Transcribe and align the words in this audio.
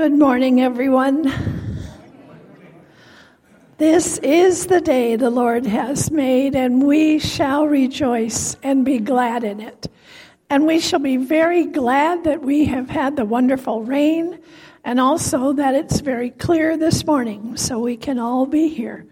Good 0.00 0.18
morning, 0.18 0.62
everyone. 0.62 1.30
This 3.76 4.16
is 4.16 4.64
the 4.66 4.80
day 4.80 5.16
the 5.16 5.28
Lord 5.28 5.66
has 5.66 6.10
made, 6.10 6.56
and 6.56 6.82
we 6.82 7.18
shall 7.18 7.66
rejoice 7.66 8.56
and 8.62 8.82
be 8.82 8.98
glad 8.98 9.44
in 9.44 9.60
it. 9.60 9.88
And 10.48 10.66
we 10.66 10.80
shall 10.80 11.00
be 11.00 11.18
very 11.18 11.66
glad 11.66 12.24
that 12.24 12.40
we 12.40 12.64
have 12.64 12.88
had 12.88 13.16
the 13.16 13.26
wonderful 13.26 13.82
rain 13.82 14.38
and 14.84 14.98
also 14.98 15.52
that 15.52 15.74
it's 15.74 16.00
very 16.00 16.30
clear 16.30 16.78
this 16.78 17.04
morning 17.04 17.58
so 17.58 17.78
we 17.78 17.98
can 17.98 18.18
all 18.18 18.46
be 18.46 18.68
here. 18.68 19.04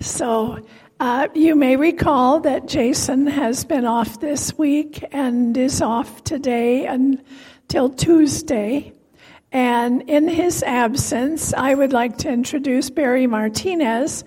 So, 0.00 0.64
uh, 1.00 1.28
you 1.34 1.54
may 1.54 1.76
recall 1.76 2.40
that 2.40 2.66
Jason 2.66 3.26
has 3.26 3.66
been 3.66 3.84
off 3.84 4.20
this 4.20 4.56
week 4.56 5.04
and 5.12 5.54
is 5.54 5.82
off 5.82 6.24
today 6.24 6.86
until 6.86 7.90
Tuesday. 7.90 8.93
And 9.54 10.02
in 10.10 10.26
his 10.26 10.64
absence, 10.64 11.54
I 11.54 11.74
would 11.74 11.92
like 11.92 12.18
to 12.18 12.28
introduce 12.28 12.90
Barry 12.90 13.28
Martinez, 13.28 14.24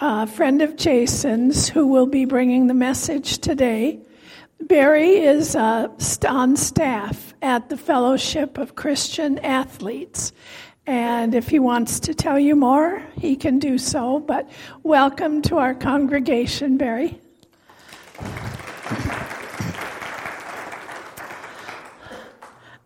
a 0.00 0.26
friend 0.26 0.60
of 0.60 0.74
Jason's, 0.74 1.68
who 1.68 1.86
will 1.86 2.06
be 2.06 2.24
bringing 2.24 2.66
the 2.66 2.74
message 2.74 3.38
today. 3.38 4.00
Barry 4.60 5.18
is 5.18 5.54
uh, 5.54 5.86
on 6.28 6.56
staff 6.56 7.32
at 7.42 7.68
the 7.68 7.76
Fellowship 7.76 8.58
of 8.58 8.74
Christian 8.74 9.38
Athletes. 9.38 10.32
And 10.84 11.36
if 11.36 11.46
he 11.46 11.60
wants 11.60 12.00
to 12.00 12.12
tell 12.12 12.38
you 12.38 12.56
more, 12.56 13.00
he 13.14 13.36
can 13.36 13.60
do 13.60 13.78
so. 13.78 14.18
But 14.18 14.50
welcome 14.82 15.42
to 15.42 15.58
our 15.58 15.74
congregation, 15.74 16.76
Barry. 16.76 17.20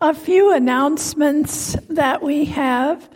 A 0.03 0.15
few 0.15 0.55
announcements 0.55 1.77
that 1.91 2.23
we 2.23 2.47
have. 2.47 3.11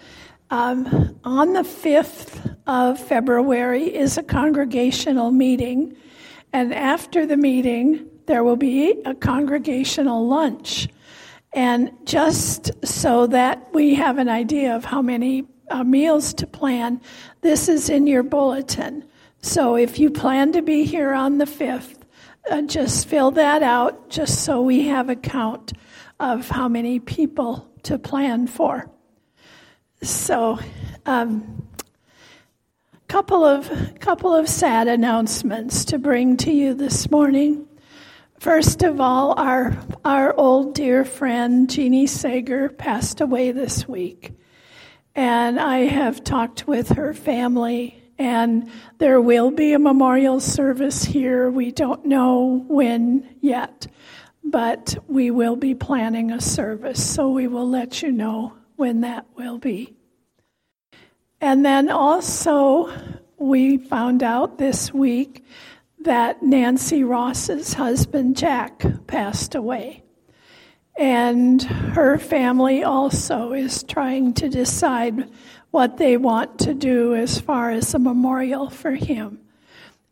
Um, 0.50 1.18
on 1.24 1.54
the 1.54 1.62
5th 1.62 2.58
of 2.66 3.00
February 3.00 3.84
is 3.84 4.18
a 4.18 4.22
congregational 4.22 5.30
meeting, 5.30 5.96
and 6.52 6.74
after 6.74 7.24
the 7.24 7.38
meeting, 7.38 8.06
there 8.26 8.44
will 8.44 8.56
be 8.56 9.00
a 9.06 9.14
congregational 9.14 10.28
lunch. 10.28 10.88
And 11.54 11.90
just 12.04 12.70
so 12.86 13.28
that 13.28 13.72
we 13.72 13.94
have 13.94 14.18
an 14.18 14.28
idea 14.28 14.76
of 14.76 14.84
how 14.84 15.00
many 15.00 15.46
uh, 15.70 15.84
meals 15.84 16.34
to 16.34 16.46
plan, 16.46 17.00
this 17.40 17.66
is 17.66 17.88
in 17.88 18.06
your 18.06 18.22
bulletin. 18.22 19.08
So 19.40 19.74
if 19.74 19.98
you 19.98 20.10
plan 20.10 20.52
to 20.52 20.60
be 20.60 20.84
here 20.84 21.14
on 21.14 21.38
the 21.38 21.46
5th, 21.46 22.02
uh, 22.50 22.60
just 22.60 23.08
fill 23.08 23.30
that 23.30 23.62
out 23.62 24.10
just 24.10 24.44
so 24.44 24.60
we 24.60 24.88
have 24.88 25.08
a 25.08 25.16
count 25.16 25.72
of 26.24 26.48
how 26.48 26.68
many 26.68 26.98
people 26.98 27.70
to 27.82 27.98
plan 27.98 28.46
for. 28.46 28.90
So, 30.02 30.58
um, 31.04 31.68
couple 33.08 33.44
of 33.44 33.70
couple 34.00 34.34
of 34.34 34.48
sad 34.48 34.88
announcements 34.88 35.84
to 35.84 35.98
bring 35.98 36.36
to 36.38 36.50
you 36.50 36.72
this 36.72 37.10
morning. 37.10 37.66
First 38.40 38.82
of 38.82 39.00
all, 39.00 39.38
our 39.38 39.76
our 40.04 40.34
old 40.34 40.74
dear 40.74 41.04
friend 41.04 41.68
Jeannie 41.68 42.06
Sager 42.06 42.70
passed 42.70 43.20
away 43.20 43.52
this 43.52 43.86
week, 43.86 44.32
and 45.14 45.60
I 45.60 45.80
have 45.80 46.24
talked 46.24 46.66
with 46.66 46.88
her 46.92 47.12
family, 47.12 48.02
and 48.18 48.70
there 48.96 49.20
will 49.20 49.50
be 49.50 49.74
a 49.74 49.78
memorial 49.78 50.40
service 50.40 51.04
here. 51.04 51.50
We 51.50 51.70
don't 51.70 52.06
know 52.06 52.64
when 52.66 53.36
yet, 53.42 53.86
but 54.44 54.96
we 55.08 55.30
will 55.30 55.56
be 55.56 55.74
planning 55.74 56.30
a 56.30 56.40
service, 56.40 57.02
so 57.04 57.30
we 57.30 57.48
will 57.48 57.68
let 57.68 58.02
you 58.02 58.12
know 58.12 58.52
when 58.76 59.00
that 59.00 59.26
will 59.36 59.58
be. 59.58 59.94
And 61.40 61.64
then 61.64 61.90
also, 61.90 62.92
we 63.38 63.78
found 63.78 64.22
out 64.22 64.58
this 64.58 64.92
week 64.92 65.44
that 66.00 66.42
Nancy 66.42 67.02
Ross's 67.04 67.74
husband, 67.74 68.36
Jack, 68.36 68.84
passed 69.06 69.54
away. 69.54 70.02
And 70.96 71.62
her 71.62 72.18
family 72.18 72.84
also 72.84 73.52
is 73.52 73.82
trying 73.82 74.34
to 74.34 74.48
decide 74.48 75.28
what 75.70 75.96
they 75.96 76.16
want 76.16 76.60
to 76.60 76.74
do 76.74 77.14
as 77.14 77.40
far 77.40 77.70
as 77.70 77.94
a 77.94 77.98
memorial 77.98 78.70
for 78.70 78.92
him. 78.92 79.40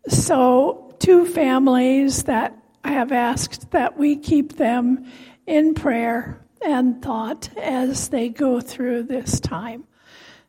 So, 0.08 0.96
two 0.99 1.25
families 1.25 2.25
that 2.25 2.61
I 2.84 2.93
have 2.93 3.12
asked 3.12 3.70
that 3.70 3.96
we 3.96 4.17
keep 4.17 4.56
them 4.56 5.06
in 5.46 5.75
prayer 5.75 6.44
and 6.64 7.02
thought 7.02 7.49
as 7.56 8.08
they 8.08 8.29
go 8.29 8.61
through 8.61 9.05
this 9.05 9.40
time. 9.40 9.84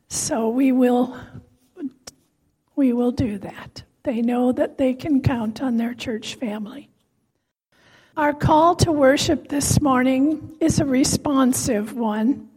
So 0.08 0.50
we 0.50 0.72
will 0.72 1.18
we 2.76 2.92
will 2.92 3.12
do 3.12 3.38
that. 3.40 3.84
They 4.04 4.22
know 4.22 4.52
that 4.52 4.78
they 4.78 4.94
can 4.94 5.22
count 5.22 5.62
on 5.62 5.78
their 5.78 5.94
church 5.94 6.36
family. 6.36 6.90
Our 8.18 8.34
call 8.34 8.76
to 8.78 8.92
worship 8.92 9.48
this 9.48 9.82
morning 9.82 10.58
is 10.60 10.80
a 10.80 10.86
responsive 10.86 11.94
one. 11.94 12.50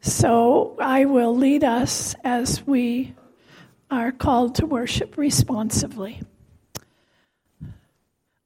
So 0.00 0.76
I 0.80 1.04
will 1.04 1.36
lead 1.36 1.64
us 1.64 2.14
as 2.24 2.66
we 2.66 3.14
are 3.90 4.10
called 4.10 4.56
to 4.56 4.66
worship 4.66 5.16
responsively. 5.16 6.20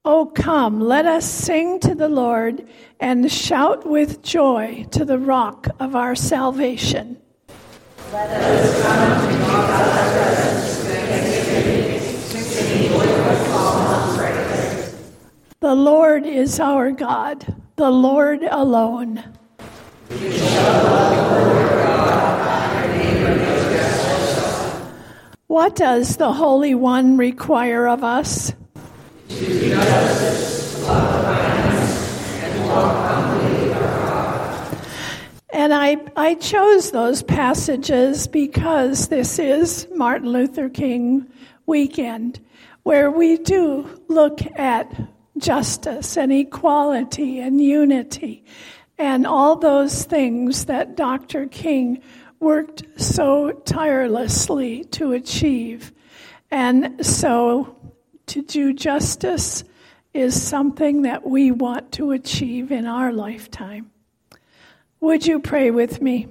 Oh, 0.09 0.27
come, 0.27 0.79
let 0.79 1.05
us 1.05 1.29
sing 1.29 1.81
to 1.81 1.93
the 1.93 2.09
Lord 2.09 2.65
and 3.01 3.29
shout 3.31 3.85
with 3.85 4.23
joy 4.23 4.87
to 4.93 5.05
the 5.05 5.19
rock 5.19 5.67
of 5.81 5.97
our 5.97 6.15
salvation. 6.15 7.21
Let 8.13 8.31
us 8.31 8.83
come 8.85 9.33
to 9.33 9.39
God's 9.39 10.07
presence, 14.17 15.13
The 15.59 15.75
Lord 15.75 16.25
is 16.25 16.61
our 16.61 16.93
God, 16.93 17.57
the 17.75 17.91
Lord 17.91 18.45
alone. 18.45 19.25
What 25.49 25.75
does 25.75 26.17
the 26.17 26.33
Holy 26.33 26.77
One 26.77 27.17
require 27.17 27.89
of 27.89 28.05
us? 28.05 28.53
And. 29.31 29.67
And 35.53 35.73
I, 35.75 35.97
I 36.17 36.35
chose 36.35 36.91
those 36.91 37.23
passages 37.23 38.27
because 38.29 39.09
this 39.09 39.39
is 39.39 39.89
Martin 39.95 40.29
Luther 40.29 40.69
King 40.69 41.27
weekend, 41.65 42.39
where 42.83 43.11
we 43.11 43.39
do 43.39 43.89
look 44.09 44.41
at 44.59 44.93
justice 45.39 46.17
and 46.17 46.33
equality 46.33 47.41
and 47.41 47.61
unity 47.61 48.45
and 48.99 49.27
all 49.27 49.57
those 49.57 50.05
things 50.05 50.67
that 50.67 50.97
Dr. 50.97 51.47
King 51.47 52.03
worked 52.41 52.85
so 52.97 53.53
tirelessly 53.53 54.85
to 54.85 55.13
achieve. 55.13 55.93
And 56.51 57.05
so 57.05 57.77
to 58.27 58.43
do 58.43 58.73
justice 58.73 59.65
is 60.13 60.41
something 60.41 61.03
that 61.03 61.27
we 61.27 61.51
want 61.51 61.93
to 61.93 62.13
achieve 62.13 62.73
in 62.73 62.87
our 62.87 63.13
lifetime. 63.13 63.91
Would 65.01 65.27
you 65.27 65.41
pray 65.41 65.71
with 65.71 66.01
me? 66.01 66.29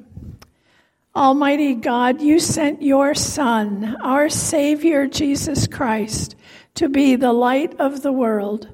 Almighty 1.15 1.75
God, 1.75 2.21
you 2.21 2.39
sent 2.39 2.81
your 2.81 3.13
Son, 3.13 3.95
our 4.01 4.27
Savior 4.27 5.07
Jesus 5.07 5.65
Christ, 5.67 6.35
to 6.73 6.89
be 6.89 7.15
the 7.15 7.31
light 7.31 7.79
of 7.79 8.01
the 8.01 8.11
world. 8.11 8.67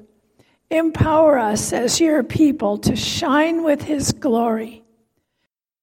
Empower 0.70 1.38
us 1.38 1.72
as 1.72 2.00
your 2.00 2.24
people 2.24 2.78
to 2.78 2.96
shine 2.96 3.62
with 3.62 3.82
his 3.82 4.10
glory. 4.12 4.82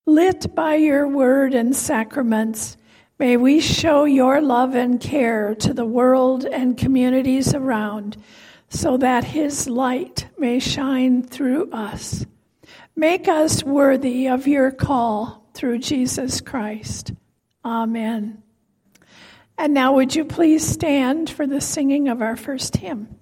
Lit 0.06 0.53
by 0.56 0.75
your 0.75 1.07
word 1.07 1.53
and 1.53 1.75
sacraments, 1.75 2.75
May 3.19 3.36
we 3.36 3.60
show 3.60 4.06
your 4.06 4.39
love 4.39 4.75
and 4.75 4.98
care 4.98 5.54
to 5.56 5.74
the 5.74 5.86
world 5.86 6.45
and 6.45 6.77
communities 6.77 7.54
around 7.54 8.16
so 8.69 8.95
that 8.95 9.25
his 9.25 9.68
light 9.68 10.30
may 10.38 10.60
shine 10.60 11.24
through 11.24 11.69
us. 11.71 12.25
Make 12.95 13.27
us 13.27 13.62
worthy 13.62 14.27
of 14.30 14.48
your 14.48 14.71
call 14.71 15.45
through 15.54 15.80
Jesus 15.80 16.39
Christ. 16.39 17.12
Amen. 17.66 18.42
And 19.57 19.74
now, 19.74 19.95
would 19.95 20.16
you 20.16 20.24
please 20.24 20.66
stand 20.66 21.30
for 21.30 21.45
the 21.45 21.60
singing 21.60 22.07
of 22.07 22.21
our 22.21 22.38
first 22.38 22.77
hymn? 22.77 23.19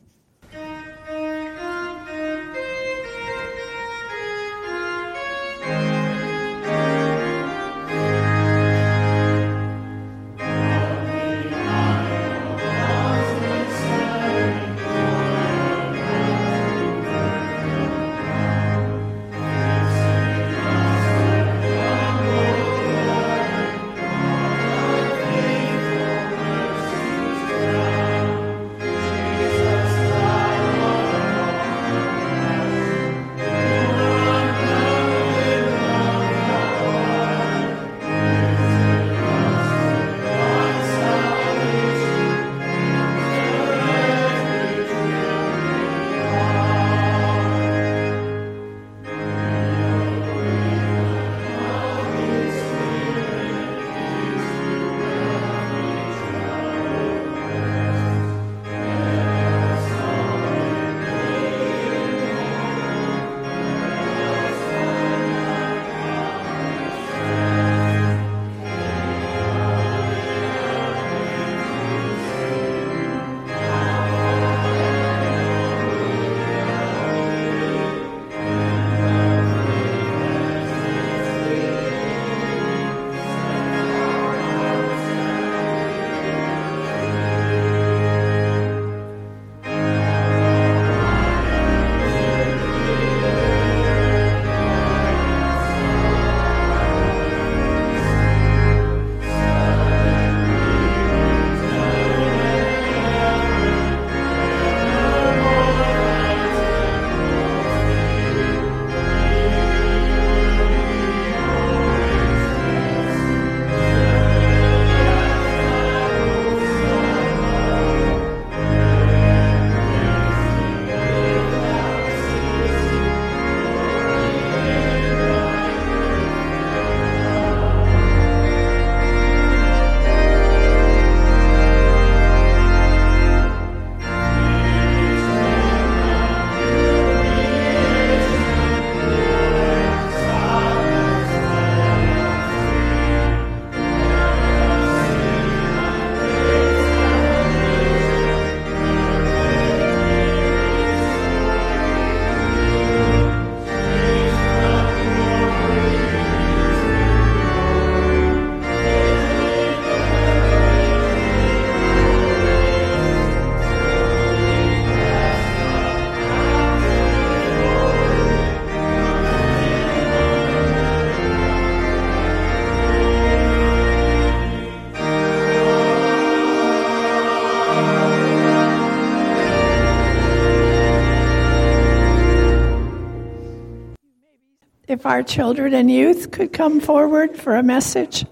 Our 185.08 185.24
children 185.24 185.74
and 185.74 185.90
youth 185.90 186.32
could 186.32 186.52
come 186.52 186.82
forward 186.82 187.38
for 187.38 187.56
a 187.56 187.64
message. 187.64 188.26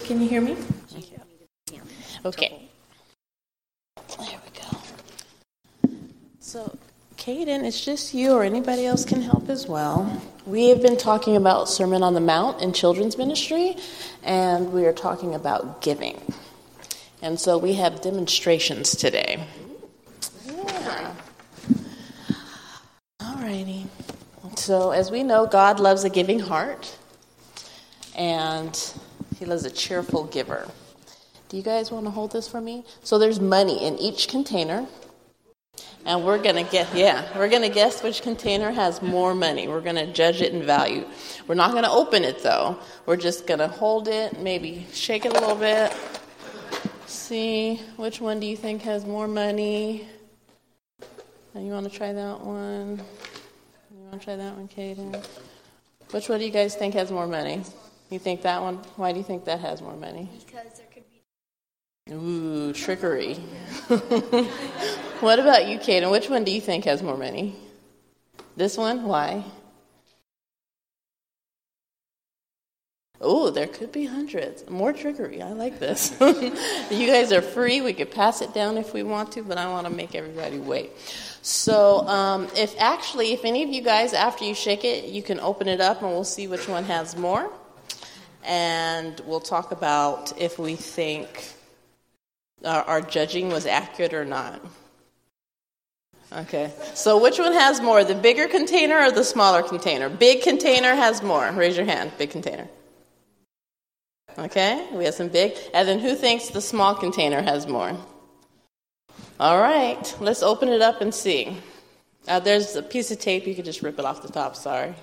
Can 0.00 0.20
you 0.20 0.28
hear 0.28 0.40
me? 0.40 0.56
Okay. 2.24 2.68
There 4.18 4.40
we 4.44 4.60
go. 4.60 5.90
So, 6.40 6.76
Caden, 7.16 7.64
it's 7.64 7.84
just 7.84 8.14
you, 8.14 8.32
or 8.32 8.42
anybody 8.42 8.84
else 8.84 9.04
can 9.04 9.22
help 9.22 9.48
as 9.48 9.68
well. 9.68 10.20
We 10.44 10.70
have 10.70 10.82
been 10.82 10.96
talking 10.96 11.36
about 11.36 11.68
Sermon 11.68 12.02
on 12.02 12.14
the 12.14 12.20
Mount 12.20 12.60
in 12.60 12.72
children's 12.72 13.16
ministry, 13.16 13.76
and 14.22 14.72
we 14.72 14.86
are 14.86 14.92
talking 14.92 15.34
about 15.34 15.80
giving. 15.80 16.20
And 17.22 17.38
so 17.38 17.58
we 17.58 17.74
have 17.74 18.02
demonstrations 18.02 18.96
today. 18.96 19.46
Yeah. 20.46 21.14
All 23.20 23.36
righty. 23.36 23.86
So, 24.56 24.92
as 24.92 25.10
we 25.10 25.22
know, 25.22 25.46
God 25.46 25.80
loves 25.80 26.04
a 26.04 26.10
giving 26.10 26.38
heart, 26.38 26.96
and 28.16 28.74
He 29.38 29.44
loves 29.44 29.64
a 29.64 29.70
cheerful 29.70 30.24
giver. 30.24 30.68
Do 31.48 31.56
you 31.56 31.62
guys 31.62 31.90
want 31.90 32.06
to 32.06 32.10
hold 32.10 32.32
this 32.32 32.48
for 32.48 32.60
me? 32.60 32.84
So, 33.02 33.18
there's 33.18 33.40
money 33.40 33.84
in 33.84 33.98
each 33.98 34.28
container. 34.28 34.86
And 36.06 36.24
we're 36.24 36.38
going 36.38 36.62
to 36.62 36.70
get, 36.70 36.94
yeah, 36.94 37.26
we're 37.36 37.48
going 37.48 37.62
to 37.62 37.70
guess 37.70 38.02
which 38.02 38.20
container 38.22 38.70
has 38.70 39.00
more 39.00 39.34
money. 39.34 39.68
We're 39.68 39.80
going 39.80 39.96
to 39.96 40.06
judge 40.12 40.42
it 40.42 40.52
in 40.52 40.62
value. 40.62 41.06
We're 41.46 41.54
not 41.54 41.72
going 41.72 41.84
to 41.84 41.90
open 41.90 42.24
it 42.24 42.42
though. 42.42 42.78
We're 43.06 43.16
just 43.16 43.46
going 43.46 43.60
to 43.60 43.68
hold 43.68 44.06
it, 44.06 44.38
maybe 44.38 44.86
shake 44.92 45.24
it 45.24 45.34
a 45.34 45.40
little 45.40 45.56
bit. 45.56 45.96
See, 47.06 47.80
which 47.96 48.20
one 48.20 48.38
do 48.38 48.46
you 48.46 48.56
think 48.56 48.82
has 48.82 49.06
more 49.06 49.26
money? 49.26 50.06
And 51.54 51.66
you 51.66 51.72
want 51.72 51.90
to 51.90 51.96
try 51.96 52.12
that 52.12 52.40
one? 52.40 53.02
Want 54.14 54.22
to 54.22 54.26
try 54.26 54.36
that 54.36 54.56
one, 54.56 54.68
Kaden? 54.68 55.26
Which 56.12 56.28
one 56.28 56.38
do 56.38 56.44
you 56.44 56.52
guys 56.52 56.76
think 56.76 56.94
has 56.94 57.10
more 57.10 57.26
money? 57.26 57.64
You 58.10 58.20
think 58.20 58.42
that 58.42 58.62
one? 58.62 58.76
Why 58.94 59.10
do 59.10 59.18
you 59.18 59.24
think 59.24 59.44
that 59.46 59.58
has 59.58 59.82
more 59.82 59.96
money? 59.96 60.30
Because 60.46 60.78
there 60.78 60.86
could 60.94 61.02
be. 61.10 62.14
Ooh, 62.14 62.72
trickery. 62.72 63.34
what 65.18 65.40
about 65.40 65.66
you, 65.66 65.80
Kaden? 65.80 66.12
Which 66.12 66.30
one 66.30 66.44
do 66.44 66.52
you 66.52 66.60
think 66.60 66.84
has 66.84 67.02
more 67.02 67.16
money? 67.16 67.56
This 68.56 68.76
one? 68.76 69.02
Why? 69.02 69.44
Oh, 73.20 73.50
there 73.50 73.68
could 73.68 73.92
be 73.92 74.06
hundreds. 74.06 74.68
More 74.68 74.92
trickery. 74.92 75.40
I 75.40 75.52
like 75.52 75.78
this. 75.78 76.16
you 76.20 77.06
guys 77.06 77.32
are 77.32 77.42
free. 77.42 77.80
We 77.80 77.92
could 77.92 78.10
pass 78.10 78.42
it 78.42 78.52
down 78.52 78.76
if 78.76 78.92
we 78.92 79.02
want 79.02 79.32
to, 79.32 79.42
but 79.42 79.56
I 79.56 79.70
want 79.70 79.86
to 79.86 79.92
make 79.92 80.14
everybody 80.14 80.58
wait. 80.58 80.90
So, 81.40 82.06
um, 82.08 82.48
if 82.56 82.74
actually, 82.78 83.32
if 83.32 83.44
any 83.44 83.62
of 83.62 83.70
you 83.70 83.82
guys, 83.82 84.14
after 84.14 84.44
you 84.44 84.54
shake 84.54 84.84
it, 84.84 85.04
you 85.04 85.22
can 85.22 85.38
open 85.40 85.68
it 85.68 85.80
up 85.80 86.02
and 86.02 86.10
we'll 86.10 86.24
see 86.24 86.48
which 86.48 86.68
one 86.68 86.84
has 86.84 87.16
more. 87.16 87.50
And 88.42 89.18
we'll 89.26 89.40
talk 89.40 89.70
about 89.70 90.38
if 90.38 90.58
we 90.58 90.74
think 90.74 91.54
our, 92.64 92.82
our 92.82 93.00
judging 93.00 93.48
was 93.48 93.64
accurate 93.64 94.12
or 94.12 94.24
not. 94.24 94.60
Okay. 96.32 96.72
So, 96.94 97.22
which 97.22 97.38
one 97.38 97.52
has 97.52 97.80
more, 97.80 98.02
the 98.02 98.14
bigger 98.14 98.48
container 98.48 98.98
or 98.98 99.12
the 99.12 99.24
smaller 99.24 99.62
container? 99.62 100.08
Big 100.08 100.42
container 100.42 100.94
has 100.94 101.22
more. 101.22 101.50
Raise 101.52 101.76
your 101.76 101.86
hand. 101.86 102.10
Big 102.18 102.30
container. 102.30 102.68
Okay, 104.36 104.86
we 104.92 105.04
have 105.04 105.14
some 105.14 105.28
big. 105.28 105.56
And 105.72 105.86
then 105.86 106.00
who 106.00 106.14
thinks 106.14 106.48
the 106.48 106.60
small 106.60 106.94
container 106.94 107.40
has 107.40 107.66
more? 107.66 107.96
All 109.38 109.60
right, 109.60 110.16
let's 110.20 110.42
open 110.42 110.68
it 110.68 110.82
up 110.82 111.00
and 111.00 111.14
see. 111.14 111.56
Uh, 112.26 112.40
there's 112.40 112.74
a 112.74 112.82
piece 112.82 113.10
of 113.10 113.18
tape, 113.20 113.46
you 113.46 113.54
can 113.54 113.64
just 113.64 113.82
rip 113.82 113.98
it 113.98 114.04
off 114.04 114.22
the 114.22 114.32
top, 114.32 114.56
sorry. 114.56 114.94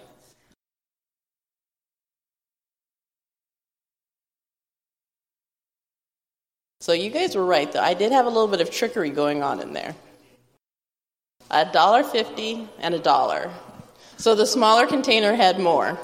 So 6.81 6.93
you 6.93 7.11
guys 7.11 7.35
were 7.35 7.45
right, 7.45 7.71
though. 7.71 7.79
I 7.79 7.93
did 7.93 8.11
have 8.11 8.25
a 8.25 8.29
little 8.29 8.47
bit 8.47 8.59
of 8.59 8.71
trickery 8.71 9.11
going 9.11 9.43
on 9.43 9.59
in 9.61 9.73
there. 9.73 9.95
A 11.51 11.71
dollar 11.71 12.03
fifty 12.03 12.67
and 12.79 12.95
a 12.95 12.99
dollar. 12.99 13.51
So 14.17 14.33
the 14.33 14.47
smaller 14.47 14.87
container 14.87 15.35
had 15.35 15.59
more. 15.59 15.99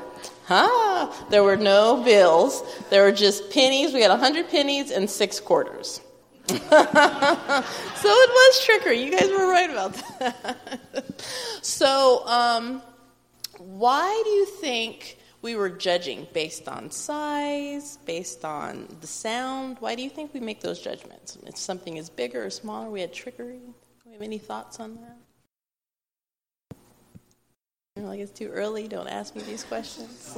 Huh? 0.48 1.12
There 1.30 1.44
were 1.44 1.58
no 1.58 2.01
bills. 2.06 2.63
There 2.89 3.04
were 3.04 3.12
just 3.12 3.51
pennies. 3.51 3.94
We 3.94 4.01
had 4.01 4.12
100 4.12 4.50
pennies 4.50 4.92
and 4.92 5.10
six 5.10 5.42
quarters. 5.42 6.00
so 6.48 6.56
it 6.56 8.30
was 8.30 8.63
trickery. 8.63 9.04
You 9.04 9.12
guys 9.12 9.30
were 9.30 9.46
right 9.46 9.70
about 9.70 9.94
that. 10.20 11.22
so, 11.62 12.25
um, 12.27 12.82
why 13.58 14.22
do 14.24 14.30
you 14.30 14.46
think 14.46 15.18
we 15.42 15.58
were 15.58 15.70
judging 15.70 16.25
based 16.32 16.70
on 16.70 16.92
size, 16.92 17.98
based 18.06 18.46
on 18.46 18.88
the 19.01 19.08
sound? 19.08 19.75
Why 19.82 19.96
do 19.96 20.01
you 20.01 20.10
think 20.10 20.34
we 20.34 20.39
make 20.39 20.62
those 20.62 20.80
judgments? 20.80 21.38
If 21.46 21.58
something 21.58 21.98
is 21.98 22.10
bigger 22.10 22.46
or 22.46 22.50
smaller, 22.50 22.89
we 22.89 23.01
had 23.01 23.12
trickery. 23.12 23.60
Do 23.60 23.74
we 24.06 24.13
have 24.13 24.22
any 24.22 24.38
thoughts 24.38 24.80
on 24.80 24.96
that? 25.01 25.18
Like 28.04 28.20
it's 28.20 28.32
too 28.32 28.50
early, 28.50 28.88
don't 28.88 29.08
ask 29.08 29.36
me 29.36 29.42
these 29.42 29.63
questions. 29.63 30.38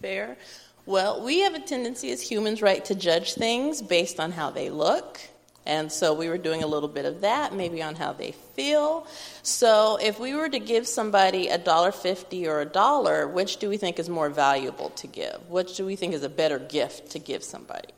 Fair. 0.00 0.36
Well, 0.84 1.22
we 1.22 1.40
have 1.40 1.54
a 1.54 1.60
tendency 1.60 2.10
as 2.10 2.20
humans, 2.20 2.60
right, 2.60 2.84
to 2.86 2.94
judge 2.94 3.34
things 3.34 3.80
based 3.80 4.18
on 4.18 4.32
how 4.32 4.50
they 4.50 4.68
look. 4.68 5.20
And 5.64 5.92
so 5.92 6.12
we 6.12 6.28
were 6.28 6.38
doing 6.38 6.64
a 6.64 6.66
little 6.66 6.88
bit 6.88 7.04
of 7.04 7.20
that, 7.20 7.54
maybe 7.54 7.82
on 7.82 7.94
how 7.94 8.12
they 8.12 8.32
feel. 8.32 9.06
So 9.44 9.96
if 10.02 10.18
we 10.18 10.34
were 10.34 10.48
to 10.48 10.58
give 10.58 10.88
somebody 10.88 11.48
a 11.48 11.58
dollar 11.58 11.92
fifty 11.92 12.48
or 12.48 12.60
a 12.60 12.64
dollar, 12.64 13.28
which 13.28 13.58
do 13.58 13.68
we 13.68 13.76
think 13.76 14.00
is 14.00 14.08
more 14.08 14.28
valuable 14.28 14.90
to 14.90 15.06
give? 15.06 15.38
Which 15.48 15.76
do 15.76 15.86
we 15.86 15.94
think 15.94 16.14
is 16.14 16.24
a 16.24 16.28
better 16.28 16.58
gift 16.58 17.12
to 17.12 17.20
give 17.20 17.44
somebody? 17.44 17.90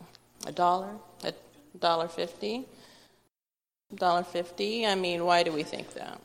A 0.47 0.53
dollar? 0.53 0.91
A 1.25 1.33
dollar 1.79 2.09
fifty? 2.09 2.67
Dollar 3.95 4.25
fifty? 4.25 4.87
I 4.87 4.95
mean, 4.95 5.25
why 5.25 5.43
do 5.43 5.51
we 5.51 5.63
think 5.63 5.95
that? 5.95 6.21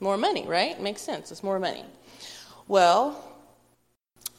More 0.00 0.18
money, 0.18 0.46
right? 0.46 0.78
Makes 0.80 1.00
sense. 1.00 1.32
It's 1.32 1.42
more 1.42 1.58
money. 1.58 1.84
Well, 2.68 3.18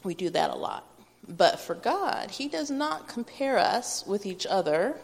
we 0.04 0.14
do 0.14 0.30
that 0.30 0.50
a 0.50 0.54
lot. 0.54 0.86
But 1.26 1.58
for 1.58 1.74
God, 1.74 2.30
He 2.30 2.46
does 2.46 2.70
not 2.70 3.08
compare 3.08 3.58
us 3.58 4.06
with 4.06 4.24
each 4.24 4.46
other, 4.46 4.94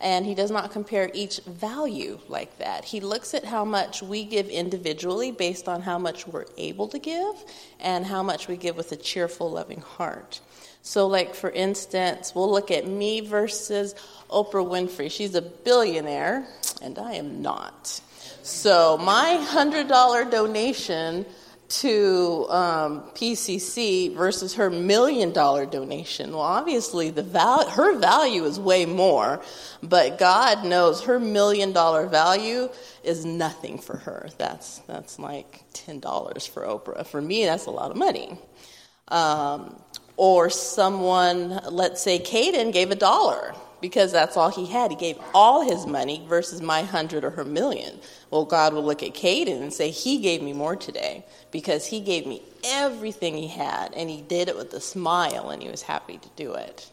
and 0.00 0.26
He 0.26 0.34
does 0.34 0.50
not 0.50 0.72
compare 0.72 1.10
each 1.14 1.38
value 1.46 2.18
like 2.28 2.58
that. 2.58 2.84
He 2.84 2.98
looks 3.00 3.34
at 3.34 3.44
how 3.44 3.64
much 3.64 4.02
we 4.02 4.24
give 4.24 4.48
individually 4.48 5.30
based 5.30 5.68
on 5.68 5.80
how 5.80 5.98
much 5.98 6.26
we're 6.26 6.46
able 6.58 6.88
to 6.88 6.98
give 6.98 7.44
and 7.78 8.04
how 8.04 8.22
much 8.22 8.48
we 8.48 8.56
give 8.56 8.76
with 8.76 8.90
a 8.90 8.96
cheerful, 8.96 9.48
loving 9.48 9.80
heart. 9.80 10.40
So, 10.82 11.06
like 11.06 11.36
for 11.36 11.50
instance, 11.50 12.34
we'll 12.34 12.50
look 12.50 12.72
at 12.72 12.86
me 12.86 13.20
versus 13.20 13.94
Oprah 14.28 14.66
Winfrey. 14.68 15.10
She's 15.10 15.36
a 15.36 15.40
billionaire, 15.40 16.46
and 16.82 16.98
I 16.98 17.12
am 17.12 17.40
not. 17.40 18.00
So 18.44 18.98
my 18.98 19.42
$100 19.42 20.30
donation 20.30 21.24
to 21.66 22.46
um, 22.50 23.00
PCC 23.14 24.14
versus 24.14 24.52
her 24.56 24.68
million 24.68 25.32
dollar 25.32 25.64
donation. 25.64 26.32
Well, 26.32 26.42
obviously, 26.42 27.08
the 27.08 27.22
val- 27.22 27.70
her 27.70 27.98
value 27.98 28.44
is 28.44 28.60
way 28.60 28.84
more, 28.84 29.42
but 29.82 30.18
God 30.18 30.62
knows 30.62 31.04
her 31.04 31.18
million 31.18 31.72
dollar 31.72 32.06
value 32.06 32.68
is 33.02 33.24
nothing 33.24 33.78
for 33.78 33.96
her. 33.96 34.28
That's, 34.36 34.80
that's 34.80 35.18
like 35.18 35.64
$10 35.72 36.46
for 36.46 36.64
Oprah. 36.64 37.06
For 37.06 37.22
me, 37.22 37.46
that's 37.46 37.64
a 37.64 37.70
lot 37.70 37.90
of 37.90 37.96
money. 37.96 38.36
Um, 39.08 39.82
or 40.18 40.50
someone, 40.50 41.60
let's 41.70 42.02
say 42.02 42.18
Caden 42.18 42.74
gave 42.74 42.90
a 42.90 42.94
dollar 42.94 43.54
because 43.84 44.12
that's 44.12 44.38
all 44.38 44.48
he 44.48 44.64
had. 44.64 44.90
He 44.90 44.96
gave 44.96 45.18
all 45.34 45.60
his 45.60 45.84
money 45.84 46.24
versus 46.26 46.62
my 46.62 46.84
hundred 46.84 47.22
or 47.22 47.28
her 47.28 47.44
million. 47.44 47.98
Well, 48.30 48.46
God 48.46 48.72
will 48.72 48.82
look 48.82 49.02
at 49.02 49.12
Caden 49.12 49.60
and 49.60 49.70
say, 49.70 49.90
He 49.90 50.22
gave 50.22 50.40
me 50.40 50.54
more 50.54 50.74
today 50.74 51.22
because 51.50 51.84
he 51.84 52.00
gave 52.00 52.26
me 52.26 52.40
everything 52.64 53.36
he 53.36 53.46
had 53.46 53.92
and 53.92 54.08
he 54.08 54.22
did 54.22 54.48
it 54.48 54.56
with 54.56 54.72
a 54.72 54.80
smile 54.80 55.50
and 55.50 55.62
he 55.62 55.68
was 55.68 55.82
happy 55.82 56.16
to 56.16 56.28
do 56.34 56.54
it. 56.54 56.90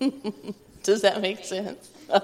Does 0.82 1.02
that 1.02 1.22
make 1.22 1.44
sense? 1.44 1.92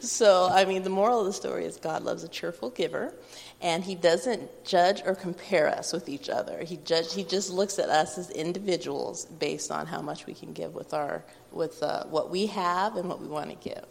so, 0.00 0.48
I 0.50 0.64
mean, 0.64 0.82
the 0.82 0.90
moral 0.90 1.20
of 1.20 1.26
the 1.26 1.32
story 1.32 1.66
is 1.66 1.76
God 1.76 2.02
loves 2.02 2.24
a 2.24 2.28
cheerful 2.28 2.70
giver 2.70 3.14
and 3.60 3.84
he 3.84 3.94
doesn't 3.94 4.64
judge 4.64 5.02
or 5.06 5.14
compare 5.14 5.68
us 5.68 5.92
with 5.92 6.08
each 6.08 6.28
other. 6.28 6.64
He 6.64 6.76
judge 6.76 7.14
he 7.14 7.24
just 7.24 7.50
looks 7.50 7.78
at 7.78 7.88
us 7.88 8.18
as 8.18 8.30
individuals 8.30 9.24
based 9.24 9.70
on 9.70 9.86
how 9.86 10.02
much 10.02 10.26
we 10.26 10.34
can 10.34 10.52
give 10.52 10.74
with 10.74 10.92
our 10.92 11.24
with 11.52 11.82
uh, 11.82 12.04
what 12.04 12.30
we 12.30 12.46
have 12.46 12.96
and 12.96 13.08
what 13.08 13.20
we 13.20 13.28
want 13.28 13.50
to 13.50 13.56
give. 13.56 13.84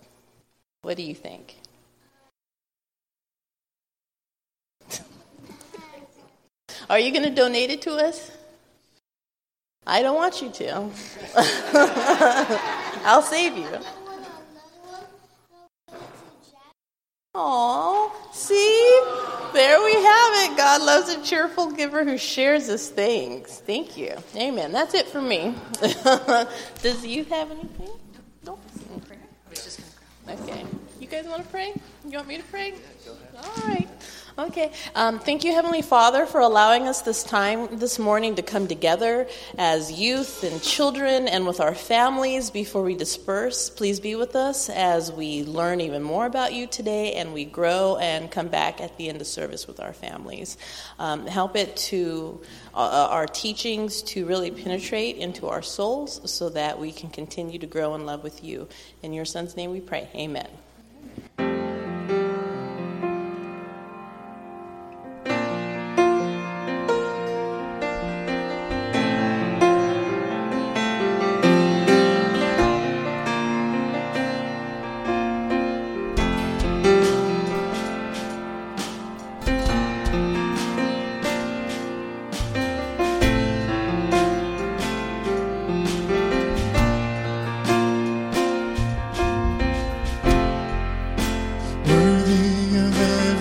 What 0.81 0.97
do 0.97 1.03
you 1.03 1.15
think? 1.15 1.55
Are 6.89 6.99
you 6.99 7.11
going 7.11 7.23
to 7.23 7.31
donate 7.31 7.71
it 7.71 7.81
to 7.83 7.93
us? 7.95 8.31
I 9.87 10.01
don't 10.01 10.15
want 10.15 10.41
you 10.41 10.49
to. 10.51 10.89
I'll 13.05 13.21
save 13.21 13.55
you. 13.57 13.67
Aw, 17.37 18.11
see? 18.31 19.01
There 19.53 19.83
we 19.83 19.93
have 19.93 20.51
it. 20.51 20.57
God 20.57 20.81
loves 20.81 21.09
a 21.09 21.21
cheerful 21.21 21.69
giver 21.71 22.05
who 22.05 22.17
shares 22.17 22.67
his 22.67 22.87
things. 22.87 23.61
Thank 23.65 23.97
you. 23.97 24.15
Amen. 24.37 24.71
That's 24.71 24.93
it 24.93 25.07
for 25.07 25.21
me. 25.21 25.53
Does 26.81 27.05
youth 27.05 27.29
have 27.29 27.51
anything? 27.51 27.89
No? 28.45 28.57
Okay. 30.29 30.63
You 30.99 31.07
guys 31.07 31.25
want 31.25 31.43
to 31.43 31.49
pray? 31.49 31.73
You 32.07 32.17
want 32.17 32.27
me 32.27 32.37
to 32.37 32.43
pray? 32.43 32.73
All 33.37 33.67
right. 33.67 33.87
Okay. 34.37 34.69
Um, 34.95 35.19
thank 35.19 35.45
you, 35.45 35.53
Heavenly 35.53 35.81
Father, 35.81 36.25
for 36.25 36.41
allowing 36.41 36.89
us 36.89 37.01
this 37.03 37.23
time 37.23 37.77
this 37.77 37.97
morning 37.97 38.35
to 38.35 38.41
come 38.41 38.67
together 38.67 39.29
as 39.57 39.93
youth 39.93 40.43
and 40.43 40.61
children 40.61 41.29
and 41.29 41.47
with 41.47 41.61
our 41.61 41.73
families 41.73 42.49
before 42.49 42.83
we 42.83 42.95
disperse. 42.95 43.69
Please 43.69 44.01
be 44.01 44.15
with 44.15 44.35
us 44.35 44.69
as 44.69 45.09
we 45.09 45.45
learn 45.45 45.79
even 45.79 46.03
more 46.03 46.25
about 46.25 46.51
you 46.51 46.67
today 46.67 47.13
and 47.13 47.33
we 47.33 47.45
grow 47.45 47.95
and 47.95 48.29
come 48.29 48.49
back 48.49 48.81
at 48.81 48.97
the 48.97 49.07
end 49.07 49.21
of 49.21 49.27
service 49.27 49.67
with 49.67 49.79
our 49.79 49.93
families. 49.93 50.57
Um, 50.99 51.27
help 51.27 51.55
it 51.55 51.77
to 51.77 52.41
uh, 52.73 52.77
uh 52.77 53.07
our 53.11 53.27
teachings 53.27 54.01
to 54.01 54.25
really 54.25 54.51
penetrate 54.51 55.15
into 55.15 55.47
our 55.47 55.61
souls 55.61 56.29
so 56.29 56.49
that 56.49 56.77
we 56.77 56.91
can 56.91 57.09
continue 57.09 57.57
to 57.59 57.67
grow 57.67 57.95
in 57.95 58.05
love 58.05 58.21
with 58.21 58.43
you. 58.43 58.67
In 59.01 59.13
your 59.13 59.23
Son's 59.23 59.55
name 59.55 59.71
we 59.71 59.79
pray. 59.79 60.09
Amen. 60.13 60.49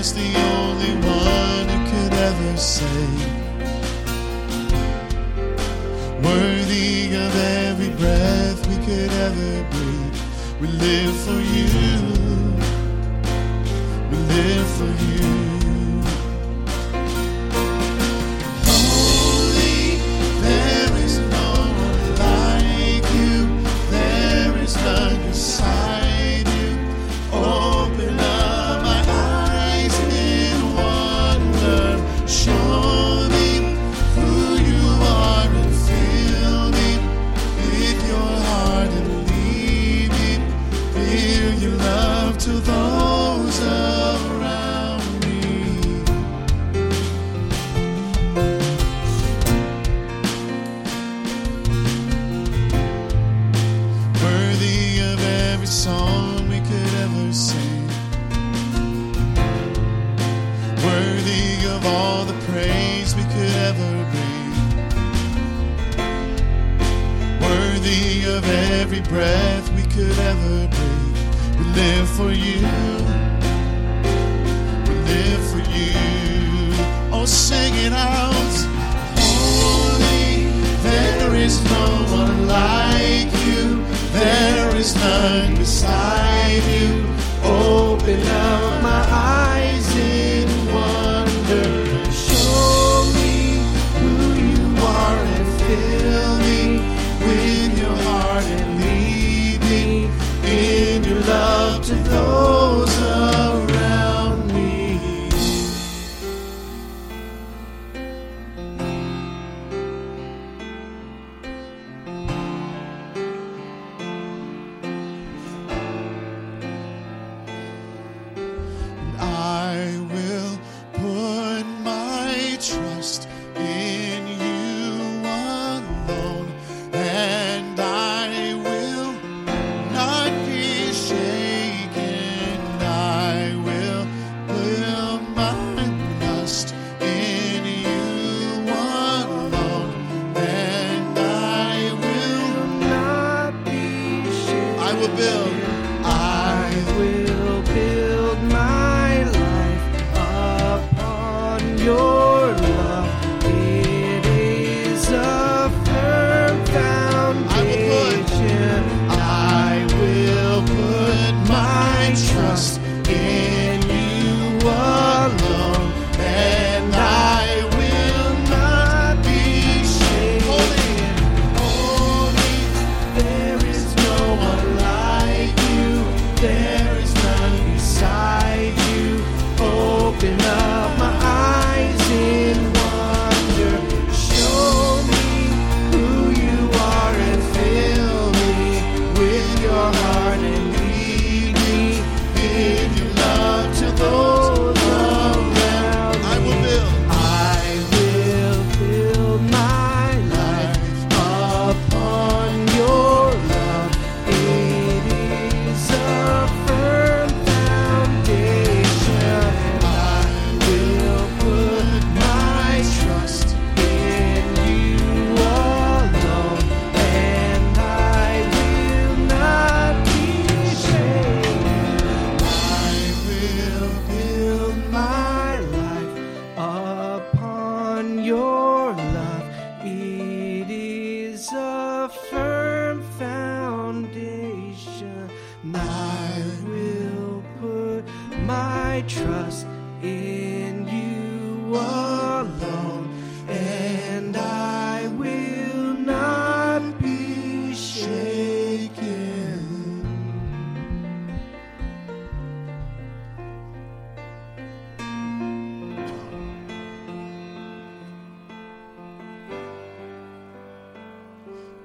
Christ, 0.00 0.14
the 0.14 0.34
only 0.54 0.94
one 1.06 1.68
who 1.68 1.78
could 1.90 2.12
ever 2.14 2.56
say, 2.56 3.06
Worthy 6.22 7.14
of 7.14 7.36
every 7.36 7.90
breath 8.00 8.66
we 8.66 8.76
could 8.86 9.12
ever 9.12 9.62
breathe. 9.70 10.16
We 10.58 10.68
live 10.68 10.99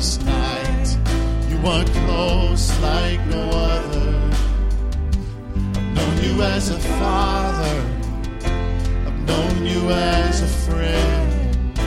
darkest 0.00 0.24
night. 0.24 0.96
You 1.50 1.58
are 1.66 1.84
close 1.84 2.80
like 2.80 3.20
no 3.26 3.50
other. 3.50 4.30
I've 5.76 5.94
known 5.94 6.24
you 6.24 6.42
as 6.42 6.70
a 6.70 6.78
father. 6.78 7.84
I've 9.06 9.20
known 9.26 9.66
you 9.66 9.90
as 9.90 10.42
a 10.42 10.46
friend. 10.46 11.78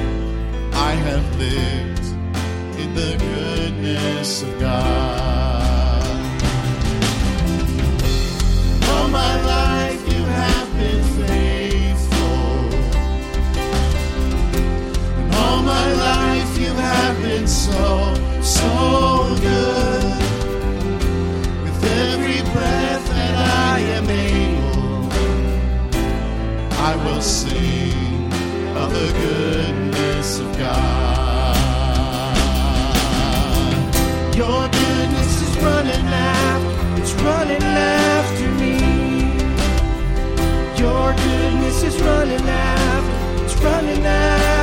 I 0.73 0.91
have 0.91 1.39
lived 1.39 2.06
in 2.80 2.93
the 2.93 3.17
goodness 3.17 4.43
of 4.43 4.60
God. 4.60 5.33
Been 17.23 17.47
so, 17.47 18.13
so 18.41 18.69
good. 19.39 20.03
With 21.63 21.83
every 22.03 22.41
breath 22.51 23.05
that 23.15 23.36
I 23.71 23.79
am 23.97 24.07
able, 24.09 25.09
I 26.89 26.91
will 27.03 27.21
sing 27.21 28.31
of 28.75 28.89
the 28.99 29.09
goodness 29.23 30.39
of 30.39 30.49
God. 30.57 31.55
Your 34.36 34.62
goodness 34.81 35.33
is 35.45 35.53
running 35.63 36.07
after, 36.27 37.01
it's 37.01 37.13
running 37.27 37.63
after 37.63 38.47
me. 38.62 38.75
Your 40.83 41.13
goodness 41.25 41.83
is 41.83 41.95
running 42.01 42.47
after, 42.49 43.45
it's 43.45 43.55
running 43.63 44.05
after 44.05 44.62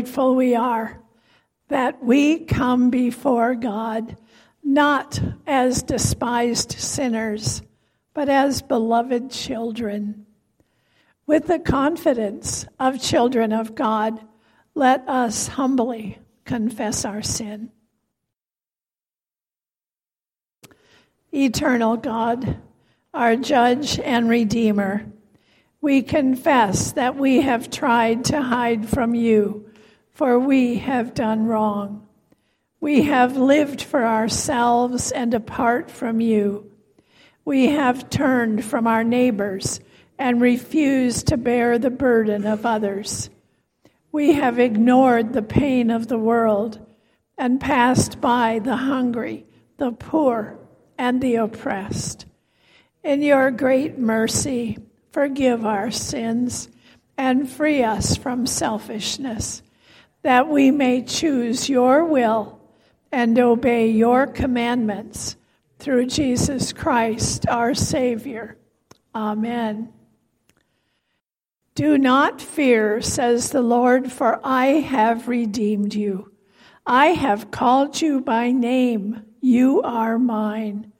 grateful 0.00 0.34
we 0.34 0.54
are 0.54 0.98
that 1.68 2.02
we 2.02 2.38
come 2.38 2.88
before 2.88 3.54
God 3.54 4.16
not 4.64 5.20
as 5.46 5.82
despised 5.82 6.72
sinners, 6.72 7.60
but 8.14 8.30
as 8.30 8.62
beloved 8.62 9.30
children. 9.30 10.24
With 11.26 11.48
the 11.48 11.58
confidence 11.58 12.64
of 12.78 13.02
children 13.02 13.52
of 13.52 13.74
God, 13.74 14.18
let 14.74 15.06
us 15.06 15.48
humbly 15.48 16.18
confess 16.46 17.04
our 17.04 17.20
sin. 17.20 17.70
Eternal 21.30 21.98
God, 21.98 22.56
our 23.12 23.36
judge 23.36 23.98
and 23.98 24.30
redeemer, 24.30 25.04
we 25.82 26.02
confess 26.02 26.92
that 26.92 27.16
we 27.16 27.40
have 27.40 27.70
tried 27.70 28.24
to 28.26 28.42
hide 28.42 28.86
from 28.86 29.14
you, 29.14 29.69
for 30.20 30.38
we 30.38 30.74
have 30.74 31.14
done 31.14 31.46
wrong. 31.46 32.06
We 32.78 33.04
have 33.04 33.38
lived 33.38 33.80
for 33.80 34.04
ourselves 34.04 35.12
and 35.12 35.32
apart 35.32 35.90
from 35.90 36.20
you. 36.20 36.70
We 37.46 37.68
have 37.68 38.10
turned 38.10 38.62
from 38.62 38.86
our 38.86 39.02
neighbors 39.02 39.80
and 40.18 40.42
refused 40.42 41.28
to 41.28 41.38
bear 41.38 41.78
the 41.78 41.88
burden 41.88 42.44
of 42.46 42.66
others. 42.66 43.30
We 44.12 44.34
have 44.34 44.58
ignored 44.58 45.32
the 45.32 45.40
pain 45.40 45.90
of 45.90 46.08
the 46.08 46.18
world 46.18 46.86
and 47.38 47.58
passed 47.58 48.20
by 48.20 48.58
the 48.58 48.76
hungry, 48.76 49.46
the 49.78 49.92
poor, 49.92 50.58
and 50.98 51.22
the 51.22 51.36
oppressed. 51.36 52.26
In 53.02 53.22
your 53.22 53.50
great 53.50 53.96
mercy, 53.96 54.76
forgive 55.12 55.64
our 55.64 55.90
sins, 55.90 56.68
and 57.16 57.48
free 57.48 57.82
us 57.82 58.18
from 58.18 58.46
selfishness, 58.46 59.62
that 60.22 60.48
we 60.48 60.70
may 60.70 61.02
choose 61.02 61.68
your 61.68 62.04
will 62.04 62.60
and 63.12 63.38
obey 63.38 63.88
your 63.90 64.26
commandments 64.26 65.36
through 65.78 66.06
Jesus 66.06 66.72
Christ, 66.72 67.48
our 67.48 67.74
Savior. 67.74 68.56
Amen. 69.14 69.92
Do 71.74 71.96
not 71.96 72.40
fear, 72.40 73.00
says 73.00 73.50
the 73.50 73.62
Lord, 73.62 74.12
for 74.12 74.40
I 74.44 74.66
have 74.66 75.28
redeemed 75.28 75.94
you. 75.94 76.32
I 76.86 77.08
have 77.08 77.50
called 77.50 78.00
you 78.00 78.20
by 78.20 78.50
name. 78.50 79.22
You 79.40 79.80
are 79.82 80.18
mine. 80.18 80.92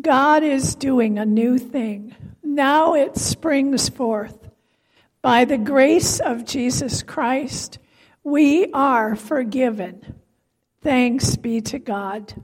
God 0.00 0.42
is 0.42 0.74
doing 0.74 1.18
a 1.18 1.26
new 1.26 1.58
thing. 1.58 2.16
Now 2.42 2.94
it 2.94 3.16
springs 3.16 3.88
forth. 3.88 4.48
By 5.22 5.44
the 5.44 5.58
grace 5.58 6.18
of 6.18 6.46
Jesus 6.46 7.02
Christ, 7.02 7.78
we 8.24 8.70
are 8.72 9.16
forgiven. 9.16 10.20
Thanks 10.82 11.36
be 11.36 11.60
to 11.62 11.78
God. 11.78 12.34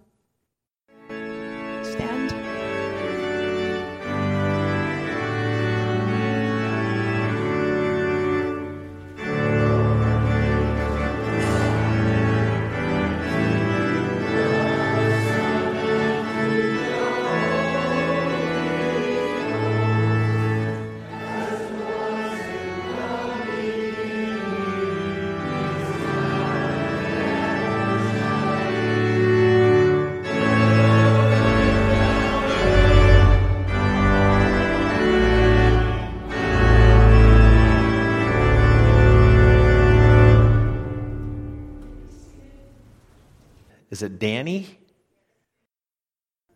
Is 43.97 44.03
it 44.03 44.19
Danny? 44.19 44.67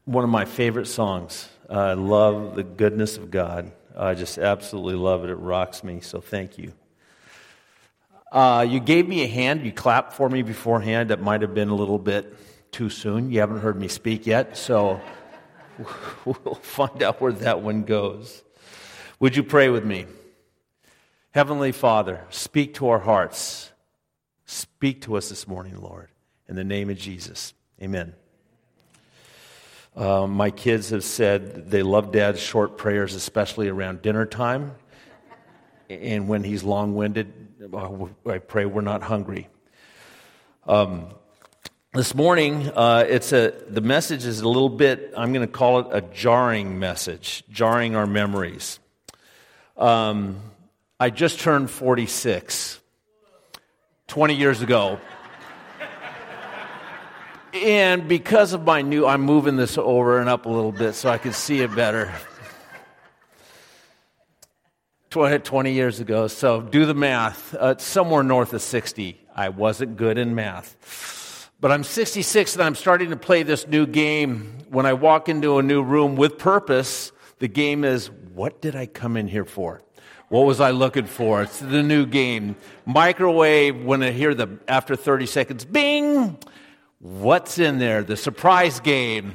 One 0.05 0.25
of 0.25 0.29
my 0.29 0.45
favorite 0.45 0.85
songs. 0.85 1.49
I 1.71 1.95
love 1.95 2.55
the 2.55 2.63
goodness 2.63 3.17
of 3.17 3.31
God. 3.31 3.73
I 3.97 4.13
just 4.13 4.37
absolutely 4.37 4.97
love 4.97 5.25
it. 5.25 5.31
It 5.31 5.37
rocks 5.37 5.83
me, 5.83 6.03
so 6.03 6.21
thank 6.21 6.59
you. 6.59 6.75
Uh, 8.31 8.67
you 8.69 8.79
gave 8.79 9.09
me 9.09 9.23
a 9.23 9.27
hand. 9.27 9.65
You 9.65 9.73
clapped 9.73 10.13
for 10.13 10.29
me 10.29 10.43
beforehand. 10.43 11.09
That 11.09 11.23
might 11.23 11.41
have 11.41 11.55
been 11.55 11.71
a 11.71 11.75
little 11.75 11.99
bit 11.99 12.37
too 12.73 12.91
soon. 12.91 13.31
You 13.31 13.41
haven't 13.41 13.61
heard 13.61 13.81
me 13.81 13.89
speak 13.89 14.27
yet, 14.27 14.59
so 14.59 15.01
we'll 16.27 16.57
find 16.57 17.03
out 17.03 17.23
where 17.23 17.33
that 17.33 17.63
one 17.63 17.85
goes. 17.85 18.43
Would 19.19 19.35
you 19.35 19.45
pray 19.45 19.71
with 19.71 19.87
me? 19.87 20.05
Heavenly 21.31 21.73
Father, 21.73 22.27
speak 22.29 22.75
to 22.75 22.91
our 22.91 22.99
hearts. 22.99 23.71
Speak 24.45 25.01
to 25.05 25.17
us 25.17 25.31
this 25.31 25.49
morning, 25.49 25.81
Lord. 25.81 26.10
In 26.51 26.57
the 26.57 26.65
name 26.65 26.91
of 26.91 26.99
Jesus, 26.99 27.55
amen. 27.81 28.13
Uh, 29.95 30.27
my 30.27 30.51
kids 30.51 30.91
have 30.91 31.05
said 31.05 31.71
they 31.71 31.85
love 31.85 32.11
dad's 32.11 32.41
short 32.41 32.77
prayers, 32.77 33.15
especially 33.15 33.69
around 33.69 34.03
dinner 34.03 34.27
time. 34.27 34.75
And 35.89 36.27
when 36.27 36.43
he's 36.43 36.65
long 36.65 36.97
winded, 36.97 37.33
I 38.29 38.39
pray 38.39 38.65
we're 38.65 38.81
not 38.81 39.05
hungry. 39.05 39.47
Um, 40.67 41.15
this 41.95 42.17
morning, 42.17 42.69
uh, 42.75 43.05
it's 43.09 43.33
a, 43.33 43.55
the 43.69 43.81
message 43.81 44.27
is 44.27 44.41
a 44.41 44.49
little 44.49 44.71
bit, 44.71 45.15
I'm 45.17 45.33
going 45.33 45.47
to 45.47 45.53
call 45.53 45.79
it 45.79 45.87
a 45.93 46.01
jarring 46.01 46.81
message, 46.81 47.45
jarring 47.49 47.95
our 47.95 48.09
memories. 48.09 48.81
Um, 49.77 50.41
I 50.99 51.11
just 51.11 51.39
turned 51.39 51.71
46 51.71 52.81
20 54.09 54.35
years 54.35 54.63
ago. 54.63 54.99
And 57.53 58.07
because 58.07 58.53
of 58.53 58.65
my 58.65 58.83
new, 58.83 59.07
I'm 59.07 59.23
moving 59.23 59.57
this 59.57 59.77
over 59.77 60.21
and 60.21 60.29
up 60.29 60.47
a 60.47 60.49
little 60.49 60.73
bit 60.73 60.95
so 60.95 61.09
I 61.09 61.19
can 61.19 61.33
see 61.33 61.61
it 61.61 61.75
better. 61.75 62.13
20, 65.11 65.41
20 65.41 65.73
years 65.73 65.99
ago, 65.99 66.29
so 66.29 66.61
do 66.61 66.87
the 66.87 66.95
math. 66.95 67.53
Uh, 67.55 67.77
somewhere 67.79 68.23
north 68.23 68.53
of 68.53 68.63
60. 68.63 69.21
I 69.35 69.49
wasn't 69.49 69.97
good 69.97 70.19
in 70.19 70.37
math. 70.37 71.51
But 71.61 71.73
I'm 71.73 71.83
66 71.83 72.55
and 72.55 72.63
I'm 72.63 72.77
starting 72.77 73.11
to 73.11 73.17
play 73.17 73.43
this 73.43 73.67
new 73.67 73.87
game. 73.87 74.59
When 74.69 74.87
I 74.87 74.93
walk 74.93 75.29
into 75.29 75.59
a 75.59 75.63
new 75.63 75.83
room 75.83 76.15
with 76.15 76.39
purpose, 76.39 77.11
the 77.41 77.49
game 77.49 77.83
is 77.85 78.11
what 78.33 78.63
did 78.63 78.77
I 78.77 78.87
come 78.87 79.17
in 79.17 79.27
here 79.27 79.45
for? 79.45 79.83
What 80.29 80.47
was 80.47 80.61
I 80.61 80.71
looking 80.71 81.07
for? 81.07 81.43
It's 81.43 81.59
the 81.59 81.83
new 81.83 82.07
game. 82.07 82.55
Microwave, 82.87 83.83
when 83.83 84.05
I 84.05 84.13
hear 84.13 84.33
the, 84.33 84.61
after 84.69 84.95
30 84.95 85.27
seconds, 85.27 85.65
bing, 85.65 86.39
What's 87.01 87.59
in 87.59 87.79
there? 87.79 88.03
The 88.03 88.15
surprise 88.15 88.79
game. 88.79 89.33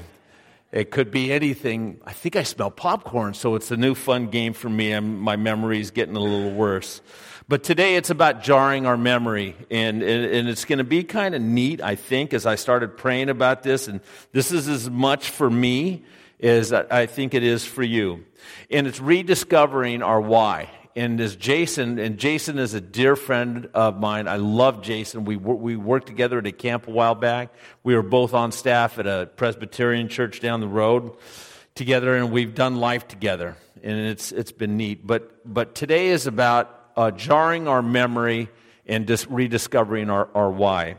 It 0.72 0.92
could 0.92 1.10
be 1.10 1.34
anything. 1.34 2.00
I 2.06 2.14
think 2.14 2.36
I 2.36 2.44
smell 2.44 2.70
popcorn, 2.70 3.34
so 3.34 3.56
it's 3.56 3.72
a 3.72 3.78
new 3.78 3.96
fun 3.96 4.28
game 4.28 4.54
for 4.54 4.70
me. 4.70 4.92
I'm, 4.92 5.18
my 5.20 5.36
memory's 5.36 5.90
getting 5.90 6.16
a 6.16 6.20
little 6.20 6.52
worse. 6.52 7.02
But 7.48 7.64
today 7.64 7.96
it's 7.96 8.12
about 8.12 8.44
jarring 8.44 8.86
our 8.86 8.98
memory, 8.98 9.56
and, 9.72 10.04
and, 10.04 10.26
and 10.26 10.48
it's 10.48 10.64
going 10.64 10.78
to 10.78 10.84
be 10.84 11.04
kind 11.04 11.34
of 11.34 11.42
neat, 11.42 11.82
I 11.82 11.96
think, 11.96 12.36
as 12.36 12.46
I 12.46 12.54
started 12.54 12.98
praying 12.98 13.30
about 13.30 13.64
this. 13.64 13.88
And 13.88 14.00
this 14.32 14.52
is 14.52 14.68
as 14.68 14.88
much 14.88 15.32
for 15.32 15.50
me 15.50 16.04
as 16.40 16.72
I 16.72 17.08
think 17.08 17.34
it 17.34 17.42
is 17.42 17.66
for 17.66 17.82
you. 17.82 18.26
And 18.70 18.86
it's 18.86 19.00
rediscovering 19.00 20.04
our 20.04 20.22
why 20.22 20.70
and 20.96 21.20
as 21.20 21.36
Jason, 21.36 22.00
and 22.00 22.18
Jason 22.18 22.58
is 22.58 22.74
a 22.74 22.80
dear 22.80 23.18
friend 23.18 23.70
of 23.74 24.00
mine. 24.00 24.30
I 24.30 24.38
love 24.38 24.82
Jason. 24.82 25.26
We, 25.26 25.36
we 25.36 25.76
worked 25.76 26.08
together 26.08 26.40
at 26.40 26.48
a 26.48 26.54
camp 26.54 26.88
a 26.88 26.92
while 26.92 27.16
back. 27.16 27.54
We 27.84 27.96
were 27.96 28.02
both 28.02 28.34
on 28.34 28.54
staff 28.54 28.98
at 28.98 29.06
a 29.06 29.30
Presbyterian 29.36 30.08
church 30.08 30.40
down 30.40 30.62
the 30.62 30.70
road 30.70 31.12
together, 31.76 32.16
and 32.16 32.32
we've 32.32 32.56
done 32.56 32.78
life 32.78 33.10
together. 33.10 33.58
And 33.84 34.08
it's, 34.08 34.32
it's 34.32 34.54
been 34.54 34.78
neat. 34.78 35.06
But, 35.06 35.42
but 35.46 35.76
today 35.76 36.08
is 36.08 36.28
about 36.28 36.92
uh, 36.96 37.12
jarring 37.12 37.68
our 37.68 37.82
memory 37.82 38.50
and 38.86 39.06
just 39.06 39.28
rediscovering 39.28 40.10
our, 40.10 40.30
our 40.34 40.50
why. 40.50 40.96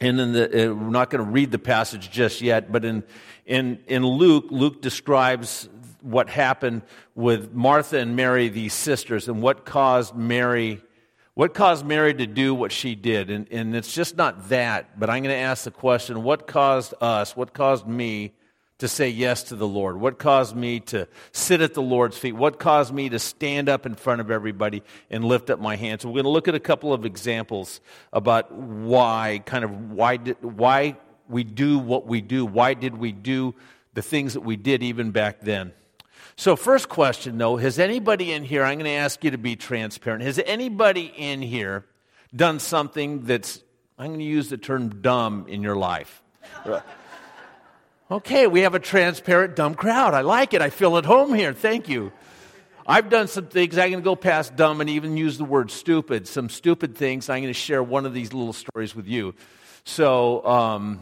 And 0.00 0.18
in 0.18 0.32
the, 0.32 0.70
uh, 0.70 0.74
we're 0.74 0.90
not 0.90 1.10
going 1.10 1.22
to 1.22 1.30
read 1.30 1.50
the 1.50 1.58
passage 1.58 2.10
just 2.10 2.40
yet, 2.40 2.72
but 2.72 2.86
in, 2.86 3.04
in, 3.44 3.80
in 3.86 4.06
Luke, 4.06 4.46
Luke 4.50 4.80
describes 4.80 5.68
what 6.04 6.28
happened 6.28 6.82
with 7.14 7.52
Martha 7.52 7.98
and 7.98 8.14
Mary, 8.14 8.48
these 8.48 8.74
sisters, 8.74 9.26
and 9.26 9.40
what 9.40 9.64
caused 9.64 10.14
Mary, 10.14 10.82
what 11.32 11.54
caused 11.54 11.86
Mary 11.86 12.12
to 12.12 12.26
do 12.26 12.54
what 12.54 12.72
she 12.72 12.94
did. 12.94 13.30
And, 13.30 13.48
and 13.50 13.74
it's 13.74 13.92
just 13.92 14.16
not 14.16 14.50
that, 14.50 15.00
but 15.00 15.08
I'm 15.08 15.22
going 15.22 15.34
to 15.34 15.40
ask 15.40 15.64
the 15.64 15.70
question 15.70 16.22
what 16.22 16.46
caused 16.46 16.92
us, 17.00 17.34
what 17.34 17.54
caused 17.54 17.86
me 17.86 18.34
to 18.78 18.88
say 18.88 19.08
yes 19.08 19.44
to 19.44 19.56
the 19.56 19.66
Lord? 19.66 19.98
What 19.98 20.18
caused 20.18 20.54
me 20.54 20.80
to 20.80 21.08
sit 21.32 21.62
at 21.62 21.72
the 21.72 21.82
Lord's 21.82 22.18
feet? 22.18 22.32
What 22.32 22.58
caused 22.58 22.92
me 22.92 23.08
to 23.08 23.18
stand 23.18 23.68
up 23.68 23.86
in 23.86 23.94
front 23.94 24.20
of 24.20 24.30
everybody 24.30 24.82
and 25.10 25.24
lift 25.24 25.48
up 25.48 25.58
my 25.58 25.76
hands? 25.76 26.04
We're 26.04 26.12
going 26.12 26.24
to 26.24 26.30
look 26.30 26.48
at 26.48 26.54
a 26.54 26.60
couple 26.60 26.92
of 26.92 27.06
examples 27.06 27.80
about 28.12 28.52
why, 28.52 29.42
kind 29.46 29.64
of 29.64 29.92
why, 29.92 30.18
did, 30.18 30.36
why 30.42 30.96
we 31.28 31.44
do 31.44 31.78
what 31.78 32.06
we 32.06 32.20
do. 32.20 32.44
Why 32.44 32.74
did 32.74 32.96
we 32.98 33.12
do 33.12 33.54
the 33.94 34.02
things 34.02 34.34
that 34.34 34.40
we 34.40 34.56
did 34.56 34.82
even 34.82 35.12
back 35.12 35.40
then? 35.40 35.72
So, 36.36 36.56
first 36.56 36.88
question 36.88 37.38
though, 37.38 37.56
has 37.56 37.78
anybody 37.78 38.32
in 38.32 38.44
here, 38.44 38.64
I'm 38.64 38.78
going 38.78 38.86
to 38.86 38.90
ask 38.90 39.22
you 39.22 39.30
to 39.30 39.38
be 39.38 39.56
transparent, 39.56 40.24
has 40.24 40.40
anybody 40.44 41.12
in 41.16 41.42
here 41.42 41.84
done 42.34 42.58
something 42.58 43.24
that's, 43.24 43.62
I'm 43.98 44.08
going 44.08 44.18
to 44.18 44.24
use 44.24 44.48
the 44.48 44.58
term 44.58 45.00
dumb 45.00 45.46
in 45.48 45.62
your 45.62 45.76
life? 45.76 46.22
okay, 48.10 48.46
we 48.48 48.60
have 48.60 48.74
a 48.74 48.80
transparent, 48.80 49.54
dumb 49.54 49.76
crowd. 49.76 50.14
I 50.14 50.22
like 50.22 50.54
it. 50.54 50.62
I 50.62 50.70
feel 50.70 50.96
at 50.96 51.04
home 51.04 51.34
here. 51.34 51.52
Thank 51.52 51.88
you. 51.88 52.12
I've 52.86 53.08
done 53.08 53.28
some 53.28 53.46
things. 53.46 53.78
I'm 53.78 53.90
going 53.90 54.02
to 54.02 54.04
go 54.04 54.16
past 54.16 54.56
dumb 54.56 54.80
and 54.80 54.90
even 54.90 55.16
use 55.16 55.38
the 55.38 55.44
word 55.44 55.70
stupid. 55.70 56.26
Some 56.26 56.48
stupid 56.48 56.96
things. 56.96 57.30
I'm 57.30 57.42
going 57.42 57.54
to 57.54 57.58
share 57.58 57.82
one 57.82 58.04
of 58.04 58.12
these 58.12 58.32
little 58.32 58.52
stories 58.52 58.94
with 58.94 59.06
you. 59.06 59.34
So, 59.84 60.44
um, 60.44 61.00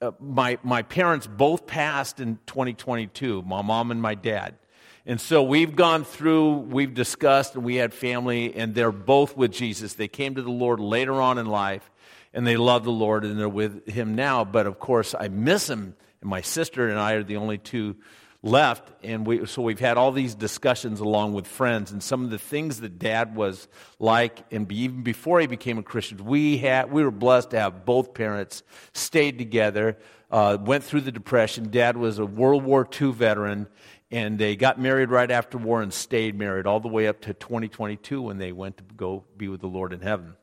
uh, 0.00 0.10
my, 0.18 0.58
my 0.64 0.82
parents 0.82 1.28
both 1.28 1.66
passed 1.66 2.18
in 2.18 2.38
2022, 2.46 3.42
my 3.42 3.62
mom 3.62 3.92
and 3.92 4.02
my 4.02 4.16
dad. 4.16 4.56
And 5.04 5.20
so 5.20 5.42
we've 5.42 5.74
gone 5.74 6.04
through, 6.04 6.58
we've 6.58 6.94
discussed, 6.94 7.56
and 7.56 7.64
we 7.64 7.74
had 7.76 7.92
family, 7.92 8.54
and 8.54 8.72
they're 8.72 8.92
both 8.92 9.36
with 9.36 9.50
Jesus. 9.50 9.94
They 9.94 10.06
came 10.06 10.36
to 10.36 10.42
the 10.42 10.50
Lord 10.50 10.78
later 10.78 11.20
on 11.20 11.38
in 11.38 11.46
life, 11.46 11.90
and 12.32 12.46
they 12.46 12.56
love 12.56 12.84
the 12.84 12.92
Lord, 12.92 13.24
and 13.24 13.38
they're 13.38 13.48
with 13.48 13.88
Him 13.88 14.14
now. 14.14 14.44
But 14.44 14.66
of 14.66 14.78
course, 14.78 15.14
I 15.18 15.26
miss 15.26 15.68
Him, 15.68 15.96
and 16.20 16.30
my 16.30 16.40
sister 16.40 16.88
and 16.88 17.00
I 17.00 17.14
are 17.14 17.24
the 17.24 17.36
only 17.36 17.58
two 17.58 17.96
left, 18.44 18.92
and 19.04 19.26
we, 19.26 19.46
so 19.46 19.62
we've 19.62 19.80
had 19.80 19.96
all 19.96 20.12
these 20.12 20.34
discussions 20.34 21.00
along 21.00 21.32
with 21.32 21.46
friends, 21.46 21.92
and 21.92 22.02
some 22.02 22.24
of 22.24 22.30
the 22.30 22.38
things 22.38 22.80
that 22.80 22.98
Dad 22.98 23.36
was 23.36 23.68
like, 23.98 24.44
and 24.50 24.66
be, 24.66 24.82
even 24.82 25.02
before 25.02 25.40
he 25.40 25.46
became 25.46 25.78
a 25.78 25.82
Christian, 25.82 26.24
we 26.24 26.58
had 26.58 26.92
we 26.92 27.04
were 27.04 27.10
blessed 27.10 27.50
to 27.50 27.60
have 27.60 27.84
both 27.84 28.14
parents 28.14 28.62
stayed 28.94 29.38
together, 29.38 29.96
uh, 30.30 30.58
went 30.60 30.82
through 30.82 31.02
the 31.02 31.12
Depression. 31.12 31.70
Dad 31.70 31.96
was 31.96 32.18
a 32.18 32.26
World 32.26 32.64
War 32.64 32.88
II 33.00 33.12
veteran, 33.12 33.68
and 34.12 34.38
they 34.38 34.54
got 34.56 34.78
married 34.78 35.10
right 35.10 35.30
after 35.30 35.56
war 35.56 35.80
and 35.80 35.92
stayed 35.92 36.38
married 36.38 36.66
all 36.66 36.80
the 36.80 36.88
way 36.88 37.08
up 37.08 37.22
to 37.22 37.32
2022 37.32 38.20
when 38.20 38.36
they 38.36 38.52
went 38.52 38.76
to 38.76 38.84
go 38.94 39.24
be 39.38 39.48
with 39.48 39.62
the 39.62 39.66
Lord 39.66 39.94
in 39.94 40.02
heaven. 40.02 40.34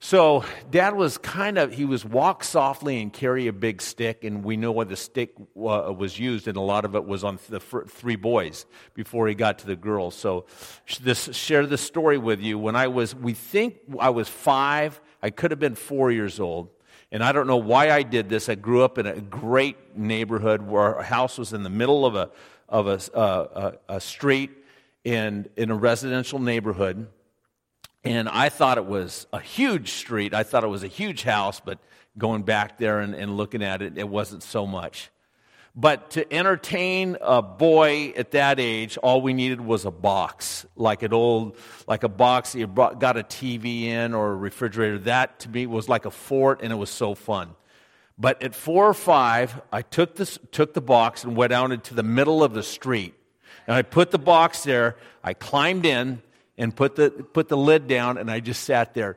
So 0.00 0.44
dad 0.70 0.94
was 0.96 1.16
kind 1.16 1.56
of, 1.56 1.72
he 1.72 1.86
was 1.86 2.04
walk 2.04 2.44
softly 2.44 3.00
and 3.00 3.10
carry 3.10 3.46
a 3.46 3.54
big 3.54 3.80
stick, 3.80 4.24
and 4.24 4.44
we 4.44 4.58
know 4.58 4.72
why 4.72 4.84
the 4.84 4.96
stick 4.96 5.32
was 5.54 6.18
used, 6.18 6.46
and 6.46 6.58
a 6.58 6.60
lot 6.60 6.84
of 6.84 6.94
it 6.94 7.06
was 7.06 7.24
on 7.24 7.38
the 7.48 7.60
three 7.60 8.16
boys 8.16 8.66
before 8.92 9.28
he 9.28 9.34
got 9.34 9.60
to 9.60 9.66
the 9.66 9.76
girls. 9.76 10.14
So 10.14 10.44
this, 11.00 11.34
share 11.34 11.64
this 11.64 11.80
story 11.80 12.18
with 12.18 12.40
you. 12.40 12.58
When 12.58 12.76
I 12.76 12.88
was, 12.88 13.14
we 13.14 13.32
think 13.32 13.76
I 13.98 14.10
was 14.10 14.28
five, 14.28 15.00
I 15.22 15.30
could 15.30 15.52
have 15.52 15.60
been 15.60 15.76
four 15.76 16.12
years 16.12 16.38
old. 16.38 16.68
And 17.10 17.22
I 17.22 17.30
don't 17.30 17.46
know 17.46 17.58
why 17.58 17.90
I 17.90 18.02
did 18.02 18.28
this. 18.28 18.48
I 18.48 18.56
grew 18.56 18.82
up 18.82 18.98
in 18.98 19.06
a 19.06 19.20
great 19.20 19.96
neighborhood 19.96 20.60
where 20.62 20.96
our 20.96 21.02
house 21.02 21.38
was 21.38 21.52
in 21.52 21.62
the 21.62 21.70
middle 21.70 22.04
of 22.04 22.16
a, 22.16 22.30
of 22.74 22.88
a, 22.88 23.78
a, 23.88 23.94
a 23.96 24.00
street 24.00 24.50
in, 25.04 25.48
in 25.56 25.70
a 25.70 25.74
residential 25.76 26.40
neighborhood. 26.40 27.06
And 28.02 28.28
I 28.28 28.48
thought 28.48 28.78
it 28.78 28.84
was 28.84 29.28
a 29.32 29.38
huge 29.38 29.92
street. 29.92 30.34
I 30.34 30.42
thought 30.42 30.64
it 30.64 30.68
was 30.68 30.82
a 30.82 30.88
huge 30.88 31.22
house, 31.22 31.60
but 31.60 31.78
going 32.18 32.42
back 32.42 32.78
there 32.78 32.98
and, 32.98 33.14
and 33.14 33.36
looking 33.36 33.62
at 33.62 33.80
it, 33.80 33.96
it 33.96 34.08
wasn't 34.08 34.42
so 34.42 34.66
much. 34.66 35.10
But 35.76 36.10
to 36.10 36.32
entertain 36.32 37.16
a 37.20 37.42
boy 37.42 38.12
at 38.16 38.32
that 38.32 38.58
age, 38.58 38.96
all 38.98 39.22
we 39.22 39.34
needed 39.34 39.60
was 39.60 39.84
a 39.84 39.90
box, 39.92 40.66
like 40.74 41.04
an 41.04 41.12
old, 41.12 41.56
like 41.86 42.02
a 42.02 42.08
box 42.08 42.56
you 42.56 42.66
brought, 42.66 42.98
got 42.98 43.16
a 43.16 43.22
TV 43.22 43.84
in 43.84 44.14
or 44.14 44.32
a 44.32 44.36
refrigerator. 44.36 44.98
That 44.98 45.38
to 45.40 45.48
me 45.48 45.66
was 45.66 45.88
like 45.88 46.06
a 46.06 46.10
fort, 46.10 46.60
and 46.60 46.72
it 46.72 46.76
was 46.76 46.90
so 46.90 47.14
fun. 47.14 47.54
But 48.18 48.42
at 48.42 48.54
four 48.54 48.88
or 48.88 48.94
five, 48.94 49.60
I 49.72 49.82
took 49.82 50.14
this, 50.14 50.38
took 50.52 50.74
the 50.74 50.80
box 50.80 51.24
and 51.24 51.36
went 51.36 51.52
out 51.52 51.72
into 51.72 51.94
the 51.94 52.02
middle 52.04 52.44
of 52.44 52.54
the 52.54 52.62
street, 52.62 53.14
and 53.66 53.74
I 53.74 53.82
put 53.82 54.10
the 54.10 54.18
box 54.18 54.62
there. 54.62 54.96
I 55.22 55.34
climbed 55.34 55.86
in, 55.86 56.22
and 56.56 56.74
put 56.74 56.96
the, 56.96 57.10
put 57.10 57.48
the 57.48 57.56
lid 57.56 57.88
down, 57.88 58.18
and 58.18 58.30
I 58.30 58.40
just 58.40 58.62
sat 58.64 58.94
there. 58.94 59.16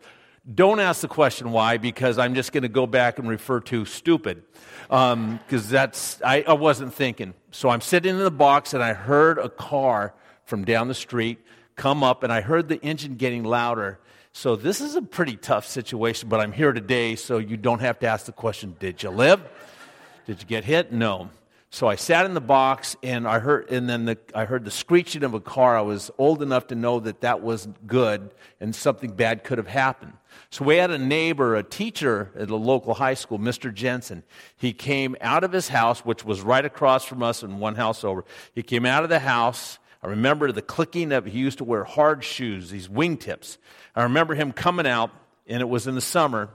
Don't 0.53 0.79
ask 0.79 1.01
the 1.01 1.07
question 1.07 1.51
why, 1.51 1.77
because 1.77 2.17
I'm 2.17 2.33
just 2.33 2.51
going 2.51 2.63
to 2.63 2.69
go 2.69 2.87
back 2.87 3.19
and 3.19 3.27
refer 3.27 3.59
to 3.61 3.85
stupid, 3.85 4.43
because 4.83 5.13
um, 5.13 5.39
that's 5.49 6.21
I, 6.23 6.43
I 6.47 6.53
wasn't 6.53 6.93
thinking. 6.93 7.33
So 7.51 7.69
I'm 7.69 7.81
sitting 7.81 8.15
in 8.15 8.23
the 8.23 8.31
box, 8.31 8.73
and 8.73 8.81
I 8.81 8.93
heard 8.93 9.37
a 9.37 9.49
car 9.49 10.13
from 10.45 10.63
down 10.63 10.87
the 10.87 10.95
street 10.95 11.39
come 11.75 12.03
up, 12.03 12.23
and 12.23 12.31
I 12.31 12.41
heard 12.41 12.69
the 12.69 12.81
engine 12.81 13.17
getting 13.17 13.43
louder. 13.43 13.99
So 14.37 14.55
this 14.55 14.81
is 14.81 14.93
a 14.93 15.01
pretty 15.01 15.35
tough 15.35 15.65
situation, 15.65 16.29
but 16.29 16.39
I'm 16.39 16.51
here 16.51 16.71
today, 16.71 17.15
so 17.15 17.39
you 17.39 17.57
don't 17.57 17.79
have 17.79 17.97
to 18.01 18.07
ask 18.07 18.27
the 18.27 18.31
question: 18.31 18.75
Did 18.79 19.01
you 19.01 19.09
live? 19.09 19.41
Did 20.27 20.39
you 20.39 20.47
get 20.47 20.63
hit? 20.63 20.91
No. 20.91 21.31
So 21.71 21.87
I 21.87 21.95
sat 21.95 22.27
in 22.27 22.35
the 22.35 22.39
box 22.39 22.95
and 23.01 23.27
I 23.27 23.39
heard, 23.39 23.71
and 23.71 23.89
then 23.89 24.05
the, 24.05 24.19
I 24.35 24.45
heard 24.45 24.63
the 24.63 24.69
screeching 24.69 25.23
of 25.23 25.33
a 25.33 25.39
car. 25.39 25.75
I 25.75 25.81
was 25.81 26.11
old 26.19 26.43
enough 26.43 26.67
to 26.67 26.75
know 26.75 26.99
that 26.99 27.21
that 27.21 27.41
wasn't 27.41 27.87
good 27.87 28.29
and 28.61 28.75
something 28.75 29.09
bad 29.09 29.43
could 29.43 29.57
have 29.57 29.67
happened. 29.67 30.13
So 30.51 30.63
we 30.63 30.77
had 30.77 30.91
a 30.91 30.99
neighbor, 30.99 31.55
a 31.55 31.63
teacher 31.63 32.29
at 32.37 32.51
a 32.51 32.55
local 32.55 32.93
high 32.93 33.15
school, 33.15 33.39
Mr. 33.39 33.73
Jensen. 33.73 34.21
He 34.55 34.71
came 34.71 35.15
out 35.19 35.45
of 35.45 35.51
his 35.51 35.69
house, 35.69 36.05
which 36.05 36.23
was 36.23 36.41
right 36.41 36.63
across 36.63 37.03
from 37.05 37.23
us 37.23 37.41
and 37.41 37.59
one 37.59 37.73
house 37.73 38.03
over. 38.03 38.23
He 38.53 38.61
came 38.61 38.85
out 38.85 39.01
of 39.01 39.09
the 39.09 39.17
house. 39.17 39.79
I 40.03 40.07
remember 40.07 40.51
the 40.51 40.61
clicking 40.61 41.11
of, 41.11 41.25
he 41.25 41.39
used 41.39 41.57
to 41.57 41.63
wear 41.63 41.83
hard 41.83 42.23
shoes, 42.23 42.69
these 42.69 42.87
wingtips. 42.87 43.57
I 43.97 44.03
remember 44.03 44.35
him 44.35 44.51
coming 44.51 44.85
out, 44.85 45.09
and 45.47 45.59
it 45.59 45.67
was 45.67 45.87
in 45.87 45.95
the 45.95 46.01
summer, 46.01 46.51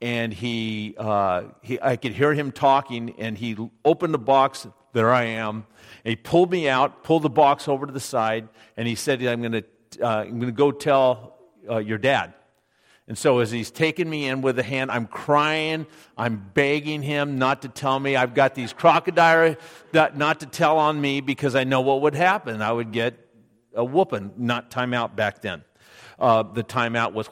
and 0.00 0.32
he, 0.32 0.94
uh, 0.96 1.42
he, 1.60 1.78
I 1.78 1.96
could 1.96 2.12
hear 2.12 2.32
him 2.32 2.52
talking, 2.52 3.16
and 3.18 3.36
he 3.36 3.54
opened 3.84 4.14
the 4.14 4.18
box. 4.18 4.66
There 4.94 5.12
I 5.12 5.24
am. 5.24 5.66
And 6.06 6.10
he 6.10 6.16
pulled 6.16 6.50
me 6.50 6.70
out, 6.70 7.04
pulled 7.04 7.22
the 7.22 7.28
box 7.28 7.68
over 7.68 7.84
to 7.84 7.92
the 7.92 8.00
side, 8.00 8.48
and 8.78 8.88
he 8.88 8.94
said, 8.94 9.22
"I'm 9.22 9.42
going 9.42 9.52
to, 9.52 9.64
uh, 10.02 10.20
I'm 10.22 10.40
going 10.40 10.46
to 10.46 10.52
go 10.52 10.72
tell 10.72 11.36
uh, 11.68 11.76
your 11.76 11.98
dad." 11.98 12.32
And 13.06 13.18
so, 13.18 13.40
as 13.40 13.50
he's 13.50 13.70
taking 13.70 14.08
me 14.08 14.26
in 14.26 14.40
with 14.40 14.58
a 14.58 14.62
hand, 14.62 14.90
I'm 14.90 15.06
crying. 15.06 15.86
I'm 16.16 16.50
begging 16.54 17.02
him 17.02 17.38
not 17.38 17.60
to 17.60 17.68
tell 17.68 18.00
me. 18.00 18.16
I've 18.16 18.32
got 18.32 18.54
these 18.54 18.72
crocodile 18.72 19.56
not 19.92 20.40
to 20.40 20.46
tell 20.46 20.78
on 20.78 20.98
me 20.98 21.20
because 21.20 21.54
I 21.54 21.64
know 21.64 21.82
what 21.82 22.00
would 22.00 22.14
happen. 22.14 22.62
I 22.62 22.72
would 22.72 22.90
get 22.90 23.18
a 23.74 23.84
whooping, 23.84 24.32
not 24.38 24.70
timeout 24.70 25.14
back 25.14 25.42
then. 25.42 25.62
Uh, 26.20 26.42
the 26.42 26.62
timeout 26.62 27.12
was. 27.12 27.28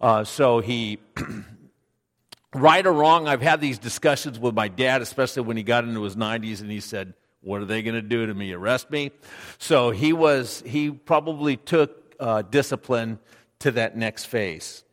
Uh, 0.00 0.24
so 0.24 0.60
he 0.60 0.98
right 2.54 2.86
or 2.86 2.92
wrong, 2.92 3.28
I've 3.28 3.42
had 3.42 3.60
these 3.60 3.78
discussions 3.78 4.38
with 4.38 4.54
my 4.54 4.68
dad, 4.68 5.02
especially 5.02 5.42
when 5.42 5.56
he 5.56 5.62
got 5.62 5.84
into 5.84 6.02
his 6.02 6.16
90s, 6.16 6.60
and 6.60 6.70
he 6.70 6.80
said, 6.80 7.14
What 7.40 7.60
are 7.60 7.64
they 7.66 7.82
going 7.82 7.94
to 7.94 8.02
do 8.02 8.26
to 8.26 8.34
me? 8.34 8.52
Arrest 8.52 8.90
me? 8.90 9.10
So 9.58 9.90
he 9.90 10.12
was, 10.12 10.62
he 10.66 10.90
probably 10.90 11.56
took 11.56 12.14
uh, 12.18 12.42
discipline 12.42 13.18
to 13.60 13.72
that 13.72 13.96
next 13.96 14.26
phase. 14.26 14.84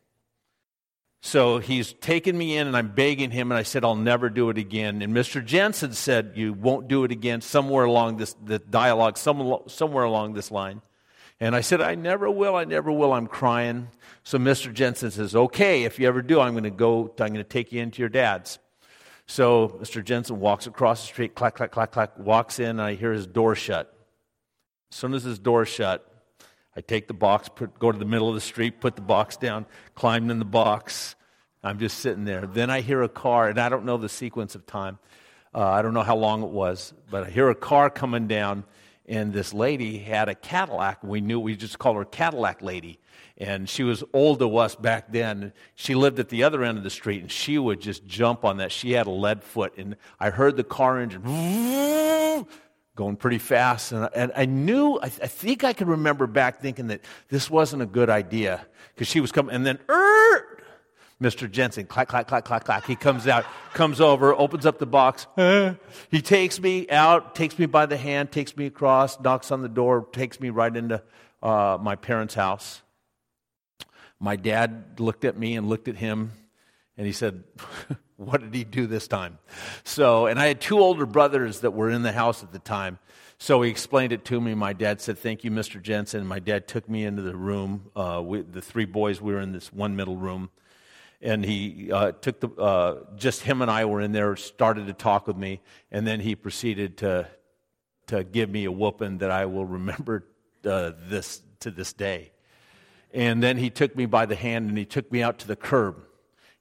So 1.20 1.58
he's 1.58 1.92
taken 1.94 2.38
me 2.38 2.56
in 2.56 2.68
and 2.68 2.76
I'm 2.76 2.94
begging 2.94 3.30
him, 3.30 3.50
and 3.50 3.58
I 3.58 3.64
said, 3.64 3.84
I'll 3.84 3.96
never 3.96 4.30
do 4.30 4.50
it 4.50 4.58
again. 4.58 5.02
And 5.02 5.12
Mr. 5.12 5.44
Jensen 5.44 5.92
said, 5.92 6.32
You 6.36 6.52
won't 6.52 6.86
do 6.88 7.04
it 7.04 7.10
again, 7.10 7.40
somewhere 7.40 7.84
along 7.84 8.18
this 8.18 8.36
the 8.44 8.58
dialogue, 8.58 9.18
somewhere 9.18 10.04
along 10.04 10.34
this 10.34 10.50
line. 10.50 10.80
And 11.40 11.54
I 11.54 11.60
said, 11.60 11.80
I 11.80 11.94
never 11.94 12.28
will, 12.28 12.56
I 12.56 12.64
never 12.64 12.90
will. 12.90 13.12
I'm 13.12 13.28
crying. 13.28 13.88
So 14.24 14.38
Mr. 14.38 14.72
Jensen 14.72 15.10
says, 15.10 15.36
Okay, 15.36 15.84
if 15.84 15.98
you 15.98 16.08
ever 16.08 16.20
do, 16.20 16.40
I'm 16.40 16.52
going 16.52 16.64
to 16.64 16.70
go, 16.70 17.02
I'm 17.20 17.28
going 17.28 17.34
to 17.34 17.44
take 17.44 17.72
you 17.72 17.80
into 17.80 18.00
your 18.00 18.08
dad's. 18.08 18.58
So 19.26 19.78
Mr. 19.80 20.02
Jensen 20.02 20.40
walks 20.40 20.66
across 20.66 21.02
the 21.02 21.08
street, 21.08 21.34
clack, 21.34 21.54
clack, 21.54 21.70
clack, 21.70 21.92
clack, 21.92 22.18
walks 22.18 22.58
in, 22.58 22.70
and 22.70 22.82
I 22.82 22.94
hear 22.94 23.12
his 23.12 23.26
door 23.26 23.54
shut. 23.54 23.94
As 24.90 24.96
soon 24.96 25.12
as 25.12 25.22
his 25.22 25.38
door 25.38 25.66
shut, 25.66 26.04
I 26.74 26.80
take 26.80 27.08
the 27.08 27.14
box, 27.14 27.48
put, 27.48 27.78
go 27.78 27.92
to 27.92 27.98
the 27.98 28.06
middle 28.06 28.28
of 28.28 28.34
the 28.34 28.40
street, 28.40 28.80
put 28.80 28.96
the 28.96 29.02
box 29.02 29.36
down, 29.36 29.66
climb 29.94 30.30
in 30.30 30.38
the 30.38 30.44
box. 30.46 31.14
I'm 31.62 31.78
just 31.78 31.98
sitting 31.98 32.24
there. 32.24 32.46
Then 32.46 32.70
I 32.70 32.80
hear 32.80 33.02
a 33.02 33.08
car, 33.08 33.48
and 33.48 33.58
I 33.58 33.68
don't 33.68 33.84
know 33.84 33.98
the 33.98 34.08
sequence 34.08 34.54
of 34.54 34.64
time. 34.64 34.98
Uh, 35.54 35.66
I 35.66 35.82
don't 35.82 35.92
know 35.92 36.02
how 36.02 36.16
long 36.16 36.42
it 36.42 36.50
was, 36.50 36.94
but 37.10 37.24
I 37.24 37.30
hear 37.30 37.50
a 37.50 37.54
car 37.54 37.90
coming 37.90 38.28
down, 38.28 38.64
and 39.08 39.32
this 39.32 39.54
lady 39.54 39.98
had 39.98 40.28
a 40.28 40.34
Cadillac. 40.34 41.02
We 41.02 41.20
knew 41.20 41.40
we 41.40 41.56
just 41.56 41.78
called 41.78 41.96
her 41.96 42.04
Cadillac 42.04 42.62
Lady. 42.62 43.00
And 43.38 43.68
she 43.68 43.82
was 43.82 44.04
old 44.12 44.40
to 44.40 44.56
us 44.58 44.74
back 44.74 45.12
then. 45.12 45.52
She 45.74 45.94
lived 45.94 46.18
at 46.18 46.28
the 46.28 46.42
other 46.42 46.62
end 46.62 46.76
of 46.76 46.84
the 46.84 46.90
street, 46.90 47.22
and 47.22 47.30
she 47.30 47.56
would 47.56 47.80
just 47.80 48.04
jump 48.06 48.44
on 48.44 48.58
that. 48.58 48.70
She 48.70 48.92
had 48.92 49.06
a 49.06 49.10
lead 49.10 49.42
foot, 49.42 49.74
and 49.78 49.96
I 50.20 50.30
heard 50.30 50.56
the 50.56 50.64
car 50.64 51.00
engine 51.00 51.22
going 52.96 53.16
pretty 53.16 53.38
fast. 53.38 53.92
And 53.92 54.04
I, 54.04 54.10
and 54.14 54.32
I 54.36 54.44
knew, 54.44 54.98
I, 55.00 55.06
I, 55.06 55.08
think 55.08 55.64
I 55.64 55.72
could 55.72 55.88
remember 55.88 56.26
back 56.26 56.60
thinking 56.60 56.88
that 56.88 57.00
this 57.28 57.48
wasn't 57.48 57.82
a 57.82 57.86
good 57.86 58.10
idea 58.10 58.66
because 58.94 59.08
she 59.08 59.20
was 59.20 59.32
coming, 59.32 59.54
and 59.54 59.64
then, 59.64 59.78
er, 59.88 60.57
Mr. 61.20 61.50
Jensen, 61.50 61.86
clack, 61.86 62.08
clack, 62.08 62.28
clack, 62.28 62.44
clack, 62.44 62.64
clack. 62.64 62.86
He 62.86 62.94
comes 62.94 63.26
out, 63.26 63.44
comes 63.74 64.00
over, 64.00 64.32
opens 64.32 64.64
up 64.64 64.78
the 64.78 64.86
box. 64.86 65.26
he 66.10 66.22
takes 66.22 66.60
me 66.60 66.88
out, 66.90 67.34
takes 67.34 67.58
me 67.58 67.66
by 67.66 67.86
the 67.86 67.96
hand, 67.96 68.30
takes 68.30 68.56
me 68.56 68.66
across, 68.66 69.18
knocks 69.20 69.50
on 69.50 69.62
the 69.62 69.68
door, 69.68 70.06
takes 70.12 70.38
me 70.38 70.50
right 70.50 70.74
into 70.74 71.02
uh, 71.42 71.76
my 71.80 71.96
parents' 71.96 72.34
house. 72.34 72.82
My 74.20 74.36
dad 74.36 75.00
looked 75.00 75.24
at 75.24 75.36
me 75.36 75.56
and 75.56 75.68
looked 75.68 75.88
at 75.88 75.96
him, 75.96 76.32
and 76.96 77.06
he 77.06 77.12
said, 77.12 77.42
What 78.16 78.40
did 78.40 78.52
he 78.52 78.64
do 78.64 78.88
this 78.88 79.06
time? 79.06 79.38
So, 79.84 80.26
and 80.26 80.40
I 80.40 80.46
had 80.46 80.60
two 80.60 80.80
older 80.80 81.06
brothers 81.06 81.60
that 81.60 81.70
were 81.70 81.88
in 81.88 82.02
the 82.02 82.10
house 82.10 82.42
at 82.42 82.52
the 82.52 82.58
time. 82.58 82.98
So 83.38 83.62
he 83.62 83.70
explained 83.70 84.12
it 84.12 84.24
to 84.24 84.40
me. 84.40 84.54
My 84.54 84.72
dad 84.72 85.00
said, 85.00 85.18
Thank 85.18 85.44
you, 85.44 85.52
Mr. 85.52 85.80
Jensen. 85.80 86.26
My 86.26 86.40
dad 86.40 86.66
took 86.66 86.88
me 86.88 87.04
into 87.04 87.22
the 87.22 87.36
room. 87.36 87.90
Uh, 87.94 88.20
we, 88.24 88.42
the 88.42 88.60
three 88.60 88.86
boys, 88.86 89.20
we 89.20 89.32
were 89.32 89.40
in 89.40 89.52
this 89.52 89.72
one 89.72 89.94
middle 89.94 90.16
room 90.16 90.50
and 91.20 91.44
he 91.44 91.90
uh, 91.92 92.12
took 92.12 92.40
the 92.40 92.48
uh, 92.50 93.00
just 93.16 93.42
him 93.42 93.62
and 93.62 93.70
I 93.70 93.84
were 93.84 94.00
in 94.00 94.12
there, 94.12 94.36
started 94.36 94.86
to 94.86 94.92
talk 94.92 95.26
with 95.26 95.36
me, 95.36 95.60
and 95.90 96.06
then 96.06 96.20
he 96.20 96.34
proceeded 96.34 96.98
to 96.98 97.28
to 98.06 98.24
give 98.24 98.48
me 98.48 98.64
a 98.64 98.72
whooping 98.72 99.18
that 99.18 99.30
I 99.30 99.46
will 99.46 99.66
remember 99.66 100.24
uh, 100.64 100.92
this 101.08 101.42
to 101.60 101.70
this 101.70 101.92
day. 101.92 102.32
And 103.12 103.42
then 103.42 103.56
he 103.56 103.70
took 103.70 103.96
me 103.96 104.06
by 104.06 104.26
the 104.26 104.36
hand 104.36 104.68
and 104.68 104.78
he 104.78 104.84
took 104.84 105.10
me 105.10 105.22
out 105.22 105.38
to 105.40 105.48
the 105.48 105.56
curb, 105.56 105.96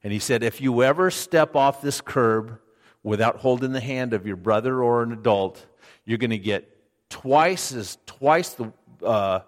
and 0.04 0.12
he 0.12 0.20
said, 0.20 0.44
"If 0.44 0.60
you 0.60 0.84
ever 0.84 1.12
step 1.12 1.56
off 1.56 1.82
this 1.82 2.02
curb 2.02 2.60
without 3.04 3.38
holding 3.38 3.74
the 3.74 3.80
hand 3.80 4.14
of 4.14 4.26
your 4.26 4.38
brother 4.38 4.82
or 4.82 5.04
an 5.04 5.12
adult, 5.12 5.66
you're 6.06 6.18
going 6.18 6.32
to 6.32 6.38
get 6.38 7.10
twice 7.10 7.74
as 7.74 7.98
twice 8.06 8.54
the 8.54 8.74
uh, 9.04 9.42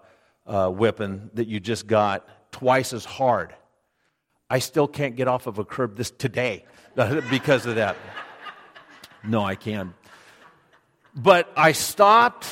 uh, 0.46 0.68
whipping 0.70 1.30
that 1.34 1.48
you 1.48 1.58
just 1.58 1.88
got, 1.88 2.28
twice 2.52 2.92
as 2.92 3.04
hard." 3.04 3.54
I 4.50 4.58
still 4.58 4.88
can't 4.88 5.14
get 5.14 5.28
off 5.28 5.46
of 5.46 5.58
a 5.58 5.64
curb 5.64 5.96
this 5.96 6.10
today 6.10 6.64
because 7.30 7.64
of 7.66 7.76
that. 7.76 7.96
No, 9.22 9.44
I 9.44 9.54
can't. 9.54 9.92
But 11.14 11.50
I 11.56 11.72
stopped. 11.72 12.46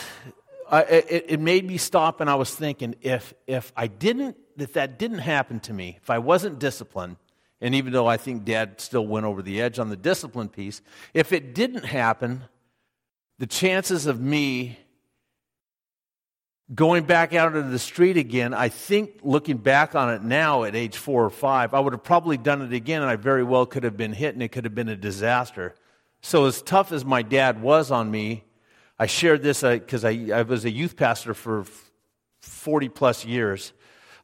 I, 0.71 0.83
it, 0.83 1.25
it 1.29 1.41
made 1.41 1.67
me 1.67 1.77
stop, 1.77 2.21
and 2.21 2.31
I 2.31 2.37
was 2.37 2.55
thinking 2.55 2.95
if, 3.01 3.35
if 3.47 3.73
I 3.77 3.89
didn't, 3.89 4.37
if 4.57 4.75
that 4.75 4.99
didn't 4.99 5.19
happen 5.19 5.61
to 5.61 5.73
me, 5.73 5.99
if 6.01 6.11
I 6.11 6.19
wasn't 6.19 6.59
disciplined, 6.59 7.17
and 7.61 7.75
even 7.75 7.93
though 7.93 8.07
I 8.07 8.17
think 8.17 8.45
dad 8.45 8.81
still 8.81 9.07
went 9.07 9.27
over 9.27 9.43
the 9.43 9.61
edge 9.61 9.79
on 9.79 9.89
the 9.89 9.97
discipline 9.97 10.49
piece, 10.49 10.83
if 11.15 11.33
it 11.33 11.55
didn't 11.55 11.85
happen, 11.85 12.45
the 13.39 13.47
chances 13.47 14.07
of 14.07 14.21
me 14.21 14.79
going 16.75 17.05
back 17.05 17.35
out 17.35 17.55
into 17.57 17.69
the 17.69 17.79
street 17.79 18.17
again, 18.17 18.53
I 18.53 18.69
think 18.69 19.21
looking 19.23 19.57
back 19.57 19.95
on 19.95 20.13
it 20.13 20.23
now 20.23 20.65
at 20.65 20.77
age 20.77 20.97
four 20.97 21.25
or 21.25 21.31
five, 21.31 21.73
I 21.73 21.81
would 21.81 21.93
have 21.93 22.05
probably 22.05 22.37
done 22.37 22.63
it 22.63 22.73
again 22.73 23.03
and 23.03 23.11
I 23.11 23.17
very 23.17 23.43
well 23.43 23.67
could 23.67 23.85
have 23.85 23.97
been 23.97 24.13
hit 24.13 24.35
and 24.35 24.43
it 24.43 24.49
could 24.49 24.65
have 24.65 24.75
been 24.75 24.89
a 24.89 24.97
disaster. 24.97 25.75
So, 26.21 26.47
as 26.47 26.63
tough 26.63 26.91
as 26.93 27.05
my 27.05 27.23
dad 27.23 27.63
was 27.63 27.91
on 27.91 28.11
me, 28.11 28.45
I 28.99 29.07
shared 29.07 29.43
this 29.43 29.63
because 29.63 30.05
uh, 30.05 30.09
I, 30.09 30.31
I 30.35 30.43
was 30.43 30.65
a 30.65 30.71
youth 30.71 30.97
pastor 30.97 31.33
for 31.33 31.65
40 32.41 32.89
plus 32.89 33.25
years. 33.25 33.73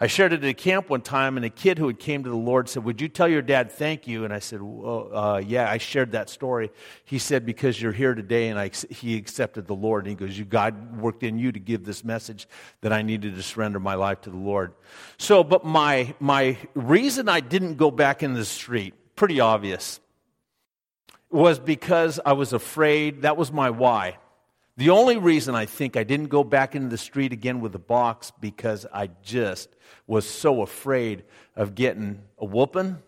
I 0.01 0.09
shared 0.09 0.33
it 0.33 0.43
at 0.43 0.49
a 0.49 0.55
camp 0.55 0.91
one 0.91 1.03
time, 1.03 1.37
and 1.37 1.47
a 1.47 1.51
kid 1.51 1.79
who 1.79 1.87
had 1.87 1.99
came 1.99 2.25
to 2.25 2.31
the 2.31 2.37
Lord 2.37 2.69
said, 2.69 2.85
"Would 2.85 3.01
you 3.01 3.09
tell 3.09 3.29
your 3.29 3.43
dad 3.43 3.71
thank 3.71 4.09
you?" 4.09 4.25
And 4.25 4.33
I 4.33 4.41
said, 4.41 4.61
well, 4.61 5.11
uh, 5.17 5.39
"Yeah." 5.39 5.71
I 5.71 5.79
shared 5.79 6.13
that 6.13 6.29
story. 6.29 6.71
He 7.05 7.19
said, 7.19 7.47
"Because 7.47 7.81
you're 7.81 7.93
here 7.93 8.15
today," 8.15 8.49
and 8.49 8.59
I, 8.59 8.71
he 8.91 9.17
accepted 9.17 9.67
the 9.67 9.75
Lord. 9.75 10.05
And 10.05 10.11
he 10.11 10.27
goes, 10.27 10.37
"You 10.39 10.45
God 10.45 11.01
worked 11.01 11.23
in 11.23 11.39
you 11.39 11.53
to 11.53 11.61
give 11.61 11.85
this 11.85 12.05
message 12.05 12.49
that 12.81 12.93
I 12.93 13.03
needed 13.03 13.37
to 13.37 13.43
surrender 13.43 13.79
my 13.79 13.95
life 13.95 14.21
to 14.23 14.31
the 14.31 14.37
Lord." 14.37 14.73
So, 15.17 15.45
but 15.45 15.65
my 15.65 16.15
my 16.19 16.59
reason 16.75 17.29
I 17.29 17.41
didn't 17.41 17.77
go 17.77 17.91
back 17.91 18.23
in 18.23 18.35
the 18.35 18.45
street, 18.45 18.95
pretty 19.15 19.39
obvious, 19.39 20.01
was 21.31 21.59
because 21.59 22.19
I 22.27 22.33
was 22.33 22.53
afraid. 22.53 23.23
That 23.23 23.37
was 23.37 23.53
my 23.53 23.71
why. 23.71 24.19
The 24.77 24.91
only 24.91 25.19
reason 25.19 25.55
I 25.55 25.67
think 25.67 25.97
I 25.97 26.03
didn't 26.03 26.29
go 26.29 26.43
back 26.43 26.75
into 26.75 26.89
the 26.89 26.99
street 26.99 27.33
again 27.33 27.61
with 27.61 27.73
the 27.73 27.79
box 27.79 28.33
because 28.41 28.87
I 28.93 29.11
just 29.23 29.69
was 30.09 30.29
so 30.29 30.63
afraid 30.63 31.23
of 31.55 31.77
getting 31.77 32.23
a 32.39 32.45
whooping 32.45 32.99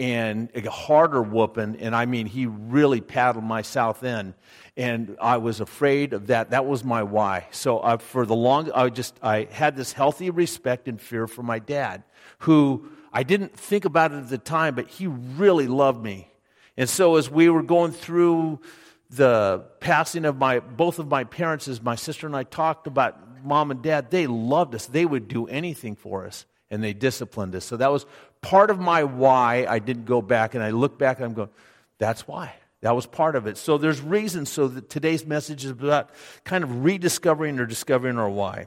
and 0.00 0.50
a 0.52 0.68
harder 0.68 1.22
whooping. 1.22 1.76
And 1.76 1.94
I 1.94 2.06
mean, 2.06 2.26
he 2.26 2.46
really 2.46 3.00
paddled 3.00 3.44
my 3.44 3.62
south 3.62 4.02
end. 4.02 4.34
And 4.76 5.16
I 5.20 5.36
was 5.36 5.60
afraid 5.60 6.12
of 6.12 6.26
that. 6.26 6.50
That 6.50 6.66
was 6.66 6.82
my 6.82 7.04
why. 7.04 7.46
So 7.52 7.78
uh, 7.78 7.98
for 7.98 8.26
the 8.26 8.34
long, 8.34 8.72
I 8.72 8.88
just, 8.88 9.16
I 9.22 9.46
had 9.50 9.76
this 9.76 9.92
healthy 9.92 10.30
respect 10.30 10.88
and 10.88 11.00
fear 11.00 11.28
for 11.28 11.44
my 11.44 11.60
dad, 11.60 12.02
who 12.40 12.90
I 13.12 13.22
didn't 13.22 13.56
think 13.56 13.84
about 13.84 14.10
it 14.10 14.16
at 14.16 14.28
the 14.28 14.38
time, 14.38 14.74
but 14.74 14.88
he 14.88 15.06
really 15.06 15.68
loved 15.68 16.02
me. 16.02 16.32
And 16.76 16.90
so 16.90 17.14
as 17.14 17.30
we 17.30 17.48
were 17.48 17.62
going 17.62 17.92
through 17.92 18.60
the 19.10 19.64
passing 19.80 20.24
of 20.24 20.36
my 20.36 20.60
both 20.60 20.98
of 20.98 21.08
my 21.08 21.24
parents 21.24 21.68
as 21.68 21.80
my 21.80 21.94
sister 21.94 22.26
and 22.26 22.36
I 22.36 22.42
talked 22.42 22.86
about 22.86 23.44
mom 23.44 23.70
and 23.70 23.82
dad. 23.82 24.10
They 24.10 24.26
loved 24.26 24.74
us. 24.74 24.86
They 24.86 25.06
would 25.06 25.28
do 25.28 25.46
anything 25.46 25.94
for 25.94 26.26
us 26.26 26.44
and 26.70 26.82
they 26.82 26.92
disciplined 26.92 27.54
us. 27.54 27.64
So 27.64 27.76
that 27.76 27.92
was 27.92 28.06
part 28.42 28.70
of 28.70 28.78
my 28.78 29.04
why 29.04 29.66
I 29.68 29.78
didn't 29.78 30.04
go 30.04 30.20
back 30.20 30.54
and 30.54 30.62
I 30.62 30.70
look 30.70 30.98
back 30.98 31.18
and 31.18 31.26
I'm 31.26 31.34
going 31.34 31.50
that's 31.98 32.26
why. 32.26 32.54
That 32.82 32.94
was 32.94 33.06
part 33.06 33.36
of 33.36 33.46
it. 33.46 33.56
So 33.56 33.78
there's 33.78 34.00
reasons. 34.00 34.50
So 34.50 34.68
that 34.68 34.90
today's 34.90 35.24
message 35.24 35.64
is 35.64 35.70
about 35.70 36.10
kind 36.44 36.62
of 36.62 36.84
rediscovering 36.84 37.58
or 37.58 37.66
discovering 37.66 38.18
our 38.18 38.28
why. 38.28 38.66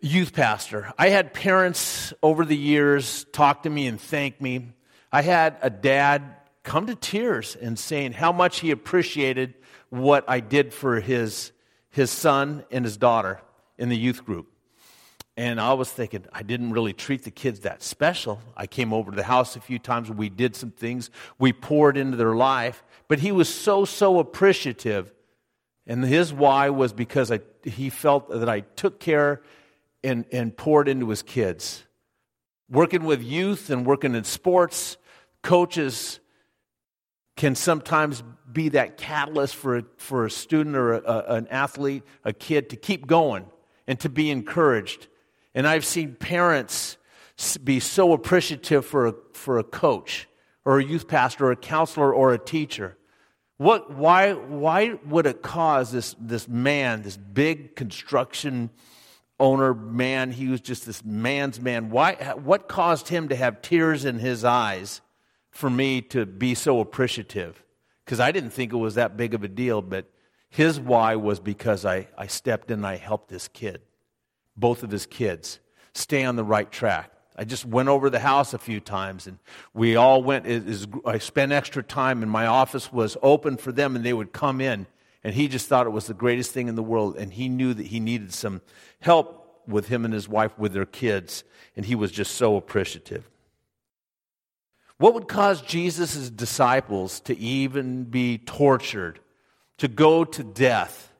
Youth 0.00 0.32
pastor. 0.32 0.92
I 0.98 1.10
had 1.10 1.32
parents 1.32 2.12
over 2.22 2.44
the 2.44 2.56
years 2.56 3.24
talk 3.32 3.64
to 3.64 3.70
me 3.70 3.86
and 3.86 4.00
thank 4.00 4.40
me. 4.40 4.72
I 5.12 5.22
had 5.22 5.58
a 5.62 5.70
dad 5.70 6.36
come 6.62 6.86
to 6.86 6.94
tears 6.94 7.56
and 7.56 7.78
saying 7.78 8.12
how 8.12 8.32
much 8.32 8.60
he 8.60 8.70
appreciated 8.70 9.54
what 9.90 10.24
I 10.28 10.40
did 10.40 10.72
for 10.72 11.00
his, 11.00 11.52
his 11.90 12.10
son 12.10 12.64
and 12.70 12.84
his 12.84 12.96
daughter 12.96 13.40
in 13.78 13.88
the 13.88 13.96
youth 13.96 14.24
group. 14.24 14.48
And 15.36 15.58
I 15.58 15.72
was 15.72 15.90
thinking, 15.90 16.26
I 16.32 16.42
didn't 16.42 16.72
really 16.72 16.92
treat 16.92 17.24
the 17.24 17.30
kids 17.30 17.60
that 17.60 17.82
special. 17.82 18.40
I 18.56 18.66
came 18.66 18.92
over 18.92 19.10
to 19.10 19.16
the 19.16 19.22
house 19.22 19.56
a 19.56 19.60
few 19.60 19.78
times. 19.78 20.10
We 20.10 20.28
did 20.28 20.54
some 20.54 20.70
things. 20.70 21.10
We 21.38 21.52
poured 21.54 21.96
into 21.96 22.16
their 22.16 22.34
life. 22.34 22.84
But 23.08 23.20
he 23.20 23.32
was 23.32 23.52
so, 23.52 23.86
so 23.86 24.18
appreciative. 24.18 25.10
And 25.86 26.04
his 26.04 26.32
why 26.32 26.68
was 26.68 26.92
because 26.92 27.32
I, 27.32 27.40
he 27.64 27.88
felt 27.88 28.28
that 28.28 28.48
I 28.48 28.60
took 28.60 29.00
care 29.00 29.42
and, 30.04 30.26
and 30.30 30.54
poured 30.54 30.86
into 30.86 31.08
his 31.08 31.22
kids. 31.22 31.84
Working 32.68 33.04
with 33.04 33.22
youth 33.22 33.70
and 33.70 33.86
working 33.86 34.14
in 34.14 34.24
sports, 34.24 34.98
coaches 35.42 36.20
can 37.36 37.54
sometimes 37.54 38.22
be 38.52 38.68
that 38.70 38.96
catalyst 38.96 39.56
for 39.56 39.78
a, 39.78 39.84
for 39.96 40.26
a 40.26 40.30
student 40.30 40.76
or 40.76 40.94
a, 40.94 41.24
an 41.28 41.48
athlete, 41.48 42.02
a 42.24 42.32
kid 42.32 42.70
to 42.70 42.76
keep 42.76 43.06
going 43.06 43.46
and 43.86 43.98
to 44.00 44.08
be 44.08 44.30
encouraged. 44.30 45.08
And 45.54 45.66
I've 45.66 45.84
seen 45.84 46.14
parents 46.14 46.98
be 47.62 47.80
so 47.80 48.12
appreciative 48.12 48.86
for 48.86 49.06
a, 49.06 49.14
for 49.32 49.58
a 49.58 49.64
coach 49.64 50.28
or 50.64 50.78
a 50.78 50.84
youth 50.84 51.08
pastor 51.08 51.46
or 51.46 51.52
a 51.52 51.56
counselor 51.56 52.14
or 52.14 52.32
a 52.32 52.38
teacher. 52.38 52.96
What, 53.56 53.92
why, 53.92 54.32
why 54.32 54.98
would 55.06 55.26
it 55.26 55.42
cause 55.42 55.92
this, 55.92 56.14
this 56.18 56.48
man, 56.48 57.02
this 57.02 57.16
big 57.16 57.76
construction 57.76 58.70
owner 59.38 59.74
man, 59.74 60.30
he 60.30 60.48
was 60.48 60.60
just 60.60 60.86
this 60.86 61.04
man's 61.04 61.60
man, 61.60 61.90
why, 61.90 62.14
what 62.42 62.68
caused 62.68 63.08
him 63.08 63.28
to 63.28 63.36
have 63.36 63.62
tears 63.62 64.04
in 64.04 64.18
his 64.18 64.44
eyes 64.44 65.00
for 65.52 65.70
me 65.70 66.00
to 66.00 66.26
be 66.26 66.54
so 66.54 66.80
appreciative 66.80 67.62
because 68.04 68.18
I 68.18 68.32
didn't 68.32 68.50
think 68.50 68.72
it 68.72 68.76
was 68.76 68.96
that 68.96 69.16
big 69.16 69.34
of 69.34 69.44
a 69.44 69.48
deal, 69.48 69.80
but 69.80 70.06
his 70.48 70.80
why 70.80 71.14
was 71.16 71.38
because 71.38 71.84
I, 71.84 72.08
I 72.18 72.26
stepped 72.26 72.70
in 72.70 72.80
and 72.80 72.86
I 72.86 72.96
helped 72.96 73.28
this 73.28 73.48
kid, 73.48 73.80
both 74.56 74.82
of 74.82 74.90
his 74.90 75.06
kids, 75.06 75.60
stay 75.94 76.24
on 76.24 76.36
the 76.36 76.44
right 76.44 76.70
track. 76.70 77.12
I 77.36 77.44
just 77.44 77.64
went 77.64 77.88
over 77.88 78.10
the 78.10 78.18
house 78.18 78.52
a 78.52 78.58
few 78.58 78.80
times 78.80 79.26
and 79.26 79.38
we 79.72 79.96
all 79.96 80.22
went. 80.22 80.46
I 81.06 81.18
spent 81.18 81.52
extra 81.52 81.82
time 81.82 82.22
and 82.22 82.30
my 82.30 82.46
office 82.46 82.92
was 82.92 83.16
open 83.22 83.56
for 83.56 83.72
them 83.72 83.96
and 83.96 84.04
they 84.04 84.12
would 84.12 84.32
come 84.32 84.60
in. 84.60 84.86
And 85.24 85.34
he 85.34 85.48
just 85.48 85.68
thought 85.68 85.86
it 85.86 85.90
was 85.90 86.08
the 86.08 86.14
greatest 86.14 86.50
thing 86.50 86.68
in 86.68 86.74
the 86.74 86.82
world. 86.82 87.16
And 87.16 87.32
he 87.32 87.48
knew 87.48 87.72
that 87.74 87.86
he 87.86 88.00
needed 88.00 88.34
some 88.34 88.60
help 89.00 89.62
with 89.66 89.88
him 89.88 90.04
and 90.04 90.12
his 90.12 90.28
wife 90.28 90.58
with 90.58 90.72
their 90.72 90.84
kids. 90.84 91.44
And 91.76 91.86
he 91.86 91.94
was 91.94 92.10
just 92.10 92.34
so 92.34 92.56
appreciative. 92.56 93.30
What 95.02 95.14
would 95.14 95.26
cause 95.26 95.60
Jesus' 95.60 96.30
disciples 96.30 97.18
to 97.22 97.36
even 97.36 98.04
be 98.04 98.38
tortured, 98.38 99.18
to 99.78 99.88
go 99.88 100.24
to 100.24 100.44
death? 100.44 101.12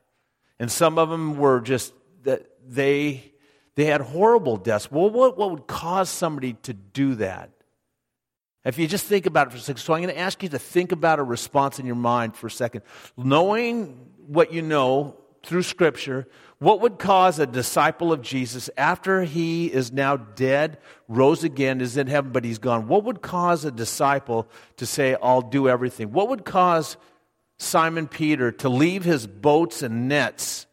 And 0.60 0.70
some 0.70 0.98
of 0.98 1.10
them 1.10 1.36
were 1.36 1.60
just 1.60 1.92
that 2.22 2.46
they 2.64 3.32
they 3.74 3.86
had 3.86 4.00
horrible 4.00 4.56
deaths. 4.56 4.88
Well, 4.88 5.10
what, 5.10 5.36
what 5.36 5.50
would 5.50 5.66
cause 5.66 6.08
somebody 6.08 6.52
to 6.62 6.72
do 6.72 7.16
that? 7.16 7.50
If 8.64 8.78
you 8.78 8.86
just 8.86 9.06
think 9.06 9.26
about 9.26 9.48
it 9.48 9.50
for 9.50 9.56
a 9.56 9.60
second, 9.60 9.80
so 9.80 9.94
I'm 9.94 10.02
going 10.02 10.14
to 10.14 10.20
ask 10.20 10.40
you 10.44 10.48
to 10.50 10.60
think 10.60 10.92
about 10.92 11.18
a 11.18 11.24
response 11.24 11.80
in 11.80 11.86
your 11.86 11.96
mind 11.96 12.36
for 12.36 12.46
a 12.46 12.52
second. 12.52 12.82
Knowing 13.16 13.98
what 14.28 14.52
you 14.52 14.62
know 14.62 15.16
through 15.44 15.64
Scripture, 15.64 16.28
what 16.62 16.80
would 16.80 17.00
cause 17.00 17.40
a 17.40 17.46
disciple 17.46 18.12
of 18.12 18.22
Jesus, 18.22 18.70
after 18.76 19.24
he 19.24 19.66
is 19.66 19.90
now 19.90 20.16
dead, 20.16 20.78
rose 21.08 21.42
again, 21.42 21.80
is 21.80 21.96
in 21.96 22.06
heaven, 22.06 22.30
but 22.30 22.44
he's 22.44 22.58
gone, 22.60 22.86
what 22.86 23.02
would 23.02 23.20
cause 23.20 23.64
a 23.64 23.72
disciple 23.72 24.48
to 24.76 24.86
say, 24.86 25.16
I'll 25.20 25.42
do 25.42 25.68
everything? 25.68 26.12
What 26.12 26.28
would 26.28 26.44
cause 26.44 26.96
Simon 27.58 28.06
Peter 28.06 28.52
to 28.52 28.68
leave 28.68 29.02
his 29.02 29.26
boats 29.26 29.82
and 29.82 30.06
nets 30.06 30.66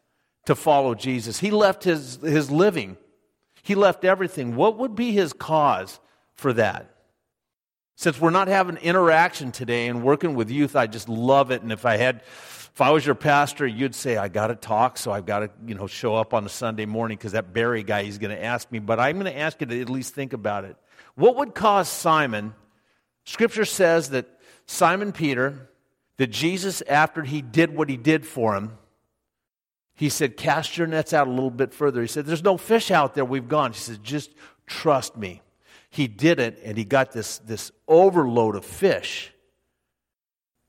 to 0.46 0.54
follow 0.54 0.94
Jesus? 0.94 1.40
He 1.40 1.50
left 1.50 1.82
his, 1.82 2.20
his 2.22 2.52
living, 2.52 2.96
he 3.64 3.74
left 3.74 4.04
everything. 4.04 4.54
What 4.54 4.78
would 4.78 4.94
be 4.94 5.10
his 5.10 5.32
cause 5.32 5.98
for 6.34 6.52
that? 6.52 6.94
Since 7.96 8.20
we're 8.20 8.30
not 8.30 8.46
having 8.46 8.76
interaction 8.76 9.50
today 9.50 9.88
and 9.88 10.04
working 10.04 10.36
with 10.36 10.52
youth, 10.52 10.76
I 10.76 10.86
just 10.86 11.08
love 11.08 11.50
it. 11.50 11.62
And 11.62 11.72
if 11.72 11.84
I 11.84 11.96
had 11.96 12.22
if 12.72 12.80
I 12.80 12.90
was 12.90 13.04
your 13.04 13.14
pastor, 13.14 13.66
you'd 13.66 13.94
say, 13.94 14.16
I 14.16 14.28
got 14.28 14.48
to 14.48 14.54
talk, 14.54 14.96
so 14.96 15.10
I've 15.10 15.26
got 15.26 15.40
to 15.40 15.50
you 15.66 15.74
know, 15.74 15.86
show 15.86 16.14
up 16.14 16.32
on 16.32 16.46
a 16.46 16.48
Sunday 16.48 16.86
morning 16.86 17.18
because 17.18 17.32
that 17.32 17.52
Barry 17.52 17.82
guy, 17.82 18.04
he's 18.04 18.18
going 18.18 18.34
to 18.34 18.42
ask 18.42 18.70
me. 18.70 18.78
But 18.78 19.00
I'm 19.00 19.18
going 19.18 19.32
to 19.32 19.38
ask 19.38 19.60
you 19.60 19.66
to 19.66 19.80
at 19.80 19.90
least 19.90 20.14
think 20.14 20.32
about 20.32 20.64
it. 20.64 20.76
What 21.14 21.36
would 21.36 21.54
cause 21.54 21.88
Simon? 21.88 22.54
Scripture 23.24 23.64
says 23.64 24.10
that 24.10 24.26
Simon 24.66 25.12
Peter, 25.12 25.68
that 26.16 26.28
Jesus, 26.28 26.80
after 26.82 27.22
he 27.22 27.42
did 27.42 27.74
what 27.74 27.88
he 27.88 27.96
did 27.96 28.24
for 28.24 28.54
him, 28.54 28.78
he 29.94 30.08
said, 30.08 30.36
Cast 30.36 30.78
your 30.78 30.86
nets 30.86 31.12
out 31.12 31.26
a 31.26 31.30
little 31.30 31.50
bit 31.50 31.74
further. 31.74 32.00
He 32.00 32.06
said, 32.06 32.24
There's 32.24 32.42
no 32.42 32.56
fish 32.56 32.90
out 32.90 33.14
there. 33.14 33.24
We've 33.24 33.48
gone. 33.48 33.72
He 33.72 33.78
said, 33.78 34.02
Just 34.02 34.30
trust 34.66 35.16
me. 35.16 35.42
He 35.90 36.06
did 36.06 36.38
it, 36.38 36.60
and 36.64 36.78
he 36.78 36.84
got 36.84 37.12
this, 37.12 37.38
this 37.38 37.72
overload 37.88 38.54
of 38.54 38.64
fish. 38.64 39.32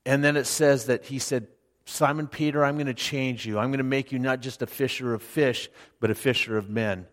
And 0.04 0.22
then 0.22 0.36
it 0.36 0.46
says 0.46 0.86
that 0.86 1.04
he 1.06 1.20
said, 1.20 1.46
Simon 1.84 2.26
Peter, 2.26 2.64
I'm 2.64 2.76
going 2.76 2.86
to 2.86 2.94
change 2.94 3.44
you. 3.44 3.58
I'm 3.58 3.70
going 3.70 3.78
to 3.78 3.84
make 3.84 4.12
you 4.12 4.18
not 4.18 4.40
just 4.40 4.62
a 4.62 4.66
fisher 4.66 5.14
of 5.14 5.22
fish, 5.22 5.68
but 6.00 6.10
a 6.10 6.14
fisher 6.14 6.56
of 6.56 6.70
men. 6.70 7.06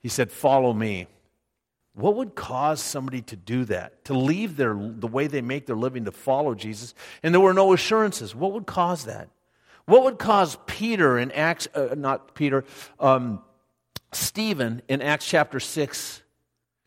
He 0.00 0.08
said, 0.08 0.30
Follow 0.30 0.72
me. 0.72 1.08
What 1.94 2.16
would 2.16 2.34
cause 2.34 2.82
somebody 2.82 3.22
to 3.22 3.36
do 3.36 3.64
that? 3.66 4.04
To 4.06 4.14
leave 4.14 4.56
their, 4.56 4.74
the 4.74 5.06
way 5.06 5.28
they 5.28 5.42
make 5.42 5.66
their 5.66 5.76
living 5.76 6.06
to 6.06 6.12
follow 6.12 6.54
Jesus? 6.54 6.92
And 7.22 7.32
there 7.32 7.40
were 7.40 7.54
no 7.54 7.72
assurances. 7.72 8.34
What 8.34 8.52
would 8.52 8.66
cause 8.66 9.04
that? 9.04 9.28
What 9.86 10.02
would 10.04 10.18
cause 10.18 10.56
Peter 10.66 11.18
in 11.18 11.30
Acts, 11.30 11.68
uh, 11.74 11.94
not 11.96 12.34
Peter, 12.34 12.64
um, 12.98 13.42
Stephen 14.12 14.82
in 14.88 15.02
Acts 15.02 15.26
chapter 15.26 15.60
6 15.60 16.22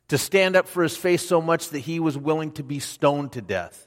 to 0.10 0.18
stand 0.18 0.56
up 0.56 0.68
for 0.68 0.84
his 0.84 0.98
faith 0.98 1.22
so 1.22 1.42
much 1.42 1.70
that 1.70 1.80
he 1.80 2.00
was 2.00 2.18
willing 2.18 2.52
to 2.54 2.64
be 2.64 2.80
stoned 2.80 3.34
to 3.34 3.42
death? 3.42 3.87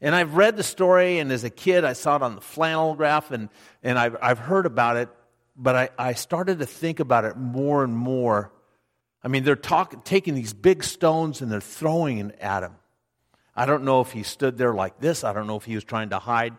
And 0.00 0.14
I've 0.14 0.34
read 0.34 0.56
the 0.56 0.62
story, 0.62 1.18
and 1.18 1.30
as 1.30 1.44
a 1.44 1.50
kid, 1.50 1.84
I 1.84 1.92
saw 1.92 2.16
it 2.16 2.22
on 2.22 2.34
the 2.34 2.40
flannel 2.40 2.94
graph, 2.94 3.30
and, 3.30 3.50
and 3.82 3.98
I've, 3.98 4.16
I've 4.22 4.38
heard 4.38 4.66
about 4.66 4.96
it, 4.96 5.08
but 5.56 5.76
I, 5.76 5.88
I 5.98 6.12
started 6.14 6.60
to 6.60 6.66
think 6.66 7.00
about 7.00 7.24
it 7.24 7.36
more 7.36 7.84
and 7.84 7.94
more 7.94 8.50
I 9.22 9.28
mean, 9.28 9.44
they're 9.44 9.56
talk, 9.56 10.04
taking 10.04 10.34
these 10.34 10.52
big 10.52 10.82
stones 10.82 11.42
and 11.42 11.52
they're 11.52 11.60
throwing 11.60 12.32
at 12.40 12.62
him. 12.62 12.74
I 13.54 13.66
don't 13.66 13.84
know 13.84 14.00
if 14.00 14.12
he 14.12 14.22
stood 14.22 14.56
there 14.56 14.72
like 14.72 14.98
this. 15.00 15.24
I 15.24 15.32
don't 15.32 15.46
know 15.46 15.56
if 15.56 15.64
he 15.64 15.74
was 15.74 15.84
trying 15.84 16.10
to 16.10 16.18
hide. 16.18 16.54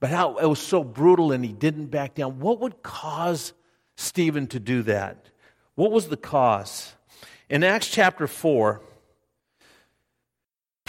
But 0.00 0.10
how 0.10 0.36
it 0.36 0.46
was 0.46 0.60
so 0.60 0.84
brutal 0.84 1.32
and 1.32 1.44
he 1.44 1.52
didn't 1.52 1.86
back 1.86 2.14
down. 2.14 2.40
What 2.40 2.60
would 2.60 2.82
cause 2.82 3.54
Stephen 3.96 4.48
to 4.48 4.60
do 4.60 4.82
that? 4.82 5.30
What 5.76 5.92
was 5.92 6.08
the 6.08 6.16
cause? 6.16 6.92
In 7.48 7.64
Acts 7.64 7.88
chapter 7.88 8.26
4, 8.26 8.82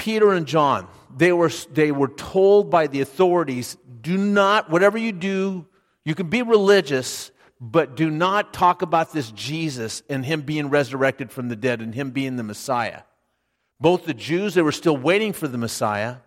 Peter 0.06 0.34
and 0.34 0.45
John, 0.45 0.88
they 1.18 1.32
were, 1.32 1.49
they 1.74 1.91
were 1.91 2.10
told 2.10 2.70
by 2.70 2.86
the 2.86 3.01
authorities 3.01 3.76
do 4.01 4.20
not, 4.20 4.70
whatever 4.70 4.99
you 4.99 5.12
do, 5.12 5.66
you 6.03 6.14
can 6.14 6.30
be 6.30 6.43
religious, 6.43 7.32
but 7.60 7.95
do 7.95 8.12
not 8.12 8.53
talk 8.53 8.84
about 8.84 9.12
this 9.14 9.32
Jesus 9.32 10.03
and 10.08 10.24
him 10.24 10.43
being 10.43 10.70
resurrected 10.70 11.32
from 11.32 11.49
the 11.49 11.56
dead 11.56 11.82
and 11.82 11.95
him 11.95 12.12
being 12.12 12.36
the 12.36 12.43
Messiah. 12.43 13.01
Both 13.80 14.06
the 14.06 14.14
Jews, 14.14 14.53
they 14.53 14.62
were 14.62 14.72
still 14.72 14.95
waiting 14.95 15.34
for 15.34 15.47
the 15.47 15.58
Messiah, 15.58 16.18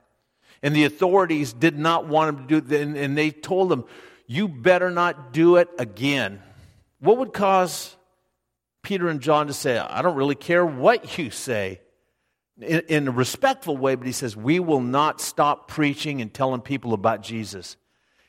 and 0.60 0.74
the 0.74 0.82
authorities 0.82 1.52
did 1.52 1.78
not 1.78 2.08
want 2.08 2.30
him 2.30 2.48
to 2.48 2.60
do 2.60 2.74
it, 2.74 2.96
and 2.96 3.16
they 3.16 3.30
told 3.30 3.70
him, 3.70 3.84
You 4.26 4.48
better 4.48 4.90
not 4.90 5.32
do 5.32 5.54
it 5.54 5.68
again. 5.78 6.42
What 6.98 7.18
would 7.18 7.32
cause 7.32 7.96
Peter 8.82 9.06
and 9.06 9.20
John 9.20 9.46
to 9.46 9.52
say, 9.52 9.78
I 9.78 10.02
don't 10.02 10.16
really 10.16 10.34
care 10.34 10.66
what 10.66 11.16
you 11.16 11.30
say? 11.30 11.80
In, 12.60 12.80
in 12.88 13.08
a 13.08 13.12
respectful 13.12 13.76
way, 13.76 13.94
but 13.94 14.06
he 14.06 14.12
says, 14.12 14.36
We 14.36 14.58
will 14.58 14.80
not 14.80 15.20
stop 15.20 15.68
preaching 15.68 16.20
and 16.20 16.32
telling 16.32 16.60
people 16.60 16.92
about 16.92 17.22
Jesus. 17.22 17.76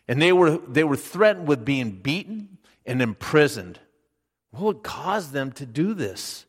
And 0.07 0.21
they 0.21 0.33
were, 0.33 0.57
they 0.57 0.83
were 0.83 0.95
threatened 0.95 1.47
with 1.47 1.65
being 1.65 1.91
beaten, 1.91 2.59
and 2.89 3.03
imprisoned. 3.03 3.79
What 4.49 4.63
would 4.63 4.83
cause 4.83 5.31
them 5.31 5.51
to 5.53 5.65
do 5.67 5.93
this? 5.93 6.47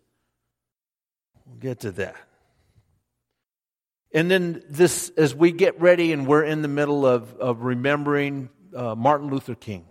We'll 1.44 1.58
get 1.58 1.80
to 1.80 1.92
that. 1.92 2.16
And 4.12 4.30
then 4.30 4.62
this, 4.68 5.12
as 5.18 5.34
we 5.34 5.52
get 5.52 5.78
ready 5.80 6.12
and 6.12 6.26
we're 6.26 6.42
in 6.44 6.62
the 6.62 6.68
middle 6.68 7.04
of, 7.04 7.36
of 7.36 7.60
remembering 7.60 8.48
uh, 8.74 8.94
Martin 8.94 9.28
Luther 9.28 9.54
King, 9.54 9.84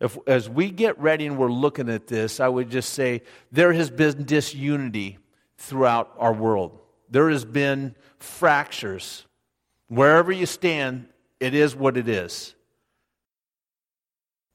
if, 0.00 0.18
as 0.26 0.50
we 0.50 0.70
get 0.70 0.98
ready 0.98 1.26
and 1.26 1.38
we're 1.38 1.50
looking 1.50 1.88
at 1.88 2.08
this, 2.08 2.38
I 2.38 2.48
would 2.48 2.70
just 2.70 2.92
say 2.92 3.22
there 3.50 3.72
has 3.72 3.88
been 3.88 4.24
disunity 4.24 5.18
throughout 5.62 6.12
our 6.18 6.32
world. 6.32 6.76
There 7.08 7.30
has 7.30 7.44
been 7.44 7.94
fractures. 8.18 9.24
Wherever 9.88 10.32
you 10.32 10.46
stand, 10.46 11.06
it 11.38 11.54
is 11.54 11.76
what 11.76 11.96
it 11.96 12.08
is. 12.08 12.54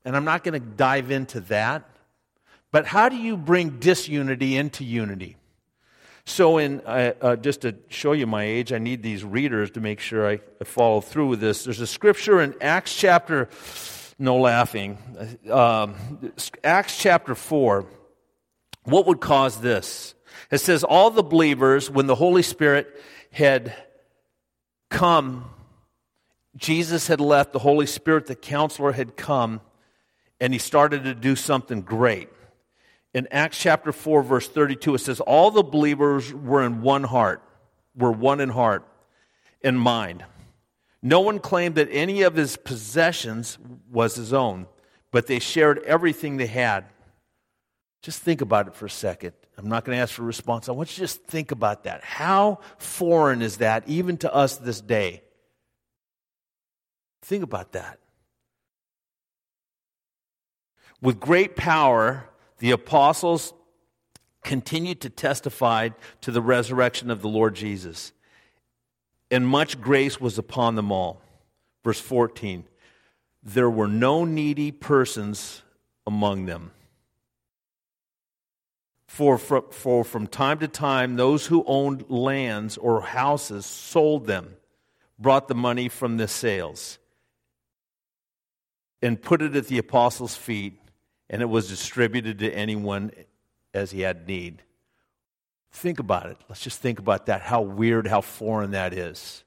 And 0.03 0.15
I'm 0.15 0.25
not 0.25 0.43
going 0.43 0.59
to 0.59 0.65
dive 0.65 1.11
into 1.11 1.39
that. 1.41 1.89
But 2.71 2.85
how 2.85 3.07
do 3.07 3.15
you 3.15 3.37
bring 3.37 3.79
disunity 3.79 4.57
into 4.57 4.83
unity? 4.83 5.37
So, 6.25 6.57
in 6.57 6.81
uh, 6.81 7.13
uh, 7.21 7.35
just 7.37 7.61
to 7.61 7.75
show 7.87 8.11
you 8.11 8.27
my 8.27 8.43
age, 8.43 8.73
I 8.73 8.77
need 8.77 9.01
these 9.01 9.23
readers 9.23 9.71
to 9.71 9.79
make 9.79 10.01
sure 10.01 10.29
I, 10.29 10.41
I, 10.59 10.65
follow 10.65 10.99
through 10.99 11.27
with 11.27 11.39
this. 11.39 11.63
There's 11.63 11.79
a 11.79 11.87
scripture 11.87 12.41
in 12.41 12.53
Acts 12.59 12.93
chapter, 12.93 13.47
no 14.19 14.35
laughing, 14.35 14.97
um, 15.49 15.95
Acts 16.65 16.97
chapter 16.97 17.33
4. 17.33 17.85
What 18.83 19.07
would 19.07 19.21
cause 19.21 19.61
this? 19.61 20.15
It 20.51 20.59
says, 20.59 20.83
All 20.83 21.09
the 21.11 21.23
believers, 21.23 21.89
when 21.89 22.07
the 22.07 22.15
Holy 22.15 22.41
Spirit 22.41 22.87
had 23.31 23.73
come, 24.89 25.49
Jesus 26.55 27.07
had 27.07 27.19
left, 27.19 27.53
the 27.53 27.59
Holy 27.59 27.85
Spirit, 27.85 28.25
the 28.25 28.35
counselor, 28.35 28.91
had 28.91 29.15
come 29.15 29.61
and 30.39 30.53
he 30.53 30.59
started 30.59 31.03
to 31.03 31.15
do 31.15 31.35
something 31.35 31.81
great. 31.81 32.29
In 33.13 33.27
Acts 33.31 33.57
chapter 33.57 33.91
4, 33.91 34.21
verse 34.21 34.47
32, 34.47 34.95
it 34.95 34.99
says, 34.99 35.19
All 35.19 35.49
the 35.51 35.63
believers 35.63 36.33
were 36.33 36.63
in 36.63 36.81
one 36.81 37.03
heart, 37.03 37.41
were 37.95 38.11
one 38.11 38.39
in 38.39 38.49
heart 38.49 38.87
and 39.63 39.79
mind. 39.79 40.23
No 41.01 41.21
one 41.21 41.39
claimed 41.39 41.75
that 41.75 41.89
any 41.91 42.21
of 42.21 42.35
his 42.35 42.57
possessions 42.57 43.57
was 43.91 44.15
his 44.15 44.33
own, 44.33 44.67
but 45.11 45.27
they 45.27 45.39
shared 45.39 45.79
everything 45.79 46.37
they 46.37 46.47
had. 46.47 46.85
Just 48.01 48.21
think 48.21 48.41
about 48.41 48.67
it 48.67 48.75
for 48.75 48.85
a 48.85 48.89
second. 48.89 49.33
I'm 49.57 49.67
not 49.67 49.85
going 49.85 49.97
to 49.97 50.01
ask 50.01 50.13
for 50.13 50.21
a 50.21 50.25
response. 50.25 50.69
I 50.69 50.73
want 50.73 50.89
you 50.91 50.95
to 50.95 51.01
just 51.01 51.23
think 51.23 51.51
about 51.51 51.85
that. 51.85 52.03
How 52.03 52.59
foreign 52.77 53.41
is 53.41 53.57
that, 53.57 53.83
even 53.87 54.17
to 54.17 54.33
us 54.33 54.57
this 54.57 54.81
day? 54.81 55.23
Think 57.23 57.43
about 57.43 57.71
that. 57.71 57.99
With 61.01 61.19
great 61.19 61.55
power, 61.55 62.29
the 62.59 62.71
apostles 62.71 63.53
continued 64.43 65.01
to 65.01 65.09
testify 65.09 65.89
to 66.21 66.31
the 66.31 66.41
resurrection 66.41 67.11
of 67.11 67.21
the 67.21 67.27
Lord 67.27 67.55
Jesus. 67.55 68.13
And 69.29 69.47
much 69.47 69.81
grace 69.81 70.21
was 70.21 70.37
upon 70.37 70.75
them 70.75 70.91
all. 70.91 71.21
Verse 71.83 71.99
14 71.99 72.63
There 73.43 73.69
were 73.69 73.87
no 73.87 74.23
needy 74.23 74.71
persons 74.71 75.63
among 76.05 76.45
them. 76.45 76.71
For, 79.07 79.37
for, 79.37 79.63
for 79.71 80.03
from 80.03 80.27
time 80.27 80.59
to 80.59 80.67
time, 80.67 81.15
those 81.15 81.45
who 81.47 81.63
owned 81.65 82.09
lands 82.09 82.77
or 82.77 83.01
houses 83.01 83.65
sold 83.65 84.27
them, 84.27 84.55
brought 85.17 85.47
the 85.47 85.55
money 85.55 85.89
from 85.89 86.17
the 86.17 86.27
sales, 86.27 86.99
and 89.01 89.21
put 89.21 89.41
it 89.41 89.55
at 89.55 89.67
the 89.67 89.77
apostles' 89.77 90.35
feet 90.35 90.79
and 91.29 91.41
it 91.41 91.45
was 91.45 91.67
distributed 91.67 92.39
to 92.39 92.51
anyone 92.51 93.11
as 93.73 93.91
he 93.91 94.01
had 94.01 94.27
need. 94.27 94.63
Think 95.71 95.99
about 95.99 96.27
it. 96.27 96.37
Let's 96.47 96.61
just 96.61 96.79
think 96.81 96.99
about 96.99 97.25
that. 97.25 97.41
How 97.41 97.61
weird, 97.61 98.07
how 98.07 98.21
foreign 98.21 98.71
that 98.71 98.93
is. 98.93 99.43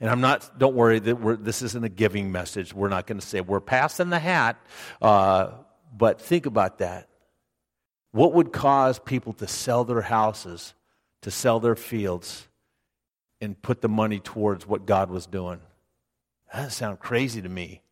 And 0.00 0.10
I'm 0.10 0.20
not, 0.20 0.58
don't 0.58 0.74
worry, 0.74 0.98
that 0.98 1.44
this 1.44 1.62
isn't 1.62 1.84
a 1.84 1.88
giving 1.88 2.32
message. 2.32 2.74
We're 2.74 2.88
not 2.88 3.06
going 3.06 3.20
to 3.20 3.26
say 3.26 3.40
we're 3.40 3.60
passing 3.60 4.10
the 4.10 4.18
hat. 4.18 4.56
Uh, 5.00 5.52
but 5.96 6.20
think 6.20 6.46
about 6.46 6.78
that. 6.78 7.08
What 8.12 8.32
would 8.34 8.52
cause 8.52 8.98
people 8.98 9.32
to 9.34 9.46
sell 9.46 9.84
their 9.84 10.02
houses, 10.02 10.74
to 11.22 11.30
sell 11.30 11.60
their 11.60 11.76
fields, 11.76 12.48
and 13.40 13.60
put 13.60 13.80
the 13.80 13.88
money 13.88 14.18
towards 14.18 14.66
what 14.66 14.86
God 14.86 15.10
was 15.10 15.26
doing? 15.26 15.60
That 16.52 16.58
doesn't 16.58 16.72
sound 16.72 16.98
crazy 16.98 17.40
to 17.42 17.48
me. 17.48 17.82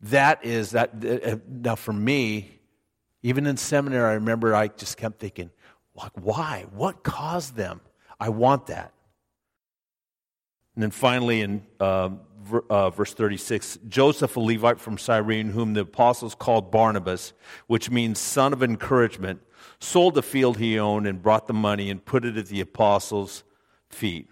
That 0.00 0.44
is 0.44 0.70
that 0.70 1.04
uh, 1.04 1.36
now 1.48 1.76
for 1.76 1.92
me 1.92 2.58
even 3.24 3.46
in 3.46 3.56
seminary 3.56 4.10
i 4.10 4.14
remember 4.14 4.52
i 4.52 4.66
just 4.66 4.96
kept 4.96 5.20
thinking 5.20 5.48
like 5.94 6.12
why? 6.14 6.66
What 6.72 7.02
caused 7.02 7.56
them? 7.56 7.80
I 8.18 8.30
want 8.30 8.66
that 8.66 8.92
and 10.74 10.82
then 10.82 10.90
finally 10.90 11.40
in 11.40 11.64
uh, 11.80 12.10
uh, 12.70 12.90
verse 12.90 13.14
36 13.14 13.78
joseph 13.88 14.36
a 14.36 14.40
levite 14.40 14.80
from 14.80 14.98
cyrene 14.98 15.50
whom 15.50 15.74
the 15.74 15.80
apostles 15.82 16.34
called 16.34 16.70
barnabas 16.70 17.32
which 17.66 17.90
means 17.90 18.18
son 18.18 18.52
of 18.52 18.62
encouragement 18.62 19.40
sold 19.78 20.14
the 20.14 20.22
field 20.22 20.58
he 20.58 20.78
owned 20.78 21.06
and 21.06 21.22
brought 21.22 21.46
the 21.46 21.52
money 21.52 21.90
and 21.90 22.04
put 22.04 22.24
it 22.24 22.36
at 22.36 22.46
the 22.46 22.60
apostles 22.60 23.44
feet 23.88 24.28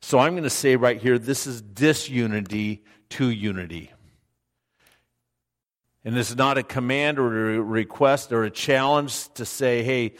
so 0.00 0.18
i'm 0.18 0.32
going 0.32 0.42
to 0.42 0.50
say 0.50 0.76
right 0.76 1.00
here 1.00 1.18
this 1.18 1.46
is 1.46 1.62
disunity 1.62 2.82
to 3.08 3.28
unity 3.30 3.92
and 6.08 6.16
it's 6.16 6.34
not 6.34 6.56
a 6.56 6.62
command 6.62 7.18
or 7.18 7.56
a 7.56 7.60
request 7.60 8.32
or 8.32 8.44
a 8.44 8.50
challenge 8.50 9.28
to 9.34 9.44
say, 9.44 9.82
hey, 9.82 10.14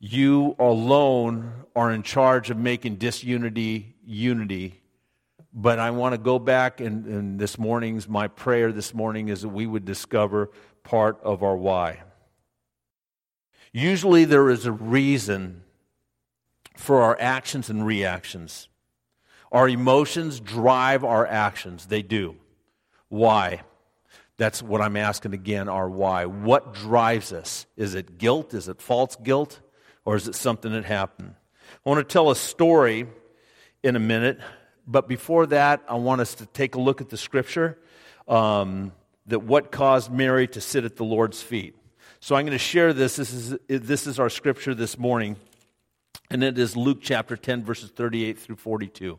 you 0.00 0.56
alone 0.58 1.52
are 1.76 1.92
in 1.92 2.02
charge 2.02 2.50
of 2.50 2.56
making 2.56 2.96
disunity 2.96 3.94
unity. 4.04 4.77
But 5.60 5.80
I 5.80 5.90
want 5.90 6.12
to 6.12 6.18
go 6.18 6.38
back, 6.38 6.80
and, 6.80 7.04
and 7.06 7.38
this 7.38 7.58
morning's, 7.58 8.08
my 8.08 8.28
prayer 8.28 8.70
this 8.70 8.94
morning 8.94 9.28
is 9.28 9.42
that 9.42 9.48
we 9.48 9.66
would 9.66 9.84
discover 9.84 10.50
part 10.84 11.18
of 11.24 11.42
our 11.42 11.56
why. 11.56 12.02
Usually 13.72 14.24
there 14.24 14.50
is 14.50 14.66
a 14.66 14.72
reason 14.72 15.64
for 16.76 17.02
our 17.02 17.16
actions 17.20 17.70
and 17.70 17.84
reactions. 17.84 18.68
Our 19.50 19.68
emotions 19.68 20.38
drive 20.38 21.02
our 21.02 21.26
actions, 21.26 21.86
they 21.86 22.02
do. 22.02 22.36
Why? 23.08 23.62
That's 24.36 24.62
what 24.62 24.80
I'm 24.80 24.96
asking 24.96 25.34
again 25.34 25.68
our 25.68 25.90
why. 25.90 26.26
What 26.26 26.72
drives 26.72 27.32
us? 27.32 27.66
Is 27.76 27.96
it 27.96 28.18
guilt? 28.18 28.54
Is 28.54 28.68
it 28.68 28.80
false 28.80 29.16
guilt? 29.16 29.60
or 30.08 30.16
is 30.16 30.26
it 30.26 30.34
something 30.34 30.72
that 30.72 30.86
happened? 30.86 31.34
I 31.84 31.90
want 31.90 31.98
to 31.98 32.10
tell 32.10 32.30
a 32.30 32.34
story 32.34 33.06
in 33.82 33.94
a 33.94 33.98
minute, 33.98 34.40
but 34.88 35.06
before 35.06 35.46
that, 35.46 35.82
I 35.86 35.96
want 35.96 36.22
us 36.22 36.34
to 36.36 36.46
take 36.46 36.74
a 36.74 36.80
look 36.80 37.02
at 37.02 37.10
the 37.10 37.18
scripture 37.18 37.78
um, 38.26 38.92
that 39.26 39.40
what 39.40 39.70
caused 39.70 40.10
Mary 40.10 40.48
to 40.48 40.62
sit 40.62 40.84
at 40.84 40.96
the 40.96 41.04
Lord's 41.04 41.42
feet. 41.42 41.76
So 42.20 42.34
I'm 42.34 42.46
going 42.46 42.52
to 42.52 42.58
share 42.58 42.94
this. 42.94 43.16
This 43.16 43.32
is, 43.32 43.56
this 43.68 44.06
is 44.06 44.18
our 44.18 44.30
scripture 44.30 44.74
this 44.74 44.98
morning, 44.98 45.36
and 46.30 46.42
it 46.42 46.58
is 46.58 46.74
Luke 46.74 46.98
chapter 47.02 47.36
10, 47.36 47.64
verses 47.64 47.90
38 47.90 48.38
through 48.38 48.56
42. 48.56 49.18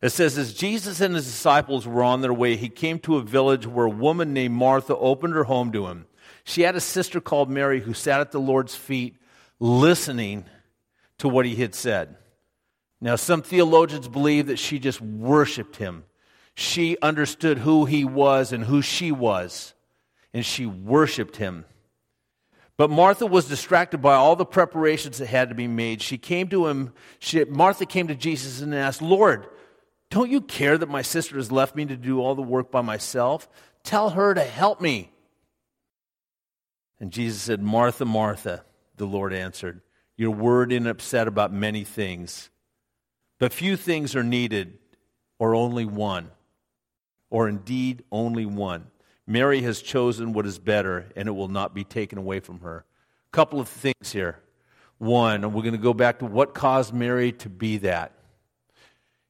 It 0.00 0.10
says, 0.10 0.38
As 0.38 0.54
Jesus 0.54 1.00
and 1.00 1.14
his 1.14 1.26
disciples 1.26 1.86
were 1.88 2.04
on 2.04 2.20
their 2.20 2.32
way, 2.32 2.56
he 2.56 2.68
came 2.68 3.00
to 3.00 3.16
a 3.16 3.22
village 3.22 3.66
where 3.66 3.86
a 3.86 3.90
woman 3.90 4.32
named 4.32 4.54
Martha 4.54 4.96
opened 4.96 5.34
her 5.34 5.44
home 5.44 5.72
to 5.72 5.88
him. 5.88 6.06
She 6.44 6.62
had 6.62 6.76
a 6.76 6.80
sister 6.80 7.20
called 7.20 7.50
Mary 7.50 7.80
who 7.80 7.94
sat 7.94 8.20
at 8.20 8.30
the 8.30 8.40
Lord's 8.40 8.76
feet 8.76 9.16
listening 9.58 10.44
to 11.18 11.28
what 11.28 11.46
he 11.46 11.56
had 11.56 11.74
said. 11.74 12.16
Now, 13.04 13.16
some 13.16 13.42
theologians 13.42 14.08
believe 14.08 14.46
that 14.46 14.58
she 14.58 14.78
just 14.78 14.98
worshiped 14.98 15.76
him. 15.76 16.04
She 16.54 16.96
understood 17.02 17.58
who 17.58 17.84
he 17.84 18.02
was 18.02 18.50
and 18.50 18.64
who 18.64 18.80
she 18.80 19.12
was, 19.12 19.74
and 20.32 20.42
she 20.42 20.64
worshiped 20.64 21.36
him. 21.36 21.66
But 22.78 22.88
Martha 22.88 23.26
was 23.26 23.46
distracted 23.46 23.98
by 23.98 24.14
all 24.14 24.36
the 24.36 24.46
preparations 24.46 25.18
that 25.18 25.26
had 25.26 25.50
to 25.50 25.54
be 25.54 25.68
made. 25.68 26.00
She 26.00 26.16
came 26.16 26.48
to 26.48 26.66
him, 26.66 26.94
she, 27.18 27.44
Martha 27.44 27.84
came 27.84 28.08
to 28.08 28.14
Jesus 28.14 28.62
and 28.62 28.74
asked, 28.74 29.02
Lord, 29.02 29.48
don't 30.08 30.30
you 30.30 30.40
care 30.40 30.78
that 30.78 30.88
my 30.88 31.02
sister 31.02 31.36
has 31.36 31.52
left 31.52 31.76
me 31.76 31.84
to 31.84 31.98
do 31.98 32.22
all 32.22 32.34
the 32.34 32.40
work 32.40 32.70
by 32.70 32.80
myself? 32.80 33.50
Tell 33.82 34.08
her 34.10 34.32
to 34.32 34.42
help 34.42 34.80
me. 34.80 35.12
And 36.98 37.10
Jesus 37.10 37.42
said, 37.42 37.60
Martha, 37.60 38.06
Martha, 38.06 38.64
the 38.96 39.04
Lord 39.04 39.34
answered, 39.34 39.82
You're 40.16 40.30
worried 40.30 40.72
and 40.72 40.88
upset 40.88 41.28
about 41.28 41.52
many 41.52 41.84
things, 41.84 42.48
but 43.38 43.52
few 43.52 43.76
things 43.76 44.14
are 44.14 44.22
needed, 44.22 44.78
or 45.38 45.54
only 45.54 45.84
one, 45.84 46.30
or 47.30 47.48
indeed 47.48 48.04
only 48.12 48.46
one. 48.46 48.86
Mary 49.26 49.62
has 49.62 49.80
chosen 49.80 50.32
what 50.32 50.46
is 50.46 50.58
better, 50.58 51.06
and 51.16 51.28
it 51.28 51.32
will 51.32 51.48
not 51.48 51.74
be 51.74 51.84
taken 51.84 52.18
away 52.18 52.40
from 52.40 52.60
her. 52.60 52.84
A 53.28 53.36
couple 53.36 53.60
of 53.60 53.68
things 53.68 54.12
here. 54.12 54.38
One, 54.98 55.52
we're 55.52 55.62
going 55.62 55.72
to 55.72 55.78
go 55.78 55.94
back 55.94 56.20
to 56.20 56.26
what 56.26 56.54
caused 56.54 56.94
Mary 56.94 57.32
to 57.32 57.48
be 57.48 57.78
that. 57.78 58.12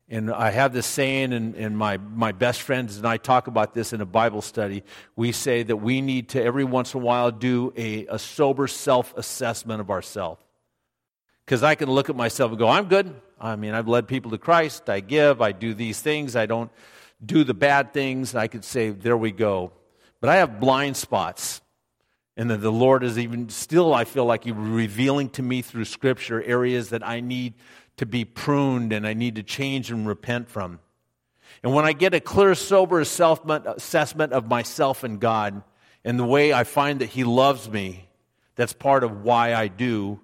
And 0.09 0.31
I 0.31 0.51
have 0.51 0.75
this 0.75 0.87
saying, 0.87 1.33
and, 1.33 1.55
and 1.55 1.79
my, 1.79 1.97
my 1.97 2.33
best 2.33 2.61
friends 2.61 2.99
and 2.99 3.07
I 3.07 3.17
talk 3.17 3.47
about 3.47 3.73
this 3.73 3.95
in 3.95 4.03
a 4.03 4.07
Bible 4.07 4.43
study. 4.43 4.83
We 5.17 5.33
say 5.33 5.63
that 5.63 5.77
we 5.77 6.03
need 6.03 6.29
to, 6.31 6.43
every 6.43 6.65
once 6.65 6.93
in 6.93 7.01
a 7.01 7.05
while, 7.05 7.31
do 7.31 7.73
a, 7.77 8.07
a 8.07 8.19
sober 8.19 8.67
self 8.67 9.17
assessment 9.17 9.81
of 9.81 9.91
ourselves. 9.91 10.43
Because 11.45 11.63
I 11.63 11.75
can 11.75 11.91
look 11.91 12.11
at 12.11 12.17
myself 12.17 12.51
and 12.51 12.59
go, 12.59 12.69
I'm 12.69 12.87
good. 12.87 13.15
I 13.41 13.57
mean, 13.57 13.75
I've 13.75 13.89
led 13.89 14.09
people 14.09 14.31
to 14.33 14.39
Christ. 14.39 14.89
I 14.89 15.01
give. 15.01 15.43
I 15.43 15.53
do 15.53 15.75
these 15.75 16.01
things. 16.01 16.37
I 16.37 16.47
don't 16.47 16.71
do 17.25 17.45
the 17.45 17.55
bad 17.55 17.93
things. 17.93 18.35
I 18.35 18.47
could 18.47 18.65
say, 18.65 18.91
there 18.91 19.17
we 19.17 19.33
go. 19.33 19.73
But 20.21 20.31
I 20.31 20.37
have 20.37 20.61
blind 20.61 20.97
spots. 20.97 21.61
And 22.37 22.51
that 22.51 22.63
the 22.63 22.73
Lord 22.73 23.05
is 23.05 23.17
even 23.17 23.49
still, 23.49 23.95
I 23.95 24.05
feel 24.05 24.25
like 24.25 24.43
He's 24.43 24.55
revealing 24.55 25.29
to 25.31 25.43
me 25.43 25.63
through 25.63 25.85
Scripture 25.85 26.43
areas 26.43 26.91
that 26.91 27.07
I 27.07 27.21
need 27.21 27.55
to 27.99 28.07
be 28.07 28.25
pruned 28.25 28.93
and 28.93 29.07
I 29.07 29.15
need 29.15 29.37
to 29.37 29.45
change 29.45 29.93
and 29.93 30.07
repent 30.07 30.49
from. 30.49 30.81
And 31.63 31.73
when 31.73 31.85
I 31.85 31.93
get 31.93 32.13
a 32.13 32.21
clear, 32.21 32.57
sober 32.57 32.99
assessment 32.99 34.33
of 34.33 34.49
myself 34.49 35.05
and 35.05 35.21
God 35.21 35.63
and 36.05 36.19
the 36.19 36.25
way 36.25 36.53
I 36.53 36.65
find 36.65 37.01
that 37.01 37.11
He 37.11 37.23
loves 37.23 37.71
me, 37.71 38.09
that's 38.57 38.73
part 38.73 39.05
of 39.05 39.23
why 39.23 39.55
I 39.55 39.69
do 39.69 40.21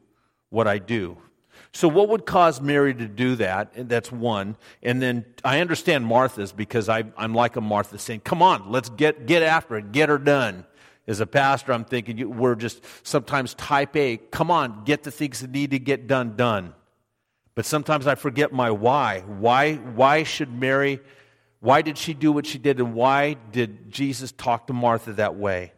what 0.49 0.67
I 0.67 0.79
do. 0.79 1.17
So, 1.73 1.87
what 1.87 2.09
would 2.09 2.27
cause 2.27 2.61
Mary 2.61 2.93
to 2.95 3.07
do 3.07 3.37
that? 3.37 3.89
That's 3.89 4.11
one. 4.11 4.57
And 4.83 5.01
then 5.01 5.25
I 5.45 5.61
understand 5.61 6.05
Martha's 6.05 6.53
because 6.53 6.89
I, 6.89 7.05
am 7.17 7.35
like 7.35 7.57
a 7.57 7.61
Martha 7.61 7.99
saying, 7.99 8.21
Come 8.21 8.43
on, 8.43 8.71
let's 8.71 8.89
get, 8.89 9.27
get 9.27 9.43
after 9.43 9.77
it, 9.77 9.93
get 9.93 10.09
her 10.09 10.19
done. 10.19 10.65
As 11.07 11.21
a 11.21 11.27
pastor, 11.27 11.73
I'm 11.73 11.85
thinking 11.85 12.37
we're 12.37 12.55
just 12.55 12.85
sometimes 13.05 13.55
type 13.55 13.97
A. 13.97 14.17
Come 14.17 14.51
on, 14.51 14.85
get 14.85 15.03
the 15.03 15.11
things 15.11 15.41
that 15.41 15.51
need 15.51 15.71
to 15.71 15.79
get 15.79 16.07
done, 16.07 16.37
done. 16.37 16.75
But 17.55 17.67
sometimes 17.67 18.07
I 18.07 18.15
forget 18.15 18.53
my 18.53 18.71
why. 18.71 19.21
Why, 19.21 19.75
why 19.75 20.23
should 20.23 20.53
Mary, 20.53 21.01
why 21.61 21.83
did 21.83 21.99
she 21.99 22.15
do 22.15 22.33
what 22.33 22.47
she 22.47 22.59
did, 22.59 22.79
and 22.79 22.95
why 22.95 23.35
did 23.35 23.91
Jesus 23.91 24.33
talk 24.33 24.67
to 24.69 24.73
Martha 24.73 25.13
that 25.15 25.37
way? 25.37 25.73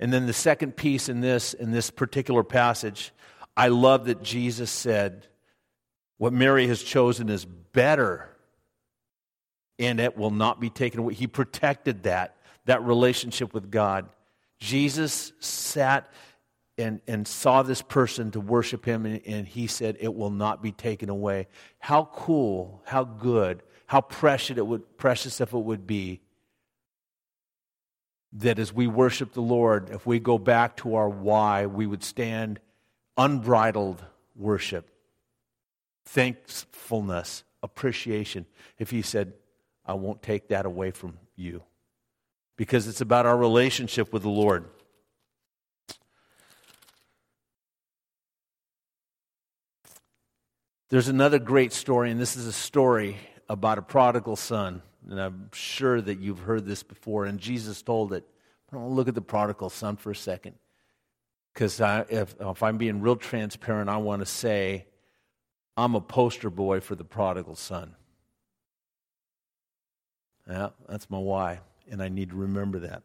And 0.00 0.12
then 0.12 0.26
the 0.26 0.32
second 0.32 0.76
piece 0.76 1.08
in 1.08 1.20
this, 1.20 1.54
in 1.54 1.70
this 1.72 1.90
particular 1.90 2.44
passage, 2.44 3.12
I 3.58 3.68
love 3.68 4.04
that 4.04 4.22
Jesus 4.22 4.70
said, 4.70 5.26
What 6.16 6.32
Mary 6.32 6.68
has 6.68 6.80
chosen 6.80 7.28
is 7.28 7.44
better, 7.44 8.28
and 9.80 9.98
it 9.98 10.16
will 10.16 10.30
not 10.30 10.60
be 10.60 10.70
taken 10.70 11.00
away. 11.00 11.14
He 11.14 11.26
protected 11.26 12.04
that, 12.04 12.36
that 12.66 12.84
relationship 12.84 13.52
with 13.52 13.68
God. 13.68 14.08
Jesus 14.60 15.32
sat 15.40 16.08
and, 16.78 17.00
and 17.08 17.26
saw 17.26 17.64
this 17.64 17.82
person 17.82 18.30
to 18.30 18.40
worship 18.40 18.84
him, 18.84 19.04
and, 19.04 19.20
and 19.26 19.48
he 19.48 19.66
said, 19.66 19.96
It 19.98 20.14
will 20.14 20.30
not 20.30 20.62
be 20.62 20.70
taken 20.70 21.08
away. 21.08 21.48
How 21.80 22.08
cool, 22.14 22.80
how 22.86 23.02
good, 23.02 23.64
how 23.86 24.02
precious 24.02 24.56
it 24.56 24.64
would, 24.68 24.96
precious 24.98 25.40
if 25.40 25.52
it 25.52 25.58
would 25.58 25.84
be 25.84 26.20
that 28.34 28.60
as 28.60 28.72
we 28.72 28.86
worship 28.86 29.32
the 29.32 29.40
Lord, 29.40 29.90
if 29.90 30.06
we 30.06 30.20
go 30.20 30.38
back 30.38 30.76
to 30.76 30.94
our 30.94 31.08
why, 31.08 31.66
we 31.66 31.86
would 31.86 32.04
stand 32.04 32.60
unbridled 33.18 34.02
worship, 34.36 34.88
thankfulness, 36.06 37.44
appreciation. 37.62 38.46
If 38.78 38.90
He 38.90 39.02
said, 39.02 39.34
I 39.84 39.94
won't 39.94 40.22
take 40.22 40.48
that 40.48 40.64
away 40.64 40.92
from 40.92 41.18
you. 41.36 41.62
Because 42.56 42.88
it's 42.88 43.00
about 43.00 43.26
our 43.26 43.36
relationship 43.36 44.12
with 44.12 44.22
the 44.22 44.28
Lord. 44.28 44.64
There's 50.90 51.08
another 51.08 51.38
great 51.38 51.72
story, 51.72 52.10
and 52.10 52.18
this 52.18 52.36
is 52.36 52.46
a 52.46 52.52
story 52.52 53.18
about 53.48 53.78
a 53.78 53.82
prodigal 53.82 54.36
son. 54.36 54.82
And 55.10 55.20
I'm 55.20 55.50
sure 55.52 56.00
that 56.00 56.18
you've 56.18 56.40
heard 56.40 56.66
this 56.66 56.82
before, 56.82 57.26
and 57.26 57.38
Jesus 57.38 57.82
told 57.82 58.12
it. 58.12 58.24
I 58.72 58.76
want 58.76 58.90
to 58.90 58.94
look 58.94 59.08
at 59.08 59.14
the 59.14 59.22
prodigal 59.22 59.70
son 59.70 59.96
for 59.96 60.10
a 60.10 60.16
second. 60.16 60.54
Because 61.58 61.80
if, 62.08 62.36
if 62.38 62.62
I'm 62.62 62.78
being 62.78 63.00
real 63.00 63.16
transparent, 63.16 63.90
I 63.90 63.96
want 63.96 64.22
to 64.22 64.26
say 64.26 64.86
I'm 65.76 65.96
a 65.96 66.00
poster 66.00 66.50
boy 66.50 66.78
for 66.78 66.94
the 66.94 67.02
prodigal 67.02 67.56
son. 67.56 67.96
Yeah, 70.48 70.68
that's 70.88 71.10
my 71.10 71.18
why, 71.18 71.58
and 71.90 72.00
I 72.00 72.10
need 72.10 72.30
to 72.30 72.36
remember 72.36 72.78
that. 72.78 73.02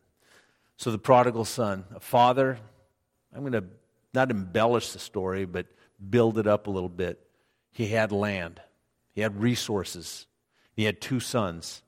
So, 0.77 0.91
the 0.91 0.99
prodigal 0.99 1.45
son, 1.45 1.85
a 1.95 1.99
father, 1.99 2.59
I'm 3.33 3.39
going 3.39 3.53
to 3.53 3.63
not 4.13 4.29
embellish 4.29 4.91
the 4.91 4.99
story, 4.99 5.45
but 5.45 5.65
build 6.11 6.37
it 6.37 6.45
up 6.45 6.67
a 6.67 6.69
little 6.69 6.89
bit. 6.89 7.25
He 7.71 7.87
had 7.87 8.11
land, 8.11 8.61
he 9.13 9.21
had 9.21 9.41
resources, 9.41 10.27
he 10.75 10.83
had 10.83 11.01
two 11.01 11.19
sons. 11.19 11.81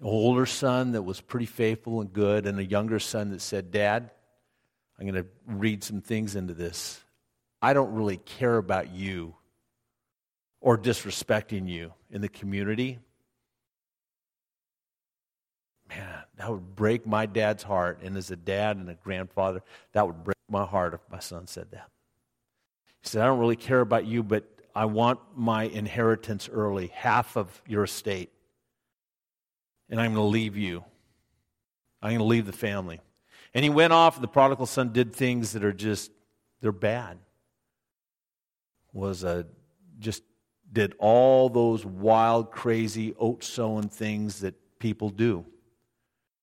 An 0.00 0.06
older 0.06 0.44
son 0.44 0.90
that 0.90 1.02
was 1.02 1.20
pretty 1.20 1.46
faithful 1.46 2.00
and 2.00 2.12
good, 2.12 2.46
and 2.46 2.58
a 2.58 2.64
younger 2.64 2.98
son 2.98 3.30
that 3.30 3.40
said, 3.40 3.70
Dad, 3.70 4.10
I'm 4.98 5.06
going 5.06 5.22
to 5.22 5.28
read 5.46 5.84
some 5.84 6.00
things 6.00 6.36
into 6.36 6.54
this. 6.54 7.00
I 7.60 7.72
don't 7.72 7.94
really 7.94 8.16
care 8.16 8.56
about 8.56 8.90
you 8.90 9.34
or 10.60 10.78
disrespecting 10.78 11.68
you 11.68 11.92
in 12.10 12.20
the 12.20 12.28
community. 12.28 12.98
Man, 15.88 16.22
that 16.36 16.50
would 16.50 16.74
break 16.74 17.06
my 17.06 17.26
dad's 17.26 17.62
heart. 17.62 18.00
And 18.02 18.16
as 18.16 18.30
a 18.30 18.36
dad 18.36 18.76
and 18.76 18.88
a 18.88 18.94
grandfather, 18.94 19.62
that 19.92 20.06
would 20.06 20.24
break 20.24 20.36
my 20.48 20.64
heart 20.64 20.94
if 20.94 21.00
my 21.10 21.18
son 21.18 21.46
said 21.46 21.70
that. 21.72 21.88
He 23.02 23.08
said, 23.08 23.22
I 23.22 23.26
don't 23.26 23.38
really 23.38 23.56
care 23.56 23.80
about 23.80 24.06
you, 24.06 24.22
but 24.22 24.44
I 24.74 24.86
want 24.86 25.20
my 25.34 25.64
inheritance 25.64 26.48
early, 26.52 26.88
half 26.88 27.36
of 27.36 27.62
your 27.66 27.84
estate. 27.84 28.30
And 29.88 30.00
I'm 30.00 30.14
going 30.14 30.24
to 30.24 30.30
leave 30.30 30.56
you. 30.56 30.84
I'm 32.02 32.10
going 32.10 32.18
to 32.18 32.24
leave 32.24 32.46
the 32.46 32.52
family. 32.52 33.00
And 33.56 33.64
he 33.64 33.70
went 33.70 33.94
off, 33.94 34.16
and 34.16 34.22
the 34.22 34.28
prodigal 34.28 34.66
son 34.66 34.92
did 34.92 35.14
things 35.14 35.52
that 35.52 35.64
are 35.64 35.72
just, 35.72 36.10
they're 36.60 36.72
bad. 36.72 37.16
Was 38.92 39.24
a, 39.24 39.46
just 39.98 40.22
did 40.70 40.92
all 40.98 41.48
those 41.48 41.82
wild, 41.82 42.50
crazy, 42.50 43.14
oat 43.18 43.42
sowing 43.42 43.88
things 43.88 44.40
that 44.40 44.78
people 44.78 45.08
do. 45.08 45.46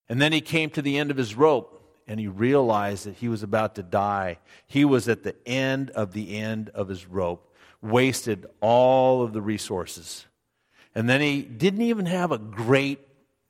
And 0.09 0.19
then 0.19 0.31
he 0.31 0.41
came 0.41 0.71
to 0.71 0.81
the 0.81 0.97
end 0.97 1.11
of 1.11 1.17
his 1.17 1.35
rope 1.35 2.01
and 2.07 2.19
he 2.19 2.27
realized 2.27 3.05
that 3.05 3.17
he 3.17 3.29
was 3.29 3.43
about 3.43 3.75
to 3.75 3.83
die. 3.83 4.39
He 4.65 4.83
was 4.83 5.07
at 5.07 5.21
the 5.21 5.35
end 5.47 5.91
of 5.91 6.13
the 6.13 6.35
end 6.35 6.69
of 6.69 6.87
his 6.87 7.05
rope 7.05 7.53
wasted 7.79 8.47
all 8.59 9.21
of 9.21 9.33
the 9.33 9.41
resources. 9.41 10.25
And 10.95 11.07
then 11.07 11.21
he 11.21 11.43
didn't 11.43 11.83
even 11.83 12.07
have 12.07 12.31
a 12.31 12.39
great 12.39 13.01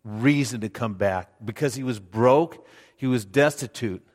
reason 0.03 0.61
to 0.61 0.69
come 0.69 0.95
back 0.95 1.29
because 1.43 1.75
he 1.75 1.83
was 1.83 1.99
broke, 1.99 2.65
he 2.95 3.07
was 3.07 3.25
destitute. 3.25 4.05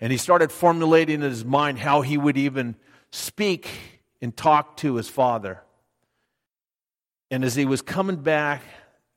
And 0.00 0.12
he 0.12 0.18
started 0.18 0.52
formulating 0.52 1.16
in 1.16 1.30
his 1.30 1.44
mind 1.44 1.78
how 1.78 2.02
he 2.02 2.16
would 2.16 2.36
even 2.36 2.76
speak 3.10 3.68
and 4.20 4.36
talk 4.36 4.76
to 4.78 4.94
his 4.94 5.08
father. 5.08 5.62
And 7.30 7.44
as 7.44 7.54
he 7.54 7.64
was 7.64 7.82
coming 7.82 8.16
back, 8.16 8.62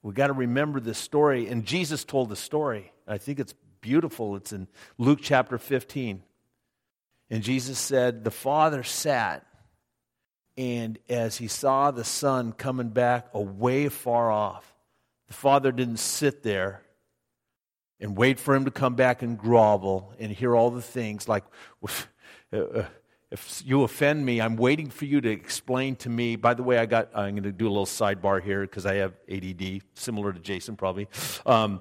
we 0.01 0.13
got 0.13 0.27
to 0.27 0.33
remember 0.33 0.79
this 0.79 0.97
story. 0.97 1.47
And 1.47 1.65
Jesus 1.65 2.03
told 2.03 2.29
the 2.29 2.35
story. 2.35 2.91
I 3.07 3.17
think 3.17 3.39
it's 3.39 3.53
beautiful. 3.81 4.35
It's 4.35 4.51
in 4.51 4.67
Luke 4.97 5.19
chapter 5.21 5.57
15. 5.57 6.23
And 7.29 7.43
Jesus 7.43 7.79
said, 7.79 8.23
The 8.23 8.31
father 8.31 8.83
sat, 8.83 9.45
and 10.57 10.99
as 11.07 11.37
he 11.37 11.47
saw 11.47 11.91
the 11.91 12.03
son 12.03 12.51
coming 12.51 12.89
back 12.89 13.27
away 13.33 13.87
far 13.89 14.31
off, 14.31 14.70
the 15.31 15.37
father 15.37 15.71
didn't 15.71 15.99
sit 15.99 16.43
there 16.43 16.81
and 18.01 18.17
wait 18.17 18.37
for 18.37 18.53
him 18.53 18.65
to 18.65 18.71
come 18.71 18.95
back 18.95 19.21
and 19.21 19.37
grovel 19.37 20.13
and 20.19 20.29
hear 20.29 20.57
all 20.57 20.69
the 20.69 20.81
things 20.81 21.29
like, 21.29 21.45
uh, 22.51 22.57
uh, 22.57 22.85
if 23.31 23.63
you 23.65 23.83
offend 23.83 24.25
me, 24.25 24.41
I'm 24.41 24.57
waiting 24.57 24.89
for 24.89 25.05
you 25.05 25.21
to 25.21 25.31
explain 25.31 25.95
to 25.97 26.09
me. 26.09 26.35
By 26.35 26.53
the 26.53 26.63
way, 26.63 26.79
I 26.79 26.85
got, 26.85 27.15
I'm 27.15 27.35
going 27.35 27.43
to 27.43 27.53
do 27.53 27.65
a 27.65 27.71
little 27.71 27.85
sidebar 27.85 28.43
here 28.43 28.63
because 28.63 28.85
I 28.85 28.95
have 28.95 29.13
ADD, 29.31 29.83
similar 29.93 30.33
to 30.33 30.39
Jason 30.41 30.75
probably. 30.75 31.07
Um, 31.45 31.79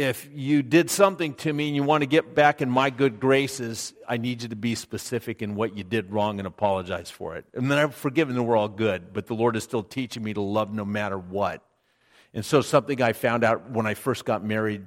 if 0.00 0.30
you 0.32 0.62
did 0.62 0.88
something 0.90 1.34
to 1.34 1.52
me 1.52 1.66
and 1.66 1.76
you 1.76 1.82
want 1.82 2.00
to 2.00 2.06
get 2.06 2.34
back 2.34 2.62
in 2.62 2.70
my 2.70 2.88
good 2.88 3.20
graces, 3.20 3.92
I 4.08 4.16
need 4.16 4.40
you 4.40 4.48
to 4.48 4.56
be 4.56 4.74
specific 4.74 5.42
in 5.42 5.54
what 5.54 5.76
you 5.76 5.84
did 5.84 6.10
wrong 6.10 6.38
and 6.38 6.48
apologize 6.48 7.10
for 7.10 7.36
it. 7.36 7.44
And 7.52 7.70
then 7.70 7.76
I've 7.76 7.94
forgiven 7.94 8.34
and 8.34 8.46
we're 8.46 8.56
all 8.56 8.68
good, 8.68 9.12
but 9.12 9.26
the 9.26 9.34
Lord 9.34 9.56
is 9.56 9.62
still 9.62 9.82
teaching 9.82 10.22
me 10.22 10.32
to 10.32 10.40
love 10.40 10.72
no 10.72 10.86
matter 10.86 11.18
what. 11.18 11.62
And 12.32 12.42
so, 12.42 12.62
something 12.62 13.02
I 13.02 13.12
found 13.12 13.44
out 13.44 13.70
when 13.72 13.86
I 13.86 13.92
first 13.92 14.24
got 14.24 14.42
married 14.42 14.86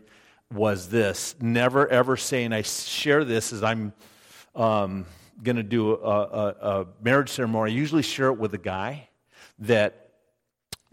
was 0.51 0.89
this 0.89 1.35
never 1.39 1.87
ever 1.87 2.17
say, 2.17 2.43
and 2.43 2.55
I 2.55 2.63
share 2.63 3.23
this 3.23 3.53
as 3.53 3.63
I'm 3.63 3.93
um, 4.55 5.05
going 5.43 5.57
to 5.57 5.63
do 5.63 5.91
a, 5.91 5.95
a, 5.95 6.47
a 6.47 6.87
marriage 7.03 7.29
ceremony. 7.29 7.71
I 7.71 7.75
usually 7.75 8.01
share 8.01 8.27
it 8.27 8.39
with 8.39 8.55
a 8.55 8.59
guy 8.59 9.09
that 9.59 10.09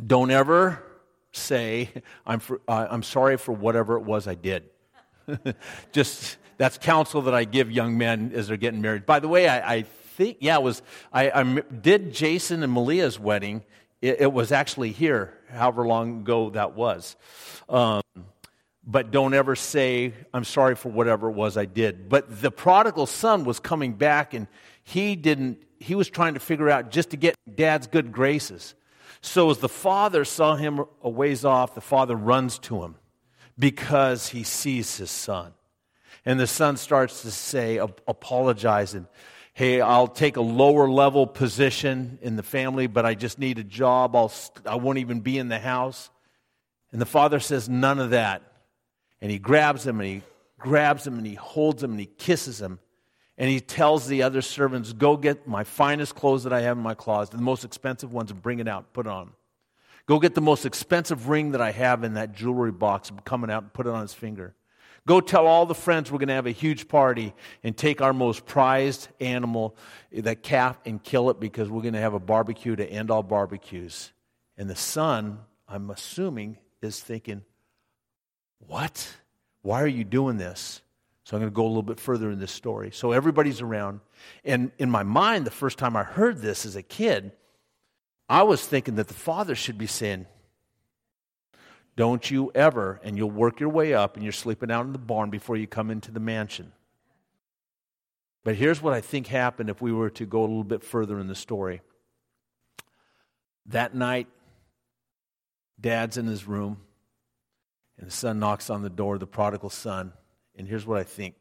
don't 0.04 0.30
ever 0.30 0.82
say, 1.32 1.90
I'm, 2.26 2.40
for, 2.40 2.60
uh, 2.66 2.86
I'm 2.90 3.02
sorry 3.02 3.36
for 3.36 3.52
whatever 3.52 3.96
it 3.96 4.02
was 4.02 4.26
I 4.26 4.34
did. 4.34 4.64
Just 5.92 6.36
that's 6.56 6.76
counsel 6.78 7.22
that 7.22 7.34
I 7.34 7.44
give 7.44 7.70
young 7.70 7.96
men 7.96 8.32
as 8.34 8.48
they're 8.48 8.56
getting 8.56 8.82
married. 8.82 9.06
By 9.06 9.20
the 9.20 9.28
way, 9.28 9.48
I, 9.48 9.76
I 9.76 9.82
think, 9.82 10.38
yeah, 10.40 10.56
it 10.56 10.62
was, 10.62 10.82
I, 11.12 11.30
I 11.30 11.42
did 11.60 12.12
Jason 12.12 12.62
and 12.62 12.72
Malia's 12.72 13.18
wedding. 13.18 13.64
It, 14.02 14.20
it, 14.20 14.32
was 14.32 14.52
actually 14.52 14.92
here, 14.92 15.34
however 15.50 15.86
long 15.86 16.20
ago 16.20 16.50
that 16.50 16.74
was. 16.74 17.16
Um, 17.68 18.02
but 18.86 19.10
don't 19.10 19.34
ever 19.34 19.56
say, 19.56 20.12
I'm 20.34 20.44
sorry 20.44 20.74
for 20.74 20.90
whatever 20.90 21.28
it 21.28 21.34
was 21.34 21.56
I 21.56 21.66
did. 21.66 22.08
But 22.08 22.40
the 22.42 22.50
prodigal 22.50 23.06
son 23.06 23.44
was 23.44 23.60
coming 23.60 23.92
back 23.92 24.34
and 24.34 24.46
he 24.82 25.16
didn't, 25.16 25.62
he 25.78 25.94
was 25.94 26.10
trying 26.10 26.34
to 26.34 26.40
figure 26.40 26.68
out 26.68 26.90
just 26.90 27.10
to 27.10 27.16
get 27.16 27.36
dad's 27.54 27.86
good 27.86 28.10
graces. 28.12 28.74
So 29.22 29.50
as 29.50 29.58
the 29.58 29.68
father 29.68 30.24
saw 30.24 30.56
him 30.56 30.84
a 31.02 31.10
ways 31.10 31.44
off, 31.44 31.74
the 31.74 31.80
father 31.80 32.16
runs 32.16 32.58
to 32.60 32.82
him 32.82 32.96
because 33.58 34.28
he 34.28 34.42
sees 34.42 34.96
his 34.96 35.10
son. 35.10 35.52
And 36.24 36.38
the 36.38 36.46
son 36.46 36.76
starts 36.76 37.22
to 37.22 37.30
say, 37.30 37.76
apologizing, 37.78 39.06
hey, 39.52 39.80
I'll 39.80 40.08
take 40.08 40.36
a 40.36 40.42
lower 40.42 40.88
level 40.88 41.26
position 41.26 42.18
in 42.22 42.36
the 42.36 42.42
family, 42.42 42.86
but 42.86 43.04
I 43.04 43.14
just 43.14 43.38
need 43.38 43.58
a 43.58 43.64
job. 43.64 44.16
I'll, 44.16 44.32
I 44.66 44.76
won't 44.76 44.98
even 44.98 45.20
be 45.20 45.38
in 45.38 45.48
the 45.48 45.58
house. 45.58 46.10
And 46.92 47.00
the 47.00 47.06
father 47.06 47.40
says, 47.40 47.68
none 47.68 47.98
of 47.98 48.10
that. 48.10 48.42
And 49.20 49.30
he 49.30 49.38
grabs 49.38 49.86
him 49.86 50.00
and 50.00 50.08
he 50.08 50.22
grabs 50.58 51.06
him 51.06 51.18
and 51.18 51.26
he 51.26 51.34
holds 51.34 51.82
him 51.82 51.92
and 51.92 52.00
he 52.00 52.06
kisses 52.06 52.60
him. 52.60 52.78
And 53.40 53.48
he 53.48 53.58
tells 53.58 54.06
the 54.06 54.22
other 54.22 54.42
servants, 54.42 54.92
Go 54.92 55.16
get 55.16 55.48
my 55.48 55.64
finest 55.64 56.14
clothes 56.14 56.44
that 56.44 56.52
I 56.52 56.60
have 56.60 56.76
in 56.76 56.82
my 56.82 56.92
closet, 56.92 57.32
the 57.32 57.38
most 57.38 57.64
expensive 57.64 58.12
ones, 58.12 58.30
and 58.30 58.40
bring 58.40 58.58
it 58.58 58.68
out, 58.68 58.92
put 58.92 59.06
it 59.06 59.10
on. 59.10 59.32
Go 60.04 60.18
get 60.18 60.34
the 60.34 60.42
most 60.42 60.66
expensive 60.66 61.30
ring 61.30 61.52
that 61.52 61.60
I 61.62 61.70
have 61.70 62.04
in 62.04 62.14
that 62.14 62.34
jewelry 62.34 62.70
box, 62.70 63.10
coming 63.24 63.50
out 63.50 63.62
and 63.62 63.72
put 63.72 63.86
it 63.86 63.94
on 63.94 64.02
his 64.02 64.12
finger. 64.12 64.54
Go 65.06 65.22
tell 65.22 65.46
all 65.46 65.64
the 65.64 65.74
friends 65.74 66.12
we're 66.12 66.18
going 66.18 66.28
to 66.28 66.34
have 66.34 66.46
a 66.46 66.50
huge 66.50 66.86
party 66.86 67.32
and 67.64 67.74
take 67.74 68.02
our 68.02 68.12
most 68.12 68.44
prized 68.44 69.08
animal, 69.20 69.74
eh, 70.12 70.20
that 70.20 70.42
calf, 70.42 70.78
and 70.84 71.02
kill 71.02 71.30
it 71.30 71.40
because 71.40 71.70
we're 71.70 71.80
going 71.80 71.94
to 71.94 72.00
have 72.00 72.12
a 72.12 72.20
barbecue 72.20 72.76
to 72.76 72.86
end 72.86 73.10
all 73.10 73.22
barbecues. 73.22 74.12
And 74.58 74.68
the 74.68 74.76
son, 74.76 75.38
I'm 75.66 75.88
assuming, 75.88 76.58
is 76.82 77.00
thinking, 77.00 77.42
What? 78.58 79.08
Why 79.62 79.82
are 79.82 79.86
you 79.86 80.04
doing 80.04 80.36
this? 80.36 80.82
So 81.30 81.36
I'm 81.36 81.42
going 81.42 81.52
to 81.52 81.54
go 81.54 81.64
a 81.64 81.68
little 81.68 81.84
bit 81.84 82.00
further 82.00 82.28
in 82.28 82.40
this 82.40 82.50
story. 82.50 82.90
So 82.90 83.12
everybody's 83.12 83.60
around. 83.60 84.00
And 84.44 84.72
in 84.78 84.90
my 84.90 85.04
mind, 85.04 85.46
the 85.46 85.52
first 85.52 85.78
time 85.78 85.94
I 85.94 86.02
heard 86.02 86.38
this 86.38 86.66
as 86.66 86.74
a 86.74 86.82
kid, 86.82 87.30
I 88.28 88.42
was 88.42 88.66
thinking 88.66 88.96
that 88.96 89.06
the 89.06 89.14
father 89.14 89.54
should 89.54 89.78
be 89.78 89.86
saying, 89.86 90.26
Don't 91.94 92.28
you 92.28 92.50
ever, 92.52 93.00
and 93.04 93.16
you'll 93.16 93.30
work 93.30 93.60
your 93.60 93.68
way 93.68 93.94
up, 93.94 94.16
and 94.16 94.24
you're 94.24 94.32
sleeping 94.32 94.72
out 94.72 94.86
in 94.86 94.92
the 94.92 94.98
barn 94.98 95.30
before 95.30 95.56
you 95.56 95.68
come 95.68 95.88
into 95.88 96.10
the 96.10 96.18
mansion. 96.18 96.72
But 98.42 98.56
here's 98.56 98.82
what 98.82 98.92
I 98.92 99.00
think 99.00 99.28
happened 99.28 99.70
if 99.70 99.80
we 99.80 99.92
were 99.92 100.10
to 100.10 100.26
go 100.26 100.40
a 100.40 100.48
little 100.50 100.64
bit 100.64 100.82
further 100.82 101.20
in 101.20 101.28
the 101.28 101.36
story. 101.36 101.80
That 103.66 103.94
night, 103.94 104.26
dad's 105.80 106.16
in 106.16 106.26
his 106.26 106.48
room, 106.48 106.78
and 107.98 108.08
the 108.08 108.12
son 108.12 108.40
knocks 108.40 108.68
on 108.68 108.82
the 108.82 108.90
door, 108.90 109.16
the 109.16 109.28
prodigal 109.28 109.70
son. 109.70 110.12
And 110.60 110.68
here's 110.68 110.86
what 110.86 110.98
I 110.98 111.04
think 111.04 111.36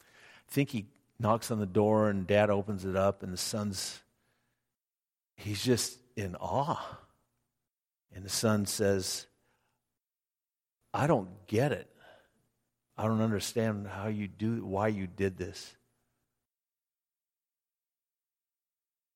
I 0.00 0.52
think 0.52 0.70
he 0.70 0.86
knocks 1.18 1.50
on 1.50 1.58
the 1.58 1.66
door 1.66 2.08
and 2.08 2.26
dad 2.26 2.48
opens 2.48 2.86
it 2.86 2.96
up, 2.96 3.22
and 3.22 3.30
the 3.30 3.36
son's, 3.36 4.00
he's 5.36 5.62
just 5.62 5.98
in 6.16 6.34
awe. 6.36 6.80
And 8.14 8.24
the 8.24 8.30
son 8.30 8.64
says, 8.64 9.26
I 10.94 11.06
don't 11.06 11.28
get 11.46 11.72
it. 11.72 11.90
I 12.96 13.04
don't 13.04 13.20
understand 13.20 13.86
how 13.86 14.08
you 14.08 14.28
do 14.28 14.64
why 14.64 14.88
you 14.88 15.06
did 15.06 15.36
this. 15.36 15.76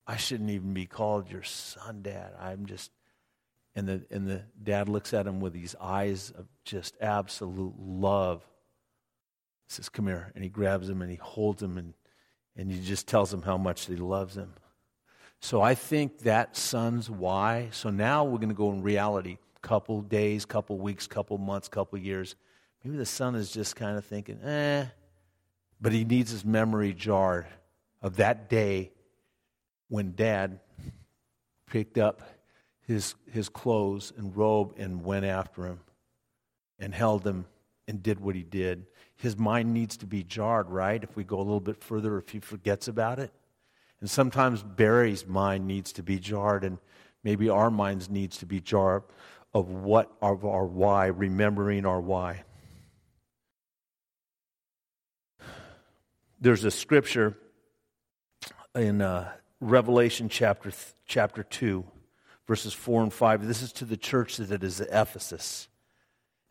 I 0.07 0.19
shouldn't 0.19 0.51
even 0.51 0.75
be 0.75 0.85
called 0.85 1.31
your 1.31 1.43
son, 1.43 2.03
Dad. 2.03 2.33
I'm 2.39 2.67
just 2.67 2.91
and 3.75 3.89
the 3.89 4.03
and 4.11 4.27
the 4.29 4.43
dad 4.63 4.91
looks 4.91 5.15
at 5.15 5.27
him 5.27 5.41
with 5.41 5.55
these 5.55 5.75
eyes 5.81 6.31
of 6.37 6.47
just 6.67 6.97
absolute 7.01 7.75
love 7.79 8.43
says, 9.69 9.89
Come 9.89 10.07
here. 10.07 10.33
And 10.35 10.45
he 10.45 10.51
grabs 10.51 10.89
him 10.89 11.03
and 11.03 11.11
he 11.11 11.17
holds 11.17 11.63
him 11.63 11.79
and, 11.79 11.95
and 12.57 12.71
he 12.71 12.81
just 12.81 13.07
tells 13.07 13.33
him 13.33 13.43
how 13.43 13.57
much 13.57 13.87
he 13.87 13.97
loves 13.97 14.37
him. 14.37 14.53
So 15.41 15.61
I 15.61 15.75
think 15.75 16.21
that 16.21 16.57
son's 16.57 17.11
why. 17.11 17.69
So 17.73 17.91
now 17.91 18.25
we're 18.25 18.39
going 18.39 18.49
to 18.49 18.55
go 18.55 18.73
in 18.73 18.83
reality. 18.83 19.39
Couple 19.63 20.01
days, 20.01 20.45
couple 20.45 20.79
weeks, 20.79 21.07
couple 21.07 21.39
months, 21.39 21.69
couple 21.69 21.99
years. 21.99 22.37
Maybe 22.85 22.97
the 22.97 23.07
son 23.07 23.35
is 23.35 23.51
just 23.51 23.75
kind 23.77 23.99
of 23.99 24.05
thinking, 24.05 24.41
eh. 24.43 24.87
But 25.81 25.93
he 25.93 26.05
needs 26.05 26.31
his 26.31 26.45
memory 26.45 26.93
jarred 26.93 27.47
of 28.01 28.17
that 28.17 28.49
day 28.49 28.93
when 29.89 30.15
dad 30.15 30.61
picked 31.67 31.99
up 31.99 32.23
his, 32.87 33.15
his 33.31 33.49
clothes 33.49 34.13
and 34.17 34.37
robe 34.37 34.75
and 34.79 35.05
went 35.05 35.25
after 35.25 35.67
him 35.67 35.81
and 36.79 36.95
held 36.95 37.27
him 37.27 37.47
and 37.89 38.03
did 38.03 38.21
what 38.21 38.35
he 38.35 38.43
did 38.43 38.87
his 39.17 39.39
mind 39.39 39.73
needs 39.73 39.97
to 39.99 40.07
be 40.07 40.23
jarred, 40.23 40.71
right? 40.71 41.03
If 41.03 41.17
we 41.17 41.25
go 41.25 41.37
a 41.37 41.39
little 41.39 41.61
bit 41.61 41.83
further, 41.83 42.19
if 42.19 42.29
he 42.29 42.39
forgets 42.39 42.87
about 42.87 43.19
it. 43.19 43.33
And 44.01 44.11
sometimes 44.11 44.63
Barry's 44.63 45.27
mind 45.27 45.67
needs 45.67 45.93
to 45.95 46.03
be 46.03 46.19
jarred, 46.19 46.65
and 46.65 46.79
maybe 47.25 47.49
our 47.49 47.71
minds 47.71 48.11
needs 48.11 48.37
to 48.39 48.47
be 48.47 48.61
jarred 48.61 49.05
of 49.55 49.71
what 49.71 50.13
of 50.21 50.45
our 50.45 50.67
why, 50.67 51.07
remembering 51.07 51.87
our 51.87 52.01
why. 52.01 52.45
There's 56.39 56.65
a 56.65 56.71
scripture 56.71 57.39
in 58.75 59.01
uh, 59.01 59.33
Revelation 59.61 60.29
chapter 60.29 60.71
chapter 61.07 61.43
two, 61.43 61.87
verses 62.47 62.75
four 62.75 63.03
and 63.03 63.11
five. 63.11 63.47
This 63.47 63.63
is 63.63 63.73
to 63.75 63.87
the 63.87 63.97
church 63.97 64.37
that 64.37 64.63
is 64.63 64.83
at 64.83 64.89
Ephesus. 64.93 65.69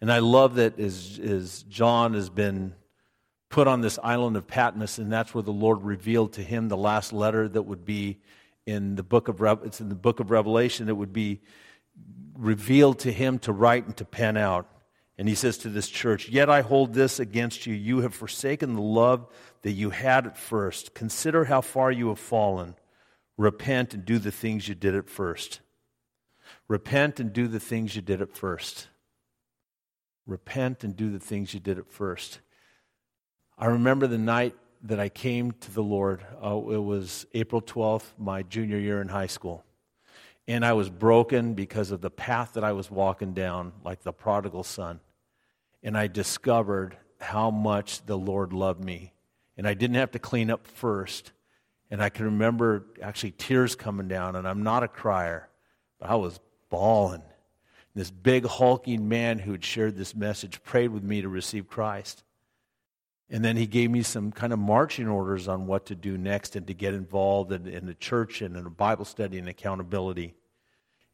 And 0.06 0.12
I 0.12 0.20
love 0.20 0.53
that 0.58 0.80
as, 0.80 1.20
as 1.20 1.64
John 1.64 2.14
has 2.14 2.30
been 2.30 2.76
put 3.49 3.68
on 3.68 3.82
this 3.82 3.97
island 4.03 4.38
of 4.38 4.45
Patmos, 4.45 4.99
and 4.99 5.12
that's 5.12 5.34
where 5.34 5.41
the 5.41 5.49
Lord 5.49 5.82
revealed 5.82 6.34
to 6.34 6.43
him 6.43 6.68
the 6.68 6.78
last 6.78 7.12
letter 7.12 7.49
that 7.49 7.64
would 7.64 7.86
be 7.86 8.20
in 8.68 8.93
the 8.97 9.01
book 9.01 9.30
of 9.30 9.41
it's 9.64 9.82
in 9.82 9.89
the 9.89 9.95
book 9.95 10.20
of 10.20 10.30
Revelation 10.30 10.86
that 10.86 10.93
would 10.93 11.12
be 11.12 11.41
revealed 12.38 12.99
to 12.99 13.12
him 13.12 13.39
to 13.39 13.51
write 13.51 13.88
and 13.88 13.97
to 13.97 14.06
pen 14.06 14.38
out. 14.38 14.70
And 15.18 15.28
he 15.28 15.34
says 15.34 15.58
to 15.58 15.70
this 15.70 15.89
church, 15.89 16.30
Yet 16.30 16.51
I 16.51 16.62
hold 16.62 16.93
this 16.93 17.20
against 17.20 17.66
you. 17.66 17.74
You 17.74 18.01
have 18.01 18.14
forsaken 18.14 18.76
the 18.76 18.82
love 18.84 19.26
that 19.64 19.72
you 19.72 19.89
had 19.89 20.28
at 20.28 20.38
first. 20.38 20.93
Consider 20.93 21.45
how 21.45 21.62
far 21.62 21.91
you 21.91 22.10
have 22.10 22.20
fallen. 22.20 22.76
Repent 23.38 23.95
and 23.95 24.06
do 24.06 24.20
the 24.20 24.30
things 24.30 24.68
you 24.68 24.76
did 24.76 24.93
at 24.93 25.10
first. 25.10 25.62
Repent 26.68 27.20
and 27.20 27.34
do 27.34 27.47
the 27.47 27.60
things 27.60 27.95
you 27.95 28.03
did 28.03 28.22
at 28.22 28.38
first. 28.38 28.89
Repent 30.26 30.84
and 30.84 30.95
do 30.95 31.11
the 31.11 31.19
things 31.19 31.53
you 31.53 31.59
did 31.59 31.78
at 31.78 31.91
first. 31.91 32.39
I 33.57 33.67
remember 33.67 34.07
the 34.07 34.17
night 34.17 34.55
that 34.84 34.99
I 34.99 35.09
came 35.09 35.51
to 35.51 35.71
the 35.71 35.84
Lord. 35.84 36.26
Uh, 36.43 36.57
it 36.69 36.84
was 36.84 37.26
April 37.34 37.61
12th, 37.61 38.05
my 38.17 38.43
junior 38.43 38.78
year 38.78 39.01
in 39.01 39.07
high 39.07 39.28
school. 39.28 39.63
And 40.47 40.63
I 40.63 40.73
was 40.73 40.89
broken 40.89 41.53
because 41.53 41.91
of 41.91 42.01
the 42.01 42.11
path 42.11 42.53
that 42.53 42.63
I 42.63 42.73
was 42.73 42.91
walking 42.91 43.34
down, 43.34 43.73
like 43.84 44.03
the 44.03 44.13
prodigal 44.13 44.63
son. 44.63 44.99
And 45.82 45.97
I 45.97 46.07
discovered 46.07 46.97
how 47.19 47.49
much 47.49 48.05
the 48.05 48.17
Lord 48.17 48.53
loved 48.53 48.84
me. 48.84 49.13
And 49.57 49.67
I 49.67 49.73
didn't 49.73 49.95
have 49.95 50.11
to 50.11 50.19
clean 50.19 50.51
up 50.51 50.67
first. 50.67 51.32
And 51.89 52.01
I 52.01 52.09
can 52.09 52.26
remember 52.26 52.86
actually 53.01 53.32
tears 53.32 53.76
coming 53.76 54.07
down, 54.07 54.36
and 54.36 54.47
I'm 54.47 54.63
not 54.63 54.84
a 54.84 54.88
crier, 54.88 55.49
but 55.99 56.09
I 56.09 56.15
was 56.15 56.39
bawling. 56.69 57.23
This 57.96 58.12
big, 58.12 58.46
hulking 58.46 59.08
man 59.08 59.39
who 59.39 59.54
had 59.54 59.64
shared 59.64 59.96
this 59.96 60.14
message 60.14 60.62
prayed 60.64 60.89
with 60.89 61.04
me 61.04 61.22
to 61.22 61.30
receive 61.30 61.68
Christ. 61.68 62.24
And 63.30 63.43
then 63.43 63.56
he 63.56 63.66
gave 63.66 63.89
me 63.89 64.04
some 64.04 64.32
kind 64.32 64.54
of 64.54 64.60
marching 64.60 65.08
orders 65.08 65.48
on 65.48 65.66
what 65.66 65.86
to 65.88 65.96
do 65.96 66.18
next 66.18 66.56
and 66.56 66.68
to 66.68 66.74
get 66.74 66.93
involved 66.93 67.52
in, 67.52 67.66
in 67.66 67.86
the 67.86 67.96
church 67.96 68.41
and 68.41 68.56
in 68.56 68.66
a 68.66 68.70
Bible 68.70 69.06
study 69.06 69.39
and 69.39 69.48
accountability. 69.48 70.36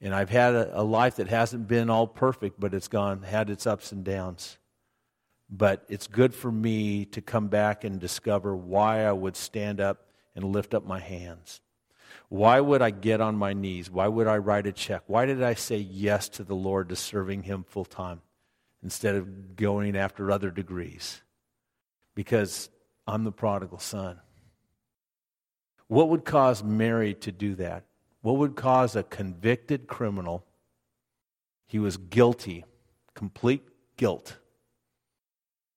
And 0.02 0.14
I've 0.14 0.32
had 0.32 0.56
a, 0.56 0.82
a, 0.82 0.84
life 0.84 1.18
that 1.18 1.28
hasn't 1.28 1.68
been 1.68 1.90
all 1.90 2.08
perfect, 2.08 2.60
but 2.60 2.74
it's 2.74 2.88
gone, 2.88 3.22
had 3.22 3.50
its 3.50 3.68
ups 3.68 3.92
and 3.92 4.04
downs. 4.04 4.58
But 5.50 5.86
it's 5.88 6.08
good 6.08 6.34
for 6.34 6.52
me 6.52 7.06
to 7.06 7.22
come 7.22 7.48
back 7.48 7.84
and 7.84 8.00
discover 8.00 8.56
why 8.56 9.06
I 9.06 9.12
would 9.12 9.36
stand 9.36 9.80
up 9.80 10.08
and 10.36 10.44
lift 10.46 10.74
up 10.74 10.86
my 10.86 11.00
hands. 11.00 11.62
Why 12.30 12.60
would 12.60 12.82
I 12.82 12.92
get 12.92 13.22
on 13.22 13.36
my 13.36 13.54
knees? 13.54 13.90
Why 13.90 14.08
would 14.08 14.28
I 14.28 14.38
write 14.38 14.68
a 14.68 14.72
check? 14.72 15.04
Why 15.08 15.26
did 15.26 15.44
I 15.44 15.54
say 15.54 15.78
yes 15.78 16.30
to 16.30 16.44
the 16.44 16.56
Lord 16.56 16.90
to 16.90 16.96
serving 16.96 17.44
Him 17.44 17.64
full 17.68 17.86
time 17.86 18.22
instead 18.84 19.16
of 19.16 19.56
going 19.56 19.96
after 19.96 20.32
other 20.32 20.52
degrees? 20.52 21.22
because 22.16 22.70
I'm 23.08 23.24
the 23.24 23.32
prodigal 23.32 23.80
son. 23.80 24.20
What 25.88 26.10
would 26.10 26.26
cause 26.26 26.64
Mary 26.64 27.14
to 27.16 27.32
do 27.32 27.56
that? 27.56 27.86
What 28.22 28.38
would 28.38 28.56
cause 28.56 28.96
a 28.96 29.04
convicted 29.04 29.88
criminal? 29.88 30.46
He 31.66 31.80
was 31.80 31.98
guilty, 31.98 32.66
complete 33.14 33.64
guilt, 33.98 34.38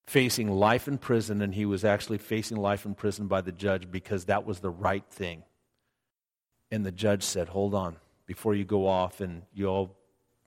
facing 0.06 0.50
life 0.50 0.86
in 0.86 0.98
prison, 0.98 1.40
and 1.40 1.54
he 1.54 1.66
was 1.66 1.84
actually 1.84 2.18
facing 2.18 2.58
life 2.58 2.84
in 2.84 2.94
prison 2.94 3.26
by 3.26 3.40
the 3.40 3.52
judge 3.52 3.90
because 3.90 4.26
that 4.26 4.44
was 4.44 4.60
the 4.60 4.70
right 4.70 5.04
thing. 5.10 5.42
And 6.74 6.84
the 6.84 6.90
judge 6.90 7.22
said, 7.22 7.50
Hold 7.50 7.72
on, 7.72 7.94
before 8.26 8.52
you 8.52 8.64
go 8.64 8.88
off, 8.88 9.20
and 9.20 9.42
you 9.54 9.66
all, 9.66 9.96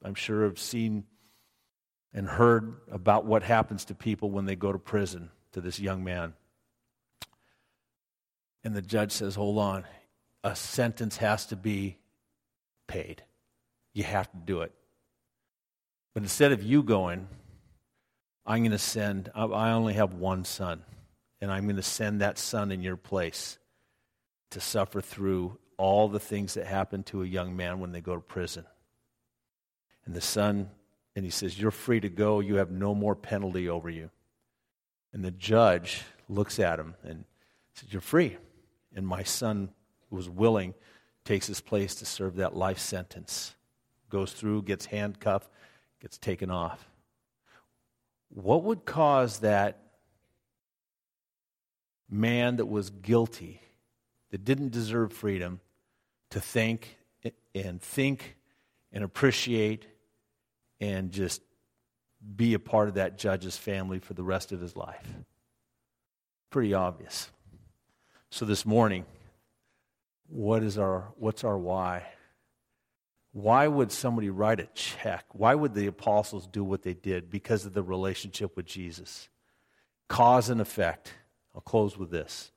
I'm 0.04 0.14
sure, 0.14 0.44
have 0.44 0.60
seen 0.60 1.06
and 2.14 2.28
heard 2.28 2.82
about 2.92 3.24
what 3.24 3.44
happens 3.44 3.86
to 3.86 3.96
people 3.96 4.30
when 4.30 4.44
they 4.44 4.58
go 4.58 4.74
to 4.74 4.78
prison 4.78 5.30
to 5.54 5.62
this 5.62 5.80
young 5.80 6.04
man. 6.04 6.34
And 8.66 8.76
the 8.76 8.82
judge 8.82 9.14
says, 9.14 9.36
Hold 9.36 9.58
on, 9.58 9.86
a 10.44 10.54
sentence 10.54 11.16
has 11.16 11.46
to 11.46 11.56
be 11.56 11.98
paid. 12.88 13.24
You 13.94 14.04
have 14.04 14.30
to 14.30 14.38
do 14.38 14.64
it. 14.64 14.74
But 16.14 16.24
instead 16.24 16.52
of 16.52 16.62
you 16.62 16.84
going, 16.84 17.30
I'm 18.46 18.64
going 18.64 18.72
to 18.72 18.78
send, 18.78 19.32
I 19.34 19.72
only 19.72 19.94
have 19.94 20.14
one 20.14 20.44
son, 20.44 20.84
and 21.40 21.50
I'm 21.50 21.64
going 21.64 21.78
to 21.78 21.82
send 21.82 22.20
that 22.20 22.38
son 22.38 22.74
in 22.74 22.82
your 22.82 22.98
place 22.98 23.58
to 24.52 24.60
suffer 24.60 25.00
through 25.00 25.58
all 25.78 26.08
the 26.08 26.20
things 26.20 26.56
that 26.56 26.66
happen 26.66 27.04
to 27.04 27.22
a 27.22 27.26
young 27.26 27.56
man 27.56 27.80
when 27.80 27.92
they 27.92 28.02
go 28.02 28.16
to 28.16 28.22
prison. 28.22 28.66
And 30.06 30.16
the 30.16 30.22
son, 30.22 30.70
and 31.16 31.24
he 31.24 31.32
says, 31.32 31.60
You're 31.60 31.72
free 31.72 32.00
to 32.00 32.10
go. 32.10 32.40
You 32.40 32.56
have 32.56 32.72
no 32.72 32.96
more 32.96 33.16
penalty 33.16 33.70
over 33.70 33.90
you. 33.90 34.10
And 35.14 35.24
the 35.24 35.32
judge 35.32 36.04
looks 36.30 36.60
at 36.60 36.80
him 36.80 36.96
and 37.04 37.26
says, 37.74 37.92
You're 37.92 38.02
free. 38.02 38.38
And 38.96 39.06
my 39.06 39.24
son, 39.24 39.70
who 40.10 40.16
was 40.16 40.30
willing, 40.30 40.74
takes 41.26 41.48
his 41.48 41.62
place 41.62 41.96
to 41.96 42.06
serve 42.06 42.38
that 42.38 42.56
life 42.56 42.80
sentence. 42.80 43.54
Goes 44.10 44.32
through, 44.32 44.64
gets 44.64 44.86
handcuffed, 44.86 45.50
gets 46.02 46.18
taken 46.18 46.50
off. 46.50 46.90
What 48.30 48.64
would 48.64 48.86
cause 48.86 49.40
that 49.40 49.80
man 52.10 52.56
that 52.58 52.66
was 52.66 52.90
guilty, 52.90 53.62
that 54.32 54.46
didn't 54.46 54.72
deserve 54.72 55.12
freedom, 55.12 55.60
to 56.32 56.40
think 56.40 56.98
and 57.56 57.82
think 57.82 58.38
and 58.92 59.04
appreciate 59.04 59.88
and 60.80 61.12
just 61.12 61.42
be 62.36 62.54
a 62.54 62.60
part 62.60 62.88
of 62.88 62.96
that 62.96 63.18
judge's 63.18 63.58
family 63.58 64.00
for 64.00 64.14
the 64.14 64.24
rest 64.24 64.52
of 64.52 64.60
his 64.60 64.76
life. 64.76 65.06
Pretty 66.50 66.74
obvious. 66.74 67.30
So 68.30 68.46
this 68.46 68.66
morning, 68.66 69.06
what 70.28 70.64
is 70.64 70.78
our 70.78 71.14
what's 71.18 71.44
our 71.44 71.58
why? 71.58 72.04
Why 73.32 73.68
would 73.68 73.92
somebody 73.92 74.30
write 74.30 74.60
a 74.60 74.68
check? 74.74 75.26
Why 75.32 75.54
would 75.54 75.74
the 75.74 75.88
apostles 75.88 76.48
do 76.48 76.64
what 76.64 76.82
they 76.82 76.94
did? 76.94 77.30
Because 77.30 77.66
of 77.66 77.74
the 77.74 77.84
relationship 77.84 78.56
with 78.56 78.66
Jesus. 78.66 79.30
Cause 80.10 80.50
and 80.50 80.60
effect. 80.60 81.14
I'll 81.54 81.62
close 81.62 81.98
with 81.98 82.10
this. 82.10 82.52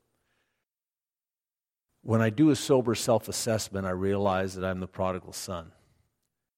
When 2.03 2.21
I 2.21 2.29
do 2.29 2.49
a 2.49 2.55
sober 2.55 2.95
self 2.95 3.27
assessment, 3.27 3.85
I 3.85 3.91
realize 3.91 4.55
that 4.55 4.65
I'm 4.65 4.79
the 4.79 4.87
prodigal 4.87 5.33
son. 5.33 5.71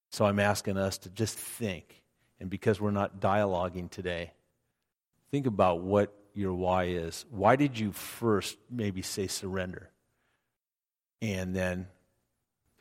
So 0.10 0.26
I'm 0.26 0.40
asking 0.40 0.78
us 0.78 0.98
to 1.00 1.10
just 1.10 1.38
think 1.38 2.04
and 2.44 2.50
because 2.50 2.82
we're 2.82 2.92
not 2.92 3.22
dialoguing 3.22 3.90
today, 3.90 4.34
think 5.32 5.48
about 5.48 5.80
what 5.80 6.14
your 6.34 6.54
why 6.54 6.88
is. 6.88 7.24
Why 7.30 7.56
did 7.56 7.80
you 7.80 7.94
first 7.94 8.58
maybe 8.70 9.02
say 9.02 9.28
surrender? 9.28 9.90
And 11.22 11.56
then, 11.56 11.88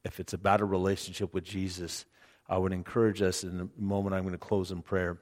if 0.05 0.19
it's 0.19 0.33
about 0.33 0.63
a 0.63 0.65
relationship 0.65 1.33
with 1.33 1.45
Jesus, 1.45 2.07
I 2.49 2.59
would 2.59 2.73
encourage 2.73 3.23
us 3.23 3.45
in 3.45 3.61
a 3.61 3.81
moment 3.81 4.17
I'm 4.17 4.23
going 4.23 4.33
to 4.33 4.39
close 4.39 4.73
in 4.73 4.83
prayer. 4.83 5.19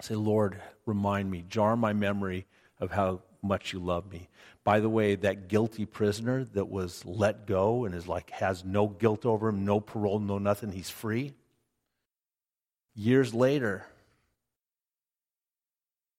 Say, 0.00 0.14
Lord, 0.14 0.58
remind 0.86 1.30
me, 1.30 1.44
jar 1.46 1.76
my 1.76 1.92
memory 1.92 2.46
of 2.80 2.92
how 2.92 3.20
much 3.44 3.72
you 3.72 3.78
love 3.78 4.10
me. 4.10 4.28
By 4.64 4.80
the 4.80 4.88
way, 4.88 5.14
that 5.16 5.48
guilty 5.48 5.84
prisoner 5.84 6.44
that 6.54 6.68
was 6.68 7.04
let 7.04 7.46
go 7.46 7.84
and 7.84 7.94
is 7.94 8.08
like 8.08 8.30
has 8.30 8.64
no 8.64 8.88
guilt 8.88 9.26
over 9.26 9.48
him, 9.48 9.64
no 9.64 9.80
parole, 9.80 10.18
no 10.18 10.38
nothing, 10.38 10.72
he's 10.72 10.90
free. 10.90 11.34
Years 12.94 13.34
later, 13.34 13.84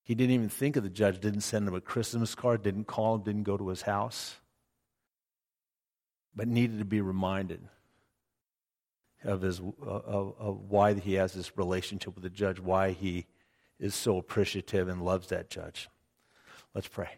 he 0.04 0.14
didn't 0.14 0.34
even 0.34 0.48
think 0.48 0.76
of 0.76 0.84
the 0.84 0.88
judge, 0.88 1.20
didn't 1.20 1.40
send 1.40 1.66
him 1.66 1.74
a 1.74 1.80
Christmas 1.80 2.34
card, 2.34 2.62
didn't 2.62 2.86
call 2.86 3.16
him, 3.16 3.22
didn't 3.22 3.42
go 3.42 3.56
to 3.56 3.68
his 3.68 3.82
house, 3.82 4.36
but 6.34 6.46
needed 6.46 6.78
to 6.78 6.84
be 6.84 7.00
reminded 7.00 7.60
of, 9.24 9.42
his, 9.42 9.58
of, 9.58 10.34
of 10.38 10.70
why 10.70 10.94
he 10.94 11.14
has 11.14 11.32
this 11.32 11.56
relationship 11.58 12.14
with 12.14 12.22
the 12.22 12.30
judge, 12.30 12.60
why 12.60 12.92
he 12.92 13.26
is 13.80 13.94
so 13.94 14.18
appreciative 14.18 14.88
and 14.88 15.02
loves 15.02 15.28
that 15.28 15.50
judge. 15.50 15.88
Let's 16.76 16.88
pray. 16.88 17.08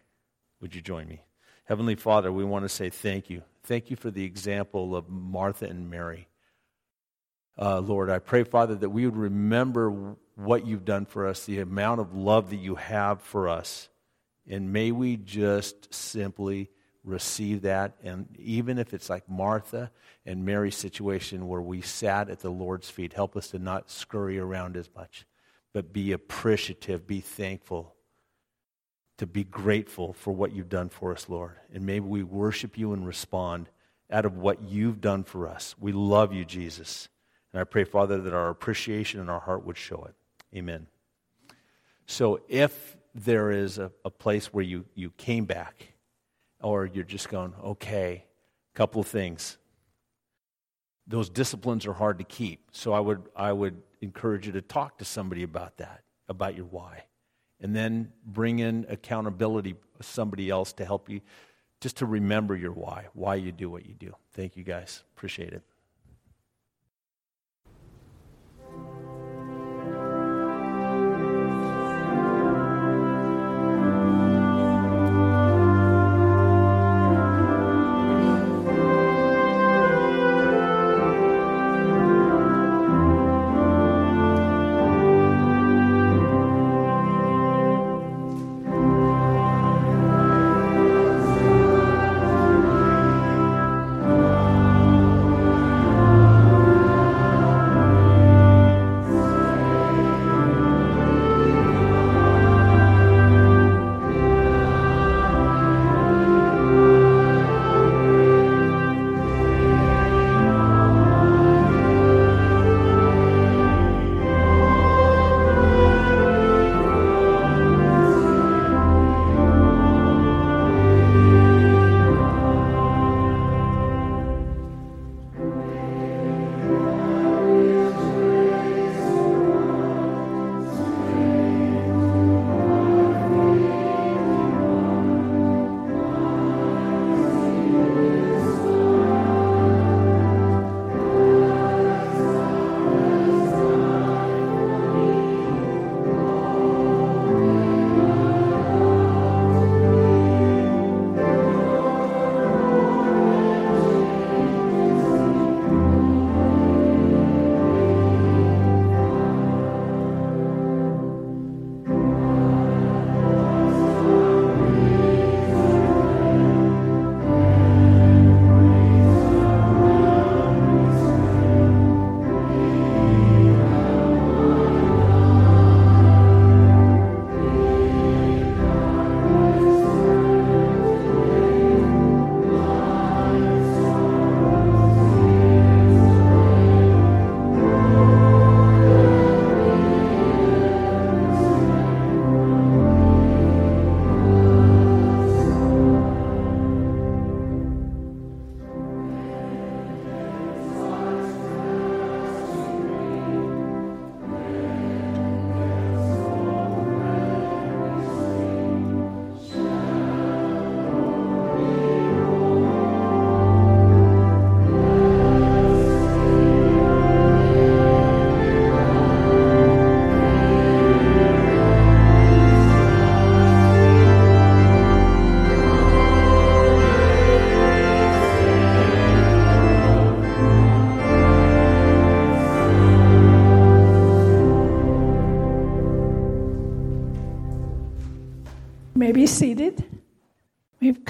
Would 0.60 0.76
you 0.76 0.80
join 0.80 1.08
me? 1.08 1.24
Heavenly 1.64 1.96
Father, 1.96 2.30
we 2.30 2.44
want 2.44 2.64
to 2.64 2.68
say 2.68 2.90
thank 2.90 3.28
you. 3.28 3.42
Thank 3.64 3.90
you 3.90 3.96
for 3.96 4.08
the 4.08 4.22
example 4.22 4.94
of 4.94 5.08
Martha 5.08 5.64
and 5.64 5.90
Mary 5.90 6.28
uh, 7.60 7.80
Lord. 7.80 8.08
I 8.08 8.20
pray, 8.20 8.44
Father, 8.44 8.76
that 8.76 8.90
we 8.90 9.04
would 9.04 9.16
remember 9.16 10.14
what 10.36 10.64
you've 10.64 10.84
done 10.84 11.06
for 11.06 11.26
us, 11.26 11.44
the 11.44 11.58
amount 11.58 12.00
of 12.00 12.14
love 12.14 12.50
that 12.50 12.58
you 12.58 12.76
have 12.76 13.20
for 13.20 13.48
us. 13.48 13.88
And 14.48 14.72
may 14.72 14.92
we 14.92 15.16
just 15.16 15.92
simply 15.92 16.70
receive 17.02 17.62
that. 17.62 17.96
And 18.04 18.28
even 18.38 18.78
if 18.78 18.94
it's 18.94 19.10
like 19.10 19.28
Martha 19.28 19.90
and 20.24 20.46
Mary's 20.46 20.76
situation 20.76 21.48
where 21.48 21.60
we 21.60 21.80
sat 21.80 22.30
at 22.30 22.38
the 22.38 22.50
Lord's 22.50 22.90
feet, 22.90 23.12
help 23.12 23.36
us 23.36 23.48
to 23.48 23.58
not 23.58 23.90
scurry 23.90 24.38
around 24.38 24.76
as 24.76 24.88
much, 24.94 25.26
but 25.72 25.92
be 25.92 26.12
appreciative, 26.12 27.08
be 27.08 27.18
thankful, 27.18 27.96
to 29.18 29.26
be 29.26 29.44
grateful 29.44 30.12
for 30.12 30.32
what 30.32 30.52
you've 30.52 30.68
done 30.68 30.88
for 30.88 31.12
us, 31.12 31.28
Lord. 31.28 31.56
And 31.72 31.84
maybe 31.84 32.06
we 32.06 32.22
worship 32.22 32.78
you 32.78 32.92
and 32.92 33.06
respond 33.06 33.68
out 34.10 34.24
of 34.24 34.36
what 34.36 34.62
you've 34.62 35.00
done 35.00 35.24
for 35.24 35.46
us. 35.46 35.74
We 35.78 35.92
love 35.92 36.32
you, 36.32 36.44
Jesus. 36.44 37.08
And 37.52 37.60
I 37.60 37.64
pray, 37.64 37.84
Father, 37.84 38.20
that 38.22 38.32
our 38.32 38.48
appreciation 38.48 39.20
and 39.20 39.30
our 39.30 39.40
heart 39.40 39.64
would 39.64 39.76
show 39.76 40.04
it. 40.04 40.14
Amen. 40.56 40.86
So 42.06 42.40
if 42.48 42.96
there 43.14 43.50
is 43.50 43.78
a, 43.78 43.90
a 44.04 44.10
place 44.10 44.46
where 44.46 44.64
you, 44.64 44.84
you 44.94 45.10
came 45.10 45.44
back, 45.44 45.92
or 46.60 46.86
you're 46.86 47.04
just 47.04 47.28
going, 47.28 47.52
okay, 47.62 48.24
a 48.74 48.76
couple 48.76 49.00
of 49.00 49.06
things. 49.06 49.58
Those 51.06 51.30
disciplines 51.30 51.86
are 51.86 51.92
hard 51.92 52.18
to 52.18 52.24
keep. 52.24 52.68
So 52.72 52.92
I 52.92 53.00
would, 53.00 53.22
I 53.36 53.52
would 53.52 53.80
encourage 54.00 54.46
you 54.46 54.52
to 54.52 54.62
talk 54.62 54.98
to 54.98 55.04
somebody 55.04 55.42
about 55.42 55.78
that, 55.78 56.02
about 56.28 56.54
your 56.54 56.66
why. 56.66 57.04
And 57.60 57.74
then 57.74 58.12
bring 58.24 58.60
in 58.60 58.86
accountability, 58.88 59.74
somebody 60.00 60.48
else 60.48 60.72
to 60.74 60.84
help 60.84 61.08
you, 61.08 61.20
just 61.80 61.96
to 61.98 62.06
remember 62.06 62.56
your 62.56 62.72
why, 62.72 63.06
why 63.14 63.36
you 63.36 63.52
do 63.52 63.68
what 63.70 63.86
you 63.86 63.94
do. 63.94 64.14
Thank 64.32 64.56
you 64.56 64.64
guys. 64.64 65.02
Appreciate 65.16 65.52
it. 65.52 65.62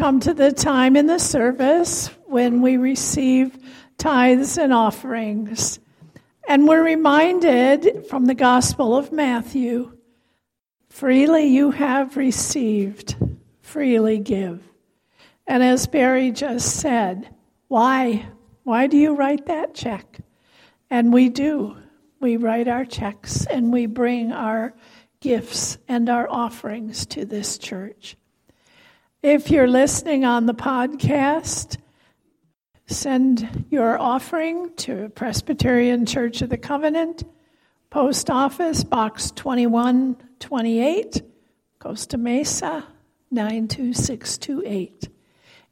Come 0.09 0.21
to 0.21 0.33
the 0.33 0.51
time 0.51 0.97
in 0.97 1.05
the 1.05 1.19
service 1.19 2.07
when 2.25 2.63
we 2.63 2.79
receive 2.79 3.55
tithes 3.99 4.57
and 4.57 4.73
offerings. 4.73 5.79
And 6.49 6.67
we're 6.67 6.83
reminded 6.83 8.07
from 8.09 8.25
the 8.25 8.35
Gospel 8.35 8.97
of 8.97 9.13
Matthew 9.13 9.99
freely 10.89 11.49
you 11.49 11.73
have 11.73 12.17
received, 12.17 13.17
freely 13.61 14.19
give. 14.19 14.63
And 15.47 15.63
as 15.63 15.87
Barry 15.87 16.31
just 16.31 16.77
said, 16.77 17.29
why? 17.67 18.31
Why 18.63 18.87
do 18.87 18.97
you 18.97 19.15
write 19.15 19.45
that 19.45 19.75
check? 19.75 20.21
And 20.89 21.13
we 21.13 21.29
do. 21.29 21.77
We 22.19 22.39
write 22.39 22.67
our 22.67 22.87
checks 22.87 23.45
and 23.45 23.71
we 23.71 23.85
bring 23.85 24.33
our 24.33 24.73
gifts 25.21 25.77
and 25.87 26.09
our 26.09 26.27
offerings 26.31 27.05
to 27.09 27.27
this 27.27 27.59
church. 27.59 28.17
If 29.23 29.51
you're 29.51 29.67
listening 29.67 30.25
on 30.25 30.47
the 30.47 30.55
podcast, 30.55 31.77
send 32.87 33.67
your 33.69 33.99
offering 33.99 34.73
to 34.77 35.09
Presbyterian 35.09 36.07
Church 36.07 36.41
of 36.41 36.51
the 36.51 36.57
Covenant, 36.57 37.25
Post 37.91 38.31
Office, 38.31 38.85
Box 38.85 39.33
2128, 39.33 41.23
Costa 41.81 42.17
Mesa 42.17 42.87
92628. 43.33 45.09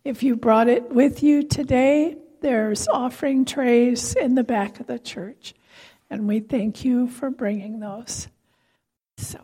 If 0.03 0.25
you 0.25 0.35
brought 0.35 0.67
it 0.67 0.91
with 0.91 1.23
you 1.23 1.45
today, 1.45 2.17
there's 2.41 2.89
offering 2.89 3.45
trays 3.45 4.17
in 4.17 4.35
the 4.35 4.43
back 4.43 4.81
of 4.81 4.89
the 4.89 4.99
church, 4.99 5.55
and 6.11 6.27
we 6.27 6.41
thank 6.41 6.85
you 6.85 7.07
for 7.07 7.31
bringing 7.31 7.79
those. 7.79 8.27
So. 9.19 9.39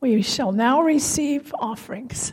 We 0.00 0.22
shall 0.22 0.52
now 0.52 0.80
receive 0.80 1.52
offerings. 1.58 2.32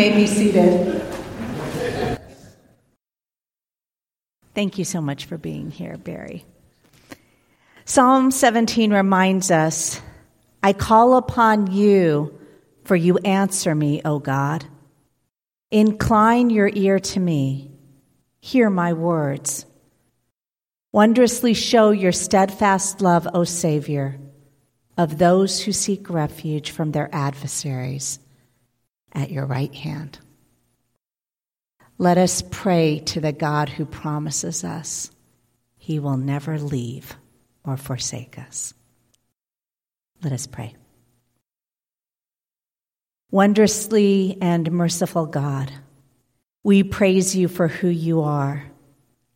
May 0.00 0.16
be 0.16 0.26
seated. 0.26 1.02
Thank 4.54 4.78
you 4.78 4.84
so 4.86 5.02
much 5.02 5.26
for 5.26 5.36
being 5.36 5.70
here, 5.70 5.98
Barry. 5.98 6.46
Psalm 7.84 8.30
17 8.30 8.94
reminds 8.94 9.50
us 9.50 10.00
I 10.62 10.72
call 10.72 11.18
upon 11.18 11.70
you, 11.70 12.40
for 12.84 12.96
you 12.96 13.18
answer 13.18 13.74
me, 13.74 14.00
O 14.02 14.18
God. 14.18 14.64
Incline 15.70 16.48
your 16.48 16.70
ear 16.72 16.98
to 16.98 17.20
me, 17.20 17.70
hear 18.40 18.70
my 18.70 18.94
words. 18.94 19.66
Wondrously 20.92 21.52
show 21.52 21.90
your 21.90 22.12
steadfast 22.12 23.02
love, 23.02 23.28
O 23.34 23.44
Savior, 23.44 24.18
of 24.96 25.18
those 25.18 25.60
who 25.60 25.72
seek 25.72 26.08
refuge 26.08 26.70
from 26.70 26.92
their 26.92 27.10
adversaries 27.12 28.18
at 29.12 29.30
your 29.30 29.46
right 29.46 29.74
hand. 29.74 30.18
Let 31.98 32.16
us 32.16 32.42
pray 32.50 33.00
to 33.06 33.20
the 33.20 33.32
God 33.32 33.68
who 33.68 33.84
promises 33.84 34.64
us 34.64 35.10
he 35.76 35.98
will 35.98 36.16
never 36.16 36.58
leave 36.58 37.16
or 37.64 37.76
forsake 37.76 38.38
us. 38.38 38.74
Let 40.22 40.32
us 40.32 40.46
pray. 40.46 40.74
Wondrously 43.30 44.36
and 44.40 44.70
merciful 44.72 45.26
God, 45.26 45.72
we 46.62 46.82
praise 46.82 47.34
you 47.34 47.48
for 47.48 47.68
who 47.68 47.88
you 47.88 48.22
are 48.22 48.70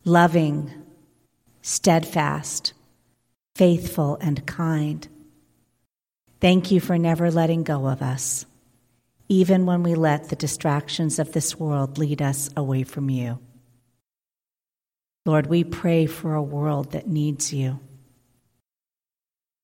loving, 0.03 0.71
steadfast, 1.61 2.73
faithful, 3.55 4.17
and 4.21 4.45
kind. 4.45 5.07
Thank 6.39 6.71
you 6.71 6.79
for 6.79 6.97
never 6.97 7.31
letting 7.31 7.63
go 7.63 7.87
of 7.87 8.01
us 8.01 8.45
even 9.27 9.65
when 9.65 9.83
we 9.83 9.95
let 9.95 10.29
the 10.29 10.35
distractions 10.35 11.19
of 11.19 11.31
this 11.31 11.59
world 11.59 11.97
lead 11.97 12.21
us 12.21 12.49
away 12.55 12.83
from 12.83 13.09
you. 13.09 13.39
Lord, 15.25 15.47
we 15.47 15.63
pray 15.63 16.05
for 16.05 16.35
a 16.35 16.43
world 16.43 16.91
that 16.91 17.07
needs 17.07 17.51
you. 17.51 17.79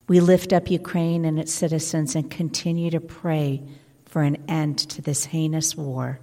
We 0.08 0.20
lift 0.20 0.52
up 0.52 0.72
Ukraine 0.72 1.24
and 1.26 1.40
its 1.40 1.54
citizens 1.54 2.16
and 2.16 2.30
continue 2.30 2.90
to 2.90 3.00
pray 3.00 3.64
for 4.06 4.24
an 4.24 4.44
end 4.50 4.80
to 4.80 5.02
this 5.02 5.26
heinous 5.26 5.78
war. 5.78 6.20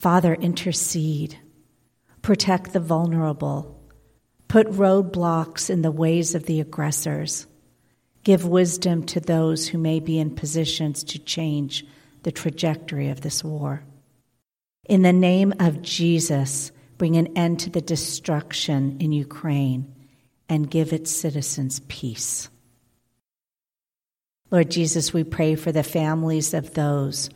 Father, 0.00 0.34
intercede, 0.34 1.38
protect 2.22 2.72
the 2.72 2.80
vulnerable, 2.80 3.80
put 4.48 4.66
roadblocks 4.68 5.68
in 5.68 5.82
the 5.82 5.90
ways 5.90 6.34
of 6.34 6.46
the 6.46 6.60
aggressors, 6.60 7.46
give 8.24 8.46
wisdom 8.46 9.04
to 9.04 9.20
those 9.20 9.68
who 9.68 9.78
may 9.78 10.00
be 10.00 10.18
in 10.18 10.34
positions 10.34 11.04
to 11.04 11.18
change 11.18 11.84
the 12.22 12.32
trajectory 12.32 13.08
of 13.08 13.20
this 13.20 13.42
war. 13.44 13.82
In 14.88 15.02
the 15.02 15.12
name 15.12 15.52
of 15.60 15.82
Jesus, 15.82 16.72
bring 16.96 17.16
an 17.16 17.36
end 17.36 17.60
to 17.60 17.70
the 17.70 17.80
destruction 17.80 18.96
in 19.00 19.12
Ukraine 19.12 19.94
and 20.48 20.70
give 20.70 20.92
its 20.92 21.10
citizens 21.10 21.80
peace. 21.88 22.48
Lord 24.50 24.70
Jesus, 24.70 25.12
we 25.12 25.24
pray 25.24 25.56
for 25.56 25.72
the 25.72 25.82
families 25.82 26.54
of 26.54 26.74
those 26.74 27.28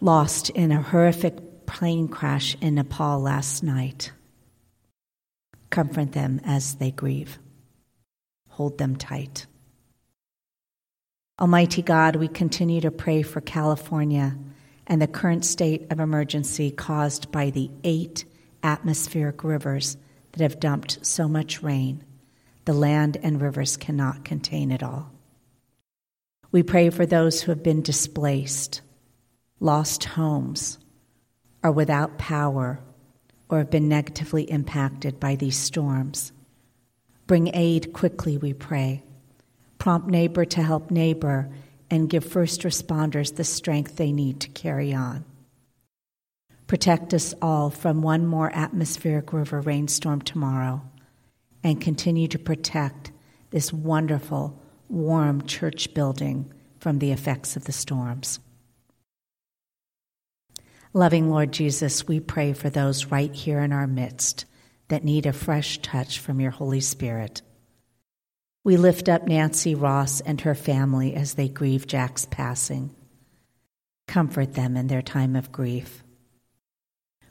lost 0.00 0.50
in 0.50 0.72
a 0.72 0.80
horrific 0.80 1.66
plane 1.66 2.08
crash 2.08 2.56
in 2.60 2.76
Nepal 2.76 3.20
last 3.20 3.62
night. 3.62 4.12
Comfort 5.68 6.12
them 6.12 6.40
as 6.44 6.76
they 6.76 6.90
grieve. 6.90 7.38
Hold 8.50 8.78
them 8.78 8.96
tight. 8.96 9.46
Almighty 11.38 11.82
God, 11.82 12.16
we 12.16 12.28
continue 12.28 12.80
to 12.80 12.90
pray 12.90 13.20
for 13.20 13.42
California 13.42 14.38
and 14.86 15.02
the 15.02 15.06
current 15.06 15.44
state 15.44 15.86
of 15.90 16.00
emergency 16.00 16.70
caused 16.70 17.30
by 17.30 17.50
the 17.50 17.70
eight 17.84 18.24
atmospheric 18.62 19.44
rivers 19.44 19.98
that 20.32 20.40
have 20.40 20.58
dumped 20.58 21.04
so 21.04 21.28
much 21.28 21.62
rain. 21.62 22.02
The 22.64 22.72
land 22.72 23.18
and 23.22 23.38
rivers 23.38 23.76
cannot 23.76 24.24
contain 24.24 24.70
it 24.70 24.82
all. 24.82 25.12
We 26.52 26.62
pray 26.62 26.88
for 26.88 27.04
those 27.04 27.42
who 27.42 27.52
have 27.52 27.62
been 27.62 27.82
displaced, 27.82 28.80
lost 29.60 30.04
homes, 30.04 30.78
are 31.62 31.72
without 31.72 32.16
power, 32.16 32.80
or 33.50 33.58
have 33.58 33.70
been 33.70 33.90
negatively 33.90 34.44
impacted 34.50 35.20
by 35.20 35.36
these 35.36 35.58
storms. 35.58 36.32
Bring 37.26 37.54
aid 37.54 37.92
quickly, 37.92 38.38
we 38.38 38.54
pray. 38.54 39.02
Prompt 39.78 40.08
neighbor 40.08 40.44
to 40.44 40.62
help 40.62 40.90
neighbor 40.90 41.48
and 41.90 42.10
give 42.10 42.24
first 42.24 42.62
responders 42.62 43.36
the 43.36 43.44
strength 43.44 43.96
they 43.96 44.12
need 44.12 44.40
to 44.40 44.48
carry 44.48 44.92
on. 44.92 45.24
Protect 46.66 47.14
us 47.14 47.32
all 47.40 47.70
from 47.70 48.02
one 48.02 48.26
more 48.26 48.50
atmospheric 48.52 49.32
river 49.32 49.60
rainstorm 49.60 50.20
tomorrow 50.20 50.82
and 51.62 51.80
continue 51.80 52.26
to 52.28 52.38
protect 52.38 53.12
this 53.50 53.72
wonderful, 53.72 54.60
warm 54.88 55.42
church 55.46 55.94
building 55.94 56.52
from 56.80 56.98
the 56.98 57.12
effects 57.12 57.56
of 57.56 57.64
the 57.64 57.72
storms. 57.72 58.40
Loving 60.92 61.30
Lord 61.30 61.52
Jesus, 61.52 62.08
we 62.08 62.20
pray 62.20 62.52
for 62.52 62.70
those 62.70 63.06
right 63.06 63.34
here 63.34 63.60
in 63.60 63.72
our 63.72 63.86
midst 63.86 64.44
that 64.88 65.04
need 65.04 65.26
a 65.26 65.32
fresh 65.32 65.78
touch 65.78 66.18
from 66.18 66.40
your 66.40 66.50
Holy 66.50 66.80
Spirit. 66.80 67.42
We 68.66 68.76
lift 68.76 69.08
up 69.08 69.28
Nancy 69.28 69.76
Ross 69.76 70.20
and 70.20 70.40
her 70.40 70.56
family 70.56 71.14
as 71.14 71.34
they 71.34 71.48
grieve 71.48 71.86
Jack's 71.86 72.26
passing. 72.26 72.92
Comfort 74.08 74.54
them 74.54 74.76
in 74.76 74.88
their 74.88 75.02
time 75.02 75.36
of 75.36 75.52
grief. 75.52 76.02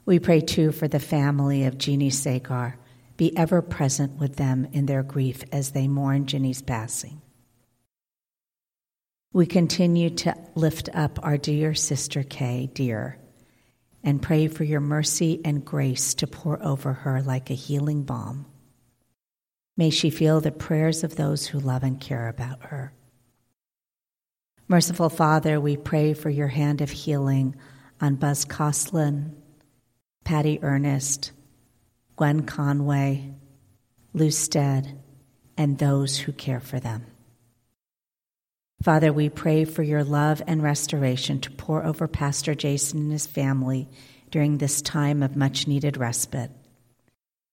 We 0.06 0.18
pray 0.18 0.40
too 0.40 0.72
for 0.72 0.88
the 0.88 0.98
family 0.98 1.66
of 1.66 1.76
Jeannie 1.76 2.08
Sagar 2.08 2.78
be 3.18 3.36
ever 3.36 3.60
present 3.60 4.18
with 4.18 4.36
them 4.36 4.66
in 4.72 4.86
their 4.86 5.02
grief 5.02 5.44
as 5.52 5.72
they 5.72 5.88
mourn 5.88 6.24
Ginny's 6.24 6.62
passing. 6.62 7.20
We 9.34 9.44
continue 9.44 10.08
to 10.08 10.34
lift 10.54 10.88
up 10.94 11.18
our 11.22 11.36
dear 11.36 11.74
sister 11.74 12.22
Kay, 12.22 12.70
dear, 12.72 13.18
and 14.02 14.22
pray 14.22 14.48
for 14.48 14.64
your 14.64 14.80
mercy 14.80 15.42
and 15.44 15.62
grace 15.62 16.14
to 16.14 16.26
pour 16.26 16.62
over 16.62 16.94
her 16.94 17.20
like 17.20 17.50
a 17.50 17.54
healing 17.54 18.04
balm. 18.04 18.46
May 19.76 19.90
she 19.90 20.10
feel 20.10 20.40
the 20.40 20.52
prayers 20.52 21.04
of 21.04 21.16
those 21.16 21.46
who 21.46 21.58
love 21.58 21.82
and 21.82 22.00
care 22.00 22.28
about 22.28 22.64
her. 22.66 22.92
Merciful 24.68 25.10
Father, 25.10 25.60
we 25.60 25.76
pray 25.76 26.12
for 26.14 26.30
your 26.30 26.48
hand 26.48 26.80
of 26.80 26.90
healing 26.90 27.54
on 28.00 28.16
Buzz 28.16 28.44
Coslin, 28.44 29.36
Patty 30.24 30.58
Ernest, 30.62 31.32
Gwen 32.16 32.42
Conway, 32.42 33.34
Lou 34.12 34.30
Stead, 34.30 34.98
and 35.56 35.78
those 35.78 36.18
who 36.18 36.32
care 36.32 36.60
for 36.60 36.80
them. 36.80 37.06
Father, 38.82 39.12
we 39.12 39.28
pray 39.28 39.64
for 39.64 39.82
your 39.82 40.04
love 40.04 40.42
and 40.46 40.62
restoration 40.62 41.40
to 41.40 41.50
pour 41.50 41.84
over 41.84 42.08
Pastor 42.08 42.54
Jason 42.54 43.00
and 43.00 43.12
his 43.12 43.26
family 43.26 43.88
during 44.30 44.58
this 44.58 44.82
time 44.82 45.22
of 45.22 45.36
much 45.36 45.66
needed 45.66 45.96
respite. 45.96 46.50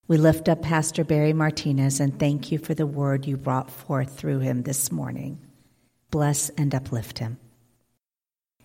We 0.06 0.18
lift 0.18 0.50
up 0.50 0.62
Pastor 0.62 1.06
Barry 1.06 1.32
Martinez 1.32 2.02
and 2.02 2.20
thank 2.20 2.52
you 2.52 2.58
for 2.58 2.74
the 2.74 2.86
word 2.86 3.26
you 3.26 3.38
brought 3.38 3.72
forth 3.72 4.18
through 4.18 4.40
him 4.40 4.64
this 4.64 4.92
morning. 4.92 5.40
Bless 6.12 6.50
and 6.50 6.76
uplift 6.76 7.20
him. 7.20 7.38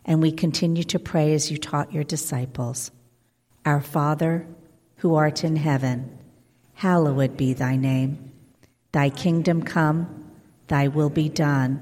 And 0.04 0.20
we 0.20 0.32
continue 0.32 0.82
to 0.84 0.98
pray 0.98 1.34
as 1.34 1.48
you 1.50 1.56
taught 1.56 1.92
your 1.92 2.02
disciples 2.02 2.90
Our 3.64 3.80
Father, 3.80 4.46
who 4.96 5.14
art 5.14 5.44
in 5.44 5.54
heaven, 5.54 6.18
hallowed 6.74 7.36
be 7.36 7.52
thy 7.52 7.76
name. 7.76 8.32
Thy 8.90 9.08
kingdom 9.08 9.62
come, 9.62 10.32
thy 10.66 10.88
will 10.88 11.10
be 11.10 11.28
done, 11.28 11.80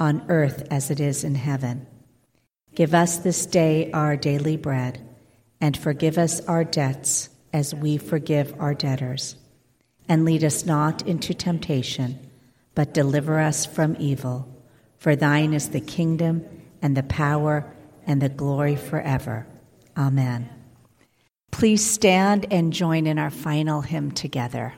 on 0.00 0.24
earth 0.28 0.66
as 0.68 0.90
it 0.90 0.98
is 0.98 1.22
in 1.22 1.36
heaven. 1.36 1.86
Give 2.74 2.92
us 2.92 3.18
this 3.18 3.46
day 3.46 3.90
our 3.92 4.16
daily 4.16 4.56
bread, 4.56 5.00
and 5.60 5.76
forgive 5.76 6.18
us 6.18 6.40
our 6.46 6.64
debts 6.64 7.28
as 7.56 7.74
we 7.74 7.96
forgive 7.96 8.54
our 8.60 8.74
debtors. 8.74 9.34
And 10.10 10.26
lead 10.26 10.44
us 10.44 10.66
not 10.66 11.08
into 11.08 11.32
temptation, 11.32 12.18
but 12.74 12.92
deliver 12.92 13.40
us 13.40 13.64
from 13.64 13.96
evil. 13.98 14.46
For 14.98 15.16
thine 15.16 15.54
is 15.54 15.70
the 15.70 15.80
kingdom, 15.80 16.44
and 16.82 16.94
the 16.94 17.02
power, 17.02 17.74
and 18.06 18.20
the 18.20 18.28
glory 18.28 18.76
forever. 18.76 19.46
Amen. 19.96 20.50
Please 21.50 21.82
stand 21.90 22.44
and 22.50 22.74
join 22.74 23.06
in 23.06 23.18
our 23.18 23.30
final 23.30 23.80
hymn 23.80 24.10
together. 24.10 24.74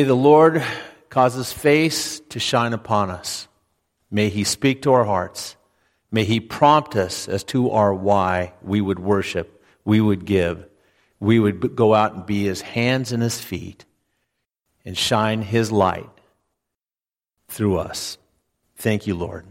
May 0.00 0.04
the 0.04 0.14
Lord 0.14 0.64
cause 1.10 1.34
his 1.34 1.52
face 1.52 2.20
to 2.30 2.40
shine 2.40 2.72
upon 2.72 3.10
us. 3.10 3.48
May 4.10 4.30
he 4.30 4.44
speak 4.44 4.80
to 4.80 4.94
our 4.94 5.04
hearts. 5.04 5.56
May 6.10 6.24
he 6.24 6.40
prompt 6.40 6.96
us 6.96 7.28
as 7.28 7.44
to 7.52 7.68
our 7.72 7.92
why 7.92 8.54
we 8.62 8.80
would 8.80 8.98
worship, 8.98 9.62
we 9.84 10.00
would 10.00 10.24
give, 10.24 10.66
we 11.20 11.38
would 11.38 11.76
go 11.76 11.92
out 11.92 12.14
and 12.14 12.24
be 12.24 12.44
his 12.44 12.62
hands 12.62 13.12
and 13.12 13.22
his 13.22 13.38
feet 13.40 13.84
and 14.86 14.96
shine 14.96 15.42
his 15.42 15.70
light 15.70 16.08
through 17.48 17.76
us. 17.76 18.16
Thank 18.76 19.06
you, 19.06 19.14
Lord. 19.14 19.44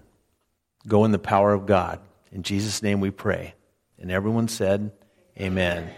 Go 0.87 1.05
in 1.05 1.11
the 1.11 1.19
power 1.19 1.53
of 1.53 1.67
God. 1.67 1.99
In 2.31 2.41
Jesus' 2.41 2.81
name 2.81 3.01
we 3.01 3.11
pray. 3.11 3.53
And 3.99 4.09
everyone 4.09 4.47
said, 4.47 4.93
Amen. 5.39 5.91